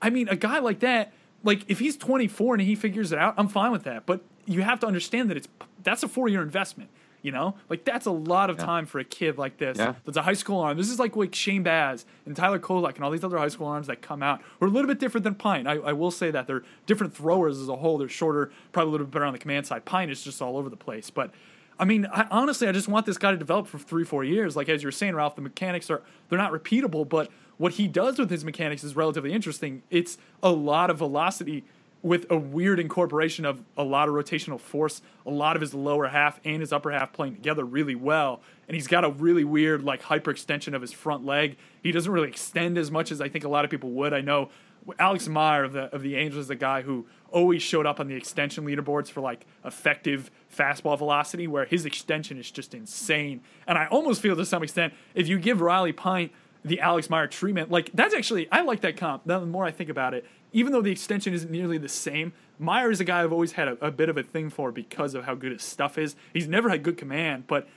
[0.00, 1.12] I mean, a guy like that,
[1.44, 4.06] like, if he's 24 and he figures it out, I'm fine with that.
[4.06, 5.48] But you have to understand that it's
[5.82, 6.90] that's a four year investment.
[7.22, 9.78] You know, like that's a lot of time for a kid like this.
[9.78, 9.94] Yeah.
[10.04, 10.76] That's a high school arm.
[10.76, 13.68] This is like like Shane Baz and Tyler Kolek and all these other high school
[13.68, 14.40] arms that come out.
[14.58, 15.68] We're a little bit different than Pint.
[15.68, 17.96] I, I will say that they're different throwers as a whole.
[17.96, 19.84] They're shorter, probably a little bit better on the command side.
[19.84, 21.10] Pint is just all over the place.
[21.10, 21.30] But
[21.78, 24.56] I mean, I, honestly, I just want this guy to develop for three, four years.
[24.56, 27.86] Like as you were saying, Ralph, the mechanics are they're not repeatable, but what he
[27.86, 29.82] does with his mechanics is relatively interesting.
[29.90, 31.64] It's a lot of velocity
[32.02, 36.08] with a weird incorporation of a lot of rotational force, a lot of his lower
[36.08, 38.40] half and his upper half playing together really well.
[38.66, 41.56] And he's got a really weird, like, hyperextension of his front leg.
[41.82, 44.12] He doesn't really extend as much as I think a lot of people would.
[44.12, 44.50] I know
[44.98, 48.08] Alex Meyer of the of the Angels is the guy who always showed up on
[48.08, 53.40] the extension leaderboards for like effective fastball velocity, where his extension is just insane.
[53.66, 56.32] And I almost feel to some extent if you give Riley Pint
[56.64, 59.24] the Alex Meyer treatment, like that's actually I like that comp.
[59.24, 62.90] The more I think about it, even though the extension isn't nearly the same, Meyer
[62.90, 65.24] is a guy I've always had a, a bit of a thing for because of
[65.24, 66.14] how good his stuff is.
[66.32, 67.68] He's never had good command, but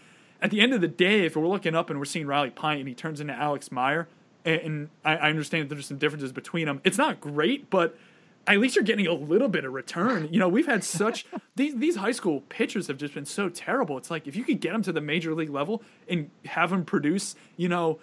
[0.41, 2.79] at the end of the day, if we're looking up and we're seeing Riley Pint
[2.79, 4.07] and he turns into Alex Meyer,
[4.43, 7.97] and, and I, I understand that there's some differences between them, it's not great, but
[8.47, 10.27] at least you're getting a little bit of return.
[10.31, 11.25] You know, we've had such
[11.55, 13.97] these these high school pitchers have just been so terrible.
[13.97, 16.85] It's like if you could get them to the major league level and have them
[16.85, 17.99] produce, you know,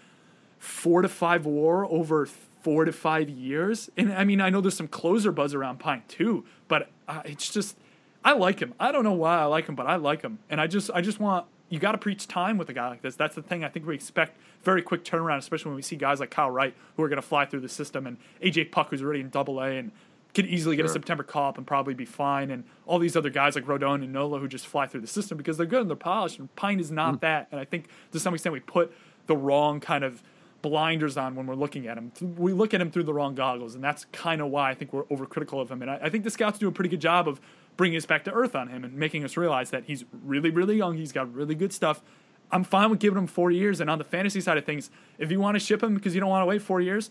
[0.59, 2.28] four to five WAR over
[2.62, 3.90] four to five years.
[3.97, 7.52] And I mean, I know there's some closer buzz around Pint too, but uh, it's
[7.52, 7.76] just
[8.24, 8.74] I like him.
[8.78, 10.39] I don't know why I like him, but I like him.
[10.48, 13.02] And I just I just want you got to preach time with a guy like
[13.02, 13.16] this.
[13.16, 13.64] That's the thing.
[13.64, 16.74] I think we expect very quick turnaround, especially when we see guys like Kyle Wright
[16.97, 19.60] who are going to fly through the system, and AJ Puk who's already in Double
[19.60, 19.90] A and
[20.34, 22.51] could easily get a September call up and probably be fine.
[22.51, 25.36] And all these other guys like Rodon and Nola who just fly through the system
[25.36, 26.39] because they're good and they're polished.
[26.39, 27.48] And Pint is not that.
[27.51, 28.94] And I think to some extent we put
[29.26, 30.22] the wrong kind of
[30.62, 32.12] blinders on when we're looking at him.
[32.39, 34.93] We look at him through the wrong goggles, and that's kind of why I think
[34.93, 35.82] we're overcritical of him.
[35.82, 37.40] And I, I think the scouts do a pretty good job of
[37.76, 40.76] bringing us back to earth on him and making us realize that he's really, really
[40.76, 40.97] young.
[40.97, 42.02] He's got really good stuff.
[42.51, 43.80] I'm fine with giving him four years.
[43.80, 46.20] And on the fantasy side of things, if you want to ship him because you
[46.20, 47.10] don't want to wait four years,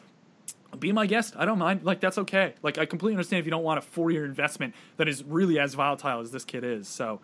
[0.80, 1.34] be my guest.
[1.38, 1.84] I don't mind.
[1.84, 2.54] Like that's okay.
[2.64, 5.60] Like I completely understand if you don't want a four year investment that is really
[5.60, 6.88] as volatile as this kid is.
[6.88, 7.20] So,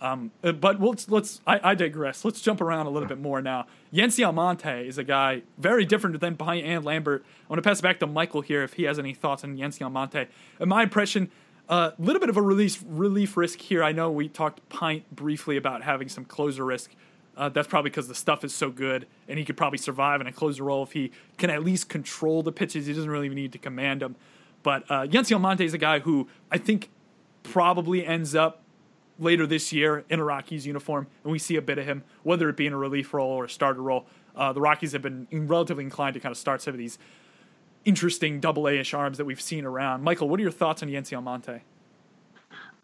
[0.00, 1.40] um, uh, but let's let's.
[1.46, 2.24] I, I digress.
[2.24, 3.66] Let's jump around a little bit more now.
[3.92, 7.22] Yency Almonte is a guy very different than Pint and Lambert.
[7.24, 9.58] I want to pass it back to Michael here if he has any thoughts on
[9.58, 10.26] Yency Almonte.
[10.58, 11.30] In my impression,
[11.68, 13.84] a uh, little bit of a release relief risk here.
[13.84, 16.92] I know we talked Pint briefly about having some closer risk.
[17.36, 20.26] Uh, that's probably because the stuff is so good, and he could probably survive in
[20.26, 22.86] a closer role if he can at least control the pitches.
[22.86, 24.16] He doesn't really need to command them.
[24.62, 26.88] But uh, Yency Almonte is a guy who I think
[27.42, 28.62] probably ends up
[29.20, 32.48] later this year in a Rockies uniform, and we see a bit of him, whether
[32.48, 34.06] it be in a relief role or a starter role.
[34.34, 36.98] Uh, the Rockies have been relatively inclined to kind of start some of these
[37.84, 40.02] interesting double A-ish arms that we've seen around.
[40.02, 41.62] Michael, what are your thoughts on Yency Almonte?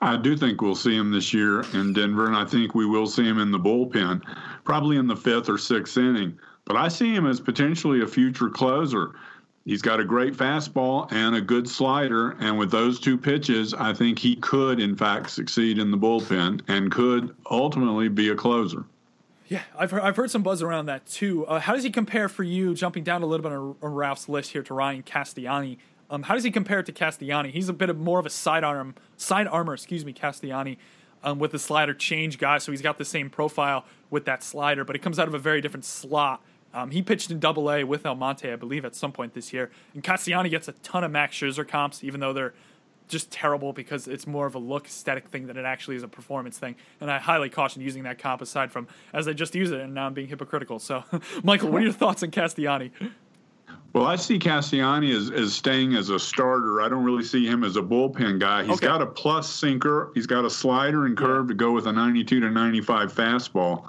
[0.00, 3.06] I do think we'll see him this year in Denver, and I think we will
[3.06, 4.22] see him in the bullpen,
[4.64, 6.38] probably in the fifth or sixth inning.
[6.66, 9.12] But I see him as potentially a future closer.
[9.66, 13.92] He's got a great fastball and a good slider, and with those two pitches, I
[13.92, 18.84] think he could, in fact, succeed in the bullpen and could ultimately be a closer.
[19.48, 21.44] Yeah, I've heard, I've heard some buzz around that too.
[21.46, 24.52] Uh, how does he compare for you, jumping down a little bit on, Ralph's list
[24.52, 25.78] here to Ryan Castellani?
[26.10, 27.50] Um, how does he compare to Castellani?
[27.50, 30.78] He's a bit of more of a side arm, side armor, excuse me, Castellani,
[31.24, 32.58] um, with the slider change guy.
[32.58, 35.40] So he's got the same profile with that slider, but it comes out of a
[35.40, 36.40] very different slot.
[36.76, 39.70] Um, he pitched in Double A with Almonte, I believe, at some point this year.
[39.94, 42.52] And Castellani gets a ton of Max Scherzer comps, even though they're
[43.08, 46.08] just terrible because it's more of a look aesthetic thing than it actually is a
[46.08, 46.76] performance thing.
[47.00, 49.94] And I highly caution using that comp aside from as I just use it and
[49.94, 50.78] now I'm being hypocritical.
[50.78, 51.02] So,
[51.42, 52.90] Michael, what are your thoughts on Castellani?
[53.94, 56.82] Well, I see Castellani as, as staying as a starter.
[56.82, 58.64] I don't really see him as a bullpen guy.
[58.64, 58.86] He's Okay.
[58.86, 60.10] got a plus sinker.
[60.14, 63.86] He's got a slider and curve to go with a 92 to 95 fastball.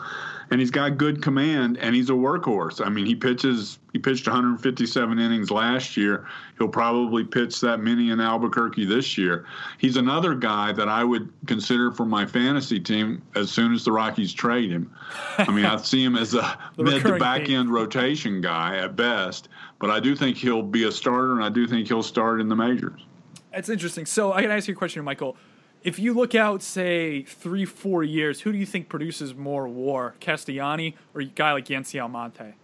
[0.49, 2.86] And he's got good command and he's a workhorse.
[2.86, 6.28] I mean, he pitches he pitched 157 innings last year.
[6.57, 9.45] He'll probably pitch that many in Albuquerque this year.
[9.80, 13.91] He's another guy that I would consider for my fantasy team as soon as the
[13.91, 14.94] Rockies trade him.
[15.40, 19.49] I mean, I see him as a mid to back end rotation guy at best,
[19.80, 22.48] but I do think he'll be a starter, and I do think he'll start in
[22.48, 23.02] the majors.
[23.52, 24.06] That's interesting.
[24.06, 25.36] So I can ask you a question, Michael.
[25.83, 30.15] If you look out, say, three, four years, who do you think produces more war,
[30.19, 32.55] Castellani or a guy like Yency Almonte?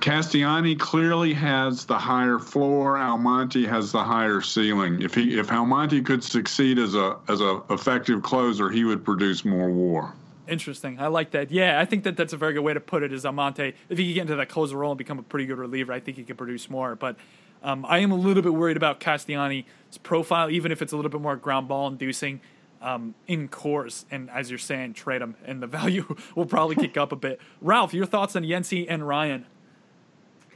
[0.00, 2.98] Castellani clearly has the higher floor.
[2.98, 5.00] Almonte has the higher ceiling.
[5.00, 9.44] If he if Almonte could succeed as a as a effective closer, he would produce
[9.44, 10.14] more WAR.
[10.48, 11.00] Interesting.
[11.00, 11.50] I like that.
[11.50, 13.12] Yeah, I think that that's a very good way to put it.
[13.12, 15.58] Is Almonte, if he could get into that closer role and become a pretty good
[15.58, 16.96] reliever, I think he could produce more.
[16.96, 17.16] But
[17.62, 19.64] um, I am a little bit worried about Castellani's
[20.02, 22.40] profile, even if it's a little bit more ground ball inducing
[22.80, 24.04] um, in Coors.
[24.10, 27.40] And as you're saying, trade him, and the value will probably kick up a bit.
[27.60, 29.46] Ralph, your thoughts on Yency and Ryan?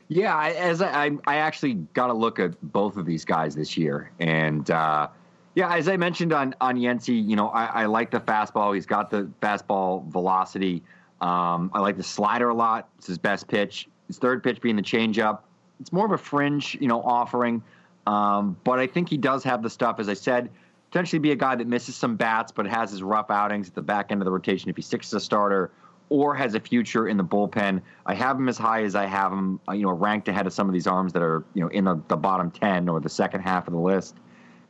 [0.09, 3.55] Yeah, I, as I, I, I actually got to look at both of these guys
[3.55, 5.07] this year, and uh,
[5.55, 8.75] yeah, as I mentioned on on Yency, you know, I, I like the fastball.
[8.75, 10.83] He's got the fastball velocity.
[11.21, 12.89] Um, I like the slider a lot.
[12.99, 13.89] It's his best pitch.
[14.09, 15.41] His third pitch being the changeup.
[15.81, 17.63] It's more of a fringe, you know, offering.
[18.07, 20.51] Um, but I think he does have the stuff, as I said,
[20.91, 23.83] potentially be a guy that misses some bats, but has his rough outings at the
[23.83, 25.71] back end of the rotation if he sticks as a starter
[26.09, 27.81] or has a future in the bullpen.
[28.05, 30.53] I have him as high as I have him, uh, you know, ranked ahead of
[30.53, 33.09] some of these arms that are, you know, in the, the bottom 10 or the
[33.09, 34.17] second half of the list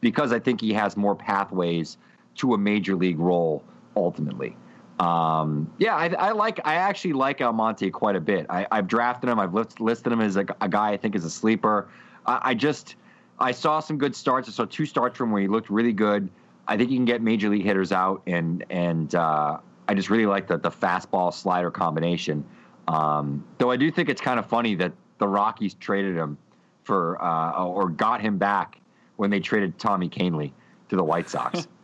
[0.00, 1.96] because I think he has more pathways
[2.36, 3.62] to a major league role
[3.96, 4.56] ultimately.
[5.00, 6.60] Um, yeah, I, I, like.
[6.62, 8.44] I actually like Almonte quite a bit.
[8.50, 9.40] I, have drafted him.
[9.40, 11.88] I've list, listed him as a, a, guy I think is a sleeper.
[12.26, 12.96] I, I, just
[13.38, 14.46] I saw some good starts.
[14.46, 16.28] I saw two starts from where he looked really good.
[16.68, 19.56] I think he can get major league hitters out, and and uh,
[19.88, 22.44] I just really like the the fastball slider combination.
[22.86, 26.36] Um, though I do think it's kind of funny that the Rockies traded him
[26.84, 28.78] for uh, or got him back
[29.16, 30.52] when they traded Tommy Kahnle
[30.90, 31.66] to the White Sox.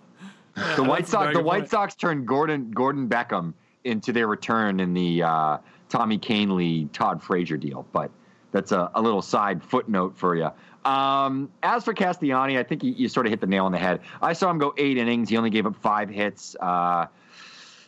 [0.76, 1.70] the White Sox, the White point.
[1.70, 3.54] Sox turned Gordon Gordon Beckham
[3.84, 5.58] into their return in the uh,
[5.88, 8.10] Tommy Kahnle Todd Frazier deal, but
[8.52, 10.50] that's a, a little side footnote for you.
[10.84, 13.78] Um, as for Castellani, I think you, you, sort of hit the nail on the
[13.78, 14.00] head.
[14.22, 15.28] I saw him go eight innings.
[15.28, 16.54] He only gave up five hits.
[16.60, 17.06] Uh,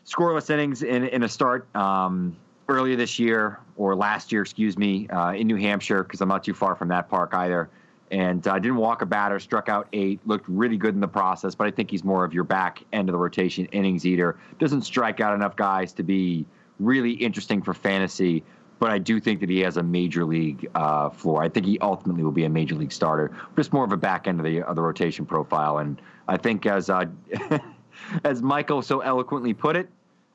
[0.05, 2.37] scoreless innings in, in a start um,
[2.69, 6.43] earlier this year or last year, excuse me, uh, in New Hampshire because I'm not
[6.43, 7.71] too far from that park either.
[8.11, 11.55] And uh, didn't walk a batter, struck out eight, looked really good in the process.
[11.55, 14.39] But I think he's more of your back end of the rotation innings eater.
[14.59, 16.47] Doesn't strike out enough guys to be
[16.81, 18.43] really interesting for fantasy.
[18.79, 21.43] But I do think that he has a major league uh, floor.
[21.43, 23.33] I think he ultimately will be a major league starter.
[23.57, 25.79] Just more of a back end of the of the rotation profile.
[25.79, 27.07] And I think as uh,
[28.25, 29.89] as Michael so eloquently put it,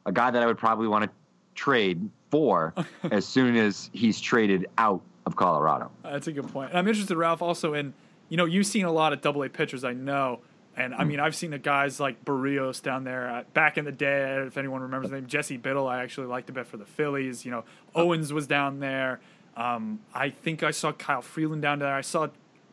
[0.05, 1.09] a guy that I would probably want to
[1.55, 2.73] trade for
[3.11, 5.91] as soon as he's traded out of Colorado.
[6.03, 6.69] That's a good point.
[6.69, 7.93] And I'm interested, Ralph, also in
[8.29, 10.39] you know you've seen a lot of Double A pitchers, I know,
[10.75, 11.09] and I hmm.
[11.09, 14.43] mean I've seen the guys like Berrios down there uh, back in the day.
[14.45, 17.45] If anyone remembers the name, Jesse Biddle, I actually liked a bit for the Phillies.
[17.45, 17.63] You know,
[17.95, 19.19] Owens was down there.
[19.55, 21.93] Um, I think I saw Kyle Freeland down there.
[21.93, 22.29] I saw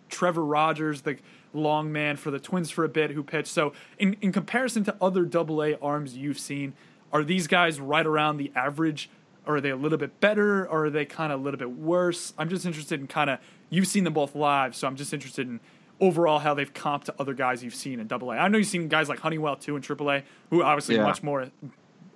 [0.09, 1.19] Trevor Rogers, the
[1.53, 3.49] long man for the Twins for a bit, who pitched.
[3.49, 6.75] So in in comparison to other Double A arms you've seen
[7.13, 9.11] are these guys right around the average?
[9.47, 10.67] Or are they a little bit better?
[10.69, 12.35] Or are they kind of a little bit worse?
[12.39, 13.39] I'm just interested in kind of
[13.71, 15.61] you've seen them both live, so I'm just interested in
[16.01, 18.37] overall how they've comped to other guys you've seen in Double A.
[18.37, 21.05] I know you've seen guys like Honeywell too in Triple A, who obviously yeah.
[21.05, 21.51] much more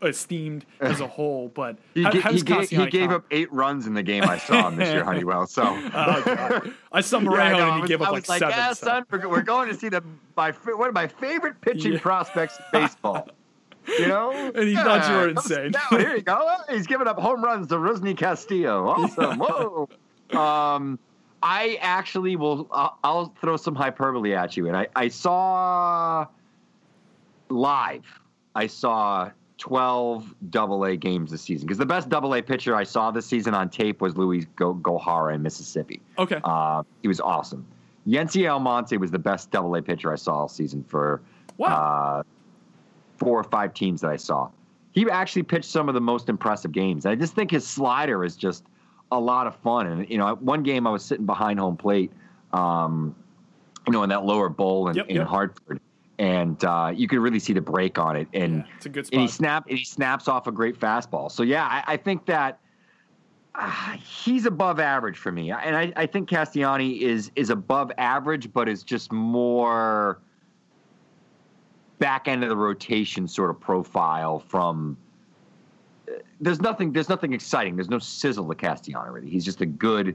[0.03, 1.49] esteemed as a whole.
[1.49, 4.69] But he, how, he, gave, he gave up eight runs in the game I saw
[4.69, 5.47] him this year, Honeywell.
[5.47, 8.57] So oh, I saw Moreno yeah, no, and he gave up like, like seven.
[8.57, 8.87] Yeah, so.
[8.87, 10.03] son, we're going to see the
[10.37, 12.01] my one of my favorite pitching yeah.
[12.01, 13.29] prospects in baseball.
[13.87, 14.31] You know?
[14.55, 14.85] and he yeah.
[14.85, 15.73] thought you were insane.
[15.73, 16.57] Now, here you go.
[16.71, 18.87] He's giving up home runs to Rusney Castillo.
[18.87, 19.39] Awesome.
[19.39, 19.89] Whoa.
[20.31, 20.99] Um,
[21.43, 22.67] I actually will.
[22.71, 24.67] I'll, I'll throw some hyperbole at you.
[24.69, 26.27] And I, I saw
[27.49, 28.05] live.
[28.55, 32.85] I saw 12 double A games this season because the best double A pitcher I
[32.85, 36.01] saw this season on tape was Luis Go- Gohara in Mississippi.
[36.19, 36.41] Okay.
[36.43, 37.67] Uh, he was awesome.
[38.07, 41.21] Yency Almonte was the best double A pitcher I saw all season for
[41.57, 41.69] wow.
[41.69, 42.23] Uh,
[43.25, 44.51] four or five teams that I saw.
[44.93, 47.05] He actually pitched some of the most impressive games.
[47.05, 48.65] I just think his slider is just
[49.11, 49.87] a lot of fun.
[49.87, 52.13] And you know, one game I was sitting behind home plate,
[52.53, 53.15] um,
[53.87, 55.27] you know, in that lower bowl in, yep, in yep.
[55.27, 55.81] Hartford,
[56.19, 58.29] and uh, you could really see the break on it.
[58.33, 59.15] And yeah, it's a good spot.
[59.15, 61.31] And he snap and he snaps off a great fastball.
[61.31, 62.61] So yeah, I, I think that.
[63.57, 68.53] Uh, he's above average for me, and I, I think Castellani is is above average,
[68.53, 70.19] but is just more
[72.05, 74.95] back end of the rotation sort of profile from
[76.39, 77.77] there's nothing there's nothing exciting.
[77.77, 79.31] There's no sizzle to Castellani really.
[79.31, 80.15] He's just a good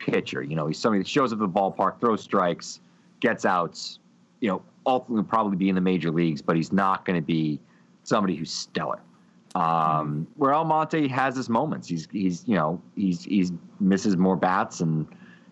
[0.00, 0.42] pitcher.
[0.42, 2.80] You know, he's somebody that shows up at the ballpark, throws strikes,
[3.20, 4.00] gets outs,
[4.40, 7.60] you know, ultimately probably be in the major leagues, but he's not going to be
[8.02, 8.98] somebody who's stellar.
[9.54, 11.86] Um, where Almonte has his moments.
[11.86, 15.06] He's he's you know he's he's misses more bats and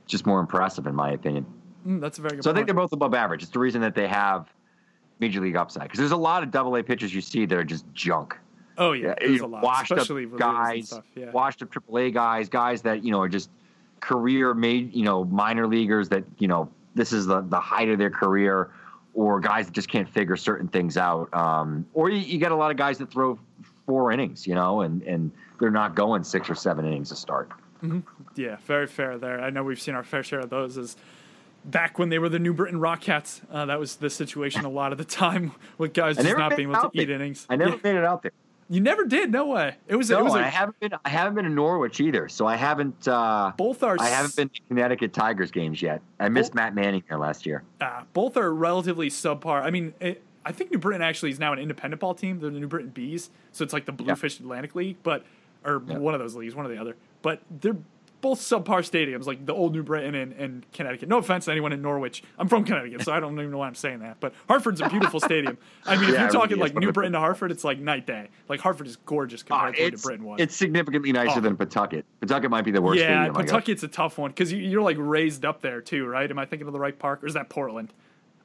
[0.05, 1.47] just more impressive in my opinion.
[1.87, 2.43] Mm, that's a very good.
[2.43, 2.57] So point.
[2.57, 3.45] I think they're both above average.
[3.45, 4.53] It's the reason that they have
[5.21, 7.65] major league upside because there's a lot of double A pitchers you see that are
[7.65, 8.37] just junk.
[8.77, 11.05] Oh yeah, there's a lot, washed up guys, stuff.
[11.17, 11.31] Yeah.
[11.31, 13.51] washed up triple A guys, guys that you know are just
[14.01, 17.99] career made, you know, minor leaguers that you know this is the the height of
[17.99, 18.71] their career,
[19.15, 21.33] or guys that just can't figure certain things out.
[21.35, 23.39] Um, or you, you get a lot of guys that throw
[23.87, 27.51] four innings, you know, and and they're not going six or seven innings to start.
[28.35, 29.41] Yeah, very fair there.
[29.41, 30.97] I know we've seen our fair share of those as
[31.65, 33.41] back when they were the New Britain Rockcats.
[33.51, 36.71] Uh, that was the situation a lot of the time with guys just not being
[36.71, 37.17] able to eat there.
[37.17, 37.47] innings.
[37.51, 37.77] I never Yeah.
[37.85, 38.33] made it out there.
[38.71, 39.33] You never did.
[39.33, 39.77] No way.
[39.87, 40.11] It was.
[40.11, 40.35] No, it was.
[40.35, 40.91] a- I haven't been.
[41.03, 42.29] I haven't been to Norwich either.
[42.29, 43.09] So I haven't.
[43.09, 43.97] Uh, both are.
[43.99, 46.03] I haven't been to Connecticut Tigers games yet.
[46.21, 47.63] I missed Matt Manning here last year.
[47.81, 49.63] Uh, both are relatively subpar.
[49.63, 52.41] I mean, it, I think New Britain actually is now an independent ball team.
[52.41, 55.25] They're the New Britain Bees, so it's like the Bluefish Atlantic League, but
[55.65, 56.95] or one of those leagues, one or the other.
[57.23, 57.77] But they're
[58.21, 61.09] both subpar stadiums, like the old New Britain and, and Connecticut.
[61.09, 62.23] No offense to anyone in Norwich.
[62.39, 64.19] I'm from Connecticut, so I don't even know why I'm saying that.
[64.21, 65.59] But Hartford's a beautiful stadium.
[65.87, 68.29] I mean, if you're talking really like New Britain to Hartford, it's like night day.
[68.49, 70.41] Like Hartford is gorgeous ah, compared to what New Britain was.
[70.41, 71.41] it's significantly nicer Oh.
[71.41, 72.05] than Pawtucket.
[72.21, 73.47] Pawtucket might be the worst yeah, stadium.
[73.47, 76.31] Pawtucket's a tough one because you, you're like raised up there too, right?
[76.31, 77.93] Am I thinking of the right park, or is that Portland?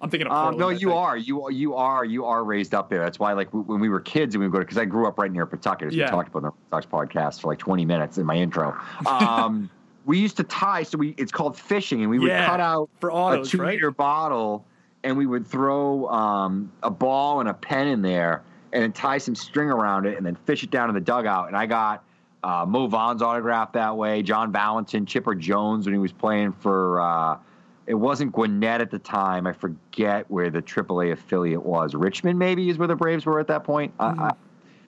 [0.03, 0.59] I'm thinking of Um, Portland.
[0.59, 1.15] no, you are.
[1.17, 1.51] You are.
[1.51, 2.03] You are.
[2.03, 2.99] You are raised up there.
[2.99, 5.07] That's why, like, when we were kids and we would go to, because I grew
[5.07, 6.05] up right near Pawtucket, as Yeah.
[6.05, 8.75] we talked about in the Sox podcast for like 20 minutes in my intro.
[9.07, 9.69] Um,
[10.05, 12.89] we used to tie, so we it's called fishing, and we would Yeah, cut out
[12.99, 13.75] for a autos, two right?
[13.75, 14.65] liter bottle,
[15.05, 18.43] and we would throw um, a ball and a pen in there,
[18.73, 21.47] and then tie some string around it, and then fish it down in the dugout.
[21.47, 22.03] And I got
[22.43, 26.99] uh, Mo Vaughn's autograph that way, John Valentin, Chipper Jones when he was playing for.
[26.99, 27.37] Uh,
[27.85, 29.45] it wasn't Gwinnett at the time.
[29.45, 31.95] I forget where the AAA affiliate was.
[31.95, 33.93] Richmond, maybe, is where the Braves were at that point.
[33.99, 34.31] I, I,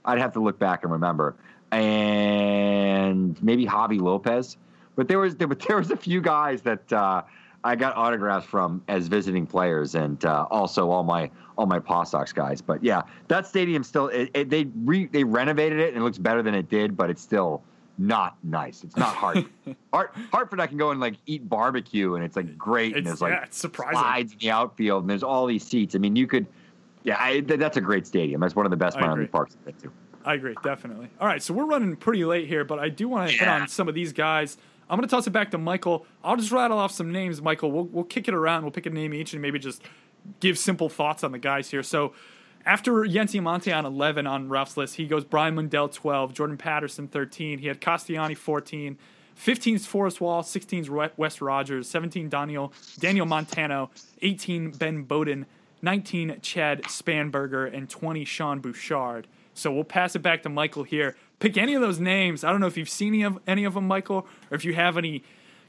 [0.05, 1.35] I'd have to look back and remember.
[1.71, 4.57] And maybe Javi Lopez.
[4.95, 7.23] But there was there, but there was a few guys that uh,
[7.63, 12.03] I got autographs from as visiting players, and uh, also all my all my Paw
[12.03, 12.61] Sox guys.
[12.61, 16.17] But yeah, that stadium still it, it, they re, they renovated it and it looks
[16.17, 17.63] better than it did, but it's still
[17.97, 18.83] not nice.
[18.83, 19.45] It's not hard.
[19.93, 23.05] Hart, Hartford, I can go and like eat barbecue, and it's like great, and It's-
[23.05, 23.99] there's like yeah, it's surprising.
[23.99, 25.95] slides in the outfield, and there's all these seats.
[25.95, 26.45] I mean, you could,
[27.03, 28.41] yeah, I, th- that's a great stadium.
[28.41, 29.23] That's one of the best I minor agree.
[29.25, 29.91] league parks I've been to.
[30.25, 31.07] I agree, definitely.
[31.21, 33.67] All right, so we're running pretty late here, but I do want to hit on
[33.67, 34.57] some of these guys.
[34.89, 36.05] I'm going to toss it back to Michael.
[36.23, 37.71] I'll just rattle off some names, Michael.
[37.71, 38.63] We'll, we'll kick it around.
[38.63, 39.81] We'll pick a name each and maybe just
[40.39, 41.81] give simple thoughts on the guys here.
[41.83, 42.13] So
[42.65, 47.07] after Yency Monte on 11 on Ralph's list, he goes Brian Mundell 12, Jordan Patterson
[47.07, 47.59] 13.
[47.59, 48.97] He had Castellani 14.
[49.37, 55.45] 15's Forrest Wall, 16's Re- Wes Rogers, 17 Daniel Daniel Montano, 18 Ben Bowden,
[55.81, 59.27] 19 Chad Spanberger, and 20 Sean Bouchard.
[59.53, 61.15] So we'll pass it back to Michael here.
[61.39, 62.43] Pick any of those names.
[62.43, 64.73] I don't know if you've seen any of, any of them, Michael, or if you
[64.73, 65.23] have any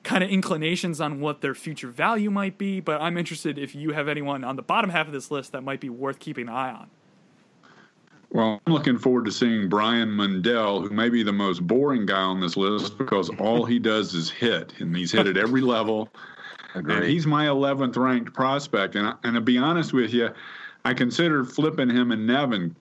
[0.06, 3.90] kind of inclinations on what their future value might be, but I'm interested if you
[3.90, 6.54] have anyone on the bottom half of this list that might be worth keeping an
[6.54, 6.88] eye on.
[8.30, 12.20] Well, I'm looking forward to seeing Brian Mundell, who may be the most boring guy
[12.20, 16.08] on this list because all he does is hit, and he's hit at every level.
[16.74, 18.96] And he's my 11th ranked prospect.
[18.96, 20.28] And, I, and to be honest with you,
[20.84, 22.76] I considered flipping him and Nevin.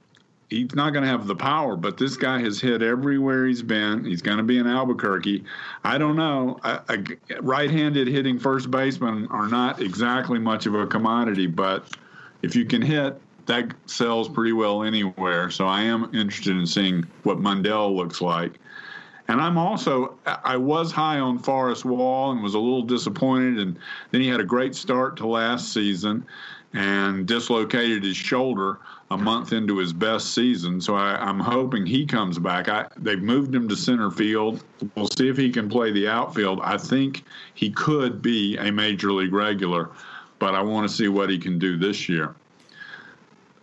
[0.50, 4.06] He's not going to have the power, but this guy has hit everywhere he's been.
[4.06, 5.44] He's going to be in Albuquerque.
[5.84, 6.60] I don't know.
[6.64, 7.04] I, I,
[7.42, 11.90] right-handed hitting first basemen are not exactly much of a commodity, but
[12.44, 15.50] if you can hit, that sells pretty well anywhere.
[15.50, 18.60] So I am interested in seeing what Mundell looks like.
[19.28, 23.58] And I'm also, I was high on Forrest Wall and was a little disappointed.
[23.58, 23.80] And
[24.12, 26.24] then he had a great start to last season
[26.74, 28.80] and dislocated his shoulder
[29.12, 30.82] a month into his best season.
[30.82, 32.70] So I, I'm hoping he comes back.
[32.70, 34.64] I, they've moved him to center field.
[34.96, 36.60] We'll see if he can play the outfield.
[36.64, 37.24] I think
[37.54, 39.92] he could be a major league regular,
[40.40, 42.36] but I want to see what he can do this year.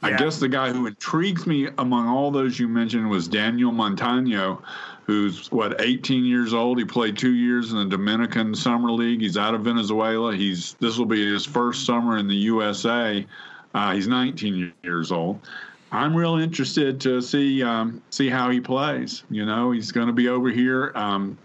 [0.04, 4.60] I guess the guy who intrigues me among all those you mentioned was Daniel Montano,
[5.06, 6.78] who's what 18 years old.
[6.78, 9.20] He played two years in the Dominican Summer League.
[9.20, 10.34] He's out of Venezuela.
[10.34, 13.24] He's this will be his first summer in the USA.
[13.74, 15.40] Uh, he's 19 years old.
[15.92, 19.24] I'm real interested to see um, see how he plays.
[19.30, 20.92] You know, he's going to be over here.
[20.94, 21.36] Um,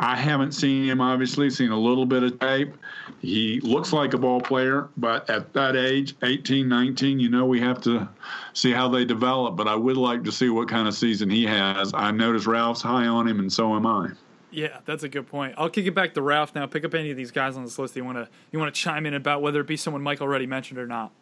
[0.00, 2.72] I haven't seen him, obviously, seen a little bit of tape.
[3.20, 7.60] He looks like a ball player, but at that age, 18, 19, you know, we
[7.60, 8.08] have to
[8.52, 9.56] see how they develop.
[9.56, 11.92] But I would like to see what kind of season he has.
[11.94, 14.10] I noticed Ralph's high on him, and so am I.
[14.50, 15.54] Yeah, that's a good point.
[15.58, 16.66] I'll kick it back to Ralph now.
[16.66, 18.74] Pick up any of these guys on this list that you want to you want
[18.74, 21.12] to chime in about, whether it be someone Mike already mentioned or not.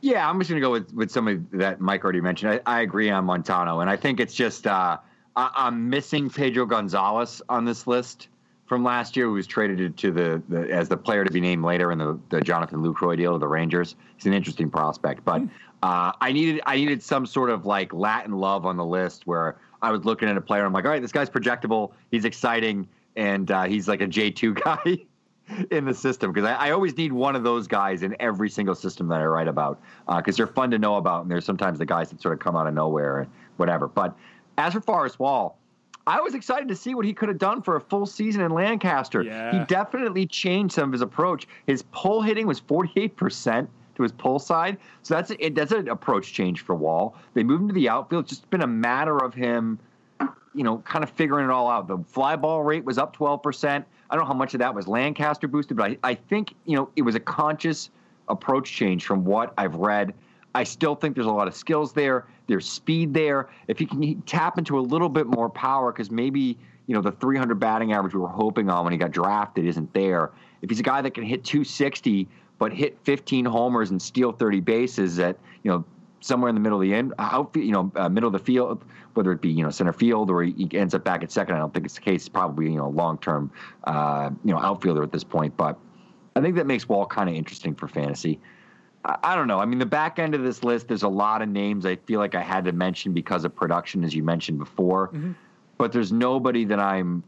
[0.00, 2.60] Yeah, I'm just going to go with, with somebody that Mike already mentioned.
[2.66, 4.98] I, I agree on Montano, and I think it's just uh,
[5.36, 8.28] I, I'm missing Pedro Gonzalez on this list
[8.66, 11.64] from last year who was traded to the, the as the player to be named
[11.64, 13.96] later in the, the Jonathan Lucroy deal to the Rangers.
[14.16, 15.42] He's an interesting prospect, but
[15.82, 19.56] uh, I needed I needed some sort of like Latin love on the list where
[19.82, 20.64] I was looking at a player.
[20.64, 21.92] I'm like, all right, this guy's projectable.
[22.10, 24.98] He's exciting, and uh, he's like a J two guy
[25.70, 28.76] in the system because I, I, always need one of those guys in every single
[28.76, 31.78] system that I write about because uh, they're fun to know about, and there's sometimes
[31.78, 33.88] the guys that sort of come out of nowhere and whatever.
[33.88, 34.16] But
[34.56, 35.58] as for Forrest Wall,
[36.06, 38.52] I was excited to see what he could have done for a full season in
[38.52, 39.22] Lancaster.
[39.22, 39.52] Yeah.
[39.52, 41.46] He definitely changed some of his approach.
[41.66, 43.68] His pull hitting was 48%
[44.02, 44.78] his pull side.
[45.02, 47.16] So that's a, that's an approach change for Wall.
[47.34, 48.24] They moved him to the outfield.
[48.24, 49.78] It's just been a matter of him,
[50.54, 51.88] you know, kind of figuring it all out.
[51.88, 53.84] The fly ball rate was up 12%.
[54.10, 56.76] I don't know how much of that was Lancaster boosted, but I, I think, you
[56.76, 57.90] know, it was a conscious
[58.28, 60.14] approach change from what I've read.
[60.54, 62.26] I still think there's a lot of skills there.
[62.46, 63.48] There's speed there.
[63.68, 67.12] If he can tap into a little bit more power, because maybe you know the
[67.12, 70.30] 300 batting average we were hoping on when he got drafted isn't there.
[70.60, 72.28] If he's a guy that can hit 260
[72.62, 75.84] but hit 15 homers and steal 30 bases at you know
[76.20, 78.84] somewhere in the middle of the end, outfield, you know, uh, middle of the field,
[79.14, 81.56] whether it be you know center field or he, he, ends up back at second.
[81.56, 82.28] I don't think it's the case.
[82.28, 83.50] Probably you know long term,
[83.82, 85.76] uh, you know outfielder at this point, but
[86.36, 88.38] I think that makes Wall kind of interesting for fantasy.
[89.04, 89.58] I don't know.
[89.58, 92.20] I mean, the back end of this list, there's a lot of names I feel
[92.20, 95.08] like I had to mention because of production, as you mentioned before.
[95.08, 95.32] Mm-hmm.
[95.78, 97.24] But there's nobody that I'm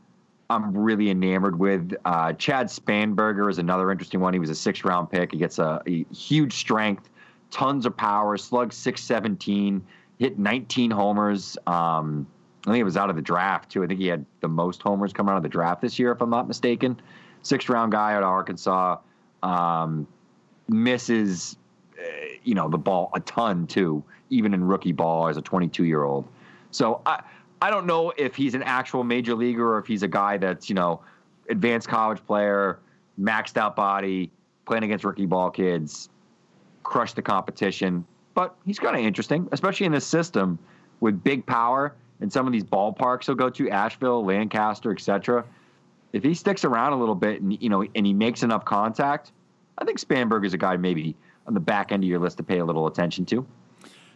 [0.51, 1.95] I'm really enamored with.
[2.05, 4.33] Uh, Chad Spanberger is another interesting one.
[4.33, 5.33] He was a six round pick.
[5.33, 7.09] He gets a, a huge strength,
[7.51, 9.85] tons of power, slug 617,
[10.19, 11.57] hit 19 homers.
[11.67, 12.27] Um,
[12.67, 13.85] I think it was out of the draft, too.
[13.85, 16.21] I think he had the most homers coming out of the draft this year, if
[16.21, 17.01] I'm not mistaken.
[17.43, 18.99] Six round guy out of Arkansas.
[19.43, 20.07] Um,
[20.69, 21.59] misses
[22.45, 26.05] you know the ball a ton too, even in rookie ball as a 22 year
[26.05, 26.27] old.
[26.71, 27.23] So I
[27.63, 30.69] I don't know if he's an actual major leaguer or if he's a guy that's
[30.69, 31.01] you know
[31.49, 32.79] advanced college player,
[33.21, 34.31] maxed out body,
[34.67, 36.09] playing against rookie ball kids,
[36.83, 38.05] crushed the competition.
[38.35, 40.59] But he's kind of interesting, especially in this system
[41.01, 45.45] with big power and some of these ballparks he'll go to, Asheville, Lancaster, etc.
[46.13, 49.33] If he sticks around a little bit and you know and he makes enough contact,
[49.79, 51.17] I think Spanberger is a guy maybe
[51.47, 53.47] on the back end of your list to pay a little attention to.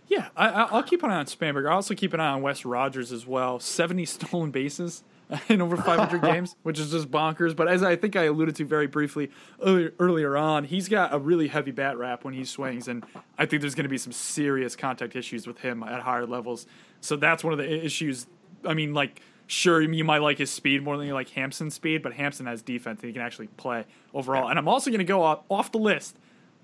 [0.09, 1.68] Yeah, I, will keep an eye on Spanberger.
[1.68, 3.60] I'll also keep an eye on Wes Rogers as well.
[3.60, 5.05] Seventy stolen bases
[5.48, 7.55] in over 500 games, which is just bonkers.
[7.55, 9.30] But as I think I alluded to very briefly
[9.60, 13.05] earlier, earlier on, he's got a really heavy bat wrap when he swings, and
[13.36, 16.66] I think there's going to be some serious contact issues with him at higher levels.
[17.01, 18.26] So that's one of the issues.
[18.64, 22.02] I mean, like sure you might like his speed more than you like Hampson's speed,
[22.02, 24.48] but Hampson has defense and he can actually play overall.
[24.48, 26.18] And I'm also going to go off, off the list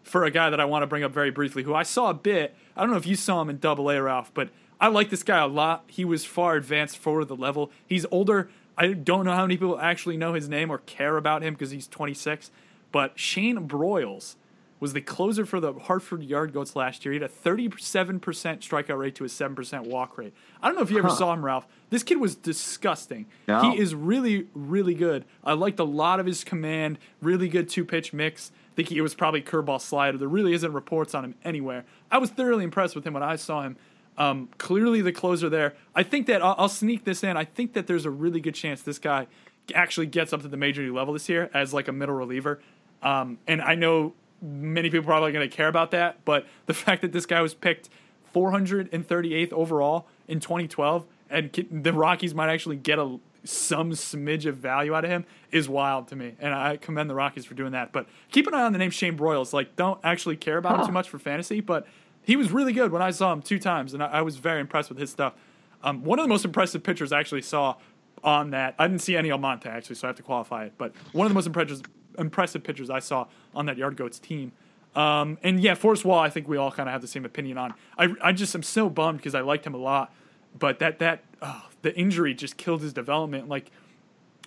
[0.05, 2.15] for a guy that I want to bring up very briefly, who I saw a
[2.15, 2.55] bit.
[2.77, 4.51] I don't know if you saw him in Double A, Ralph, but
[4.81, 5.85] I like this guy a lot.
[5.89, 7.71] He was far advanced for the level.
[7.87, 8.49] He's older.
[8.77, 11.71] I don't know how many people actually know his name or care about him because
[11.71, 12.51] he's 26.
[12.93, 14.35] But Shane Broyles
[14.81, 17.15] was the closer for the Hartford Yard Goats last year.
[17.15, 20.35] He had a 37% strikeout rate to a 7% walk rate.
[20.63, 21.15] I don't know if you ever Huh.
[21.15, 21.67] saw him, Ralph.
[21.91, 23.27] This kid was disgusting.
[23.49, 23.71] No.
[23.71, 25.25] He is really, really good.
[25.45, 28.51] I liked a lot of his command, really good two pitch mix.
[28.75, 30.19] I think he was probably curveball slider.
[30.19, 31.85] There really isn't reports on him anywhere.
[32.11, 33.77] I was thoroughly impressed with him when I saw him.
[34.19, 35.75] Um, clearly the closer there.
[35.95, 37.37] I think that I'll, I'll sneak this in.
[37.37, 39.29] I think that there's a really good chance this guy
[39.77, 42.61] actually gets up to the major league level this year as like a middle reliever.
[43.01, 47.03] Um, and I know many people probably going to care about that, but the fact
[47.03, 47.89] that this guy was picked
[48.35, 54.95] 438th overall in 2012 and the Rockies might actually get a some smidge of value
[54.95, 57.93] out of him is wild to me, and I commend the Rockies for doing that.
[57.93, 59.53] But keep an eye on the name Shane Broyles.
[59.53, 61.87] Like, don't actually care about him too much for fantasy, but
[62.23, 64.61] he was really good when I saw him two times, and I, I was very
[64.61, 65.35] impressed with his stuff.
[65.83, 67.77] Um, one of the most impressive pitchers I actually saw
[68.23, 68.75] on that.
[68.79, 70.73] I didn't see any Almonte actually, so I have to qualify it.
[70.79, 71.83] But one of the most impressive
[72.19, 74.53] impressive pitchers I saw on that Yard Goats team.
[74.95, 77.59] Um, and yeah, Forrest Wall, I think we all kind of have the same opinion
[77.59, 77.75] on.
[77.99, 80.13] I I just am so bummed because I liked him a lot,
[80.59, 83.49] but that that oh, the injury just killed his development.
[83.49, 83.71] Like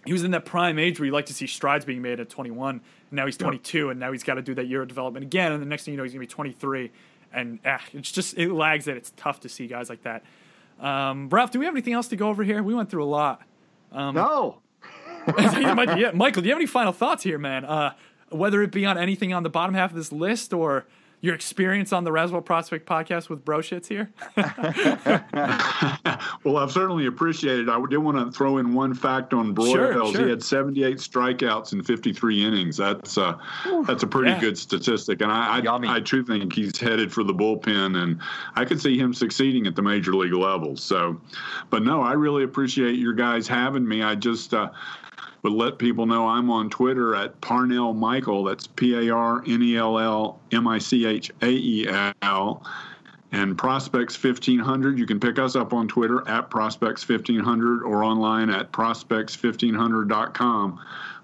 [0.05, 2.29] he was in that prime age where you like to see strides being made at
[2.29, 2.69] 21.
[2.69, 2.81] And
[3.11, 5.51] now he's 22, and now he's got to do that year of development again.
[5.51, 6.91] And the next thing you know, he's gonna be 23.
[7.31, 10.23] And ah, it's just it lags that it's tough to see guys like that.
[10.79, 12.61] Um, Ralph, do we have anything else to go over here?
[12.63, 13.43] We went through a lot.
[14.15, 14.59] No.
[15.75, 17.65] Mike- yeah, Michael, do you have any final thoughts here, man?
[17.65, 17.93] Uh,
[18.29, 20.85] whether it be on anything on the bottom half of this list or
[21.21, 24.11] your experience on the Razzball Prospect podcast with Bro Shits here?
[26.43, 27.67] Well, I've certainly appreciated.
[27.67, 27.71] it.
[27.71, 30.13] I did want to throw in one fact on Sure, Broyles.
[30.13, 30.23] sure.
[30.23, 32.77] He had 78 strikeouts in 53 innings.
[32.77, 33.37] That's uh,
[33.85, 34.39] that's a pretty Yeah.
[34.39, 38.19] good statistic, and I I, I too think he's headed for the bullpen, and
[38.55, 40.75] I could see him succeeding at the major league level.
[40.77, 41.19] So,
[41.69, 44.01] but no, I really appreciate your guys having me.
[44.03, 44.53] I just.
[44.53, 44.69] Uh,
[45.47, 48.43] but let people know I'm on Twitter at Parnell Michael.
[48.43, 51.87] That's P A R N E L L M I C H A E
[52.21, 52.65] L.
[53.31, 58.49] And Prospects 1500, you can pick us up on Twitter at Prospects 1500 or online
[58.49, 60.81] at prospects1500.com.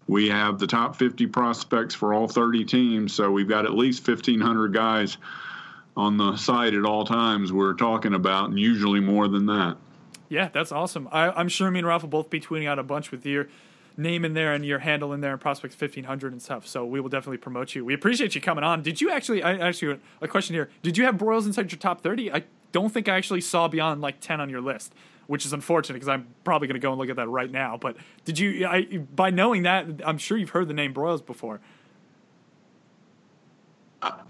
[0.07, 4.07] We have the top 50 prospects for all 30 teams, so we've got at least
[4.07, 5.17] 1,500 guys
[5.97, 9.75] on the site at all times we're talking about, and usually more than that.
[10.29, 11.09] Yeah, that's awesome.
[11.11, 13.49] I, I'm sure me and Ralph will both be tweeting out a bunch with your
[13.97, 16.65] name in there and your handle in there and Prospects 1500 and stuff.
[16.65, 17.85] So we will definitely promote you.
[17.85, 18.81] We appreciate you coming on.
[18.81, 20.69] Did you actually, I actually, a question here.
[20.81, 22.31] Did you have Broyles inside your top 30?
[22.31, 24.93] I don't think I actually saw beyond like 10 on your list,
[25.27, 27.77] which is unfortunate because I'm probably going to go and look at that right now.
[27.77, 31.59] But did you, I, by knowing that, I'm sure you've heard the name Broyles before.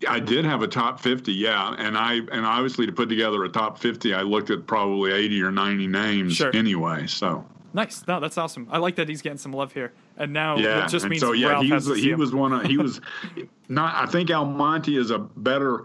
[0.07, 3.49] I did have a top 50, yeah, and I and obviously to put together a
[3.49, 6.55] top 50, I looked at probably 80 or 90 names Sure.
[6.55, 7.07] anyway.
[7.07, 8.05] So Nice.
[8.07, 8.67] No, that's awesome.
[8.71, 9.91] I like that he's getting some love here.
[10.17, 12.19] And now yeah, it just and means so yeah, Ralph he was he him.
[12.19, 13.01] was one of he was
[13.69, 13.95] not.
[13.95, 15.83] I think Almonte is a better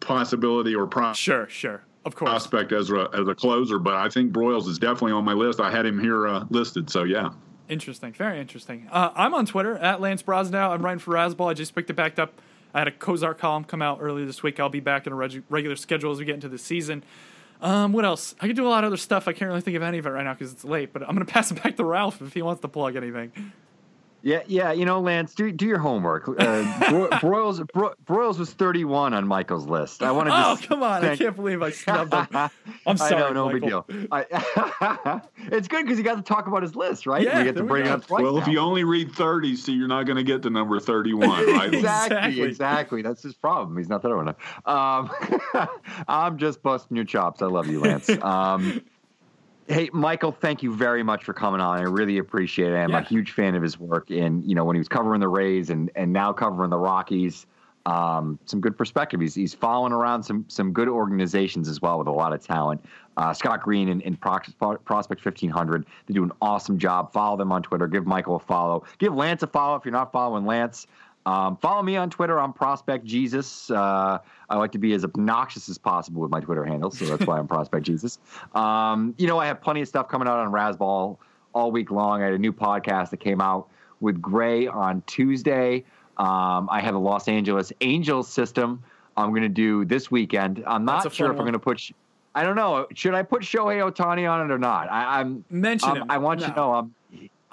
[0.00, 1.82] possibility or pro- Sure, sure.
[2.04, 2.28] Of course.
[2.28, 5.58] prospect as a as a closer, but I think Broyles is definitely on my list.
[5.58, 7.30] I had him here uh, listed, so yeah.
[7.70, 8.12] Interesting.
[8.12, 8.86] Very interesting.
[8.92, 10.68] Uh, I'm on Twitter at Lance Brosnow.
[10.70, 11.48] I'm writing for Razzball.
[11.50, 12.34] I just picked it back up.
[12.74, 14.60] I had a Kozar column come out earlier this week.
[14.60, 17.02] I'll be back in a reg- regular schedule as we get into the season.
[17.60, 18.34] Um, what else?
[18.40, 19.26] I could do a lot of other stuff.
[19.28, 20.92] I can't really think of any of it right now because it's late.
[20.92, 23.32] But I'm gonna pass it back to Ralph if he wants to plug anything.
[24.26, 24.72] Yeah, yeah.
[24.72, 26.26] You know, Lance, do do your homework.
[26.26, 26.32] Uh,
[27.20, 30.02] Broyles Bro- Broyles was 31 on Michael's list.
[30.02, 31.02] I want to Oh just come on!
[31.02, 32.26] thank- I can't believe I snubbed him.
[32.86, 33.16] I'm sorry.
[33.16, 33.82] I know, no Michael.
[33.86, 34.08] big deal.
[34.10, 35.20] I,
[35.52, 37.22] it's good because you got to talk about his list, right?
[37.22, 38.22] Yeah, we get there to we bring it up twice.
[38.22, 41.28] Well, if you only read 30, so you're not going to get to number 31,
[41.28, 41.74] right?
[41.74, 42.42] exactly, Exactly.
[42.48, 43.02] exactly.
[43.02, 43.76] That's his problem.
[43.76, 44.36] He's not thorough enough.
[44.64, 45.10] Um,
[46.08, 47.42] I'm just busting your chops.
[47.42, 48.08] I love you, Lance.
[48.22, 48.80] Um,
[49.68, 51.78] hey, Michael, thank you very much for coming on.
[51.78, 52.76] I really appreciate it.
[52.76, 52.98] I'm Yeah.
[52.98, 54.10] a huge fan of his work.
[54.10, 57.46] And you know, when he was covering the Rays and and now covering the Rockies,
[57.86, 59.20] um, some good perspective.
[59.20, 62.84] He's he's following around some some good organizations as well with a lot of talent.
[63.16, 64.52] Uh, Scott Green and, and Prox-
[64.84, 67.12] Prospect 1500, they do an awesome job.
[67.12, 67.86] Follow them on Twitter.
[67.86, 68.82] Give Michael a follow.
[68.98, 70.88] Give Lance a follow if you're not following Lance.
[71.26, 72.38] Um, follow me on Twitter.
[72.38, 73.70] I'm Prospect Jesus.
[73.70, 74.18] Uh,
[74.50, 77.38] I like to be as obnoxious as possible with my Twitter handle, so that's why
[77.38, 78.18] I'm Prospect Jesus.
[78.54, 81.16] Um, you know, I have plenty of stuff coming out on Razzball
[81.54, 82.20] all week long.
[82.22, 83.68] I had a new podcast that came out
[84.00, 85.84] with Grey on Tuesday.
[86.18, 88.82] Um, I have a Los Angeles Angels system
[89.16, 90.62] I'm going to do this weekend.
[90.66, 91.90] I'm not sure if I'm going to put.
[92.34, 92.86] I don't know.
[92.94, 94.90] Should I put Shohei Ohtani on it or not?
[94.90, 96.10] I, I'm Mention I'm- him.
[96.10, 96.94] I want you to know I'm.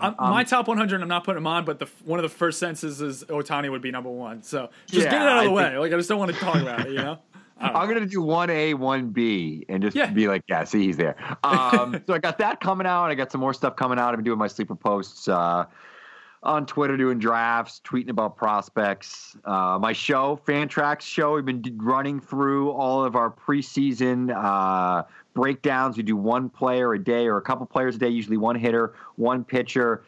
[0.01, 2.29] I'm, Um, my top 100, I'm not putting him on, but the one of the
[2.29, 4.41] first senses is Ohtani would be number one.
[4.43, 5.63] So just Yeah, get it out of the I way.
[5.69, 6.89] think- like I just don't want to talk about it.
[6.91, 7.19] You know.
[7.59, 7.79] I don't know.
[7.81, 10.07] I'm gonna do one A, one B, and just Yeah.
[10.09, 11.15] be like, yeah, see, he's there.
[11.43, 13.05] Um, so I got that coming out.
[13.11, 14.09] I got some more stuff coming out.
[14.09, 15.65] I've been doing my sleeper posts uh,
[16.41, 19.37] on Twitter, doing drafts, tweeting about prospects.
[19.45, 25.03] Uh, my show, Fantrax show, we've been running through all of our preseason uh,
[25.33, 25.97] breakdowns.
[25.97, 28.93] We do one player a day or a couple players a day, usually one hitter,
[29.15, 30.03] one pitcher.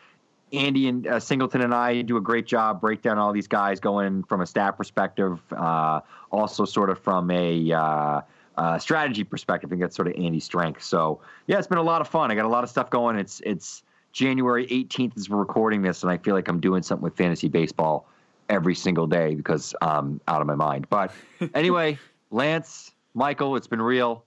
[0.52, 3.80] Andy and uh, Singleton and I do a great job break down all these guys
[3.80, 6.02] going from a stat perspective, uh,
[6.32, 8.22] also sort of from a uh,
[8.58, 9.70] uh, strategy perspective.
[9.70, 10.84] I think that's sort of Andy's strength.
[10.84, 12.32] So yeah, it's been a lot of fun.
[12.32, 13.18] I got a lot of stuff going.
[13.18, 17.04] It's it's January 18th as we're recording this, and I feel like I'm doing something
[17.04, 18.08] with fantasy baseball
[18.50, 20.88] every single day because I'm out of my mind.
[20.90, 21.12] But
[21.56, 21.98] anyway,
[22.30, 24.24] Lance, Michael, it's been real.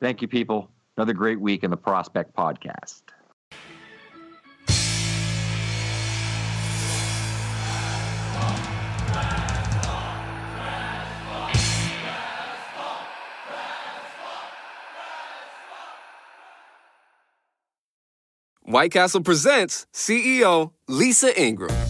[0.00, 0.70] Thank you, people.
[0.96, 3.02] Another great week in the Prospect Podcast.
[18.62, 21.89] White Castle presents CEO Lisa Ingram.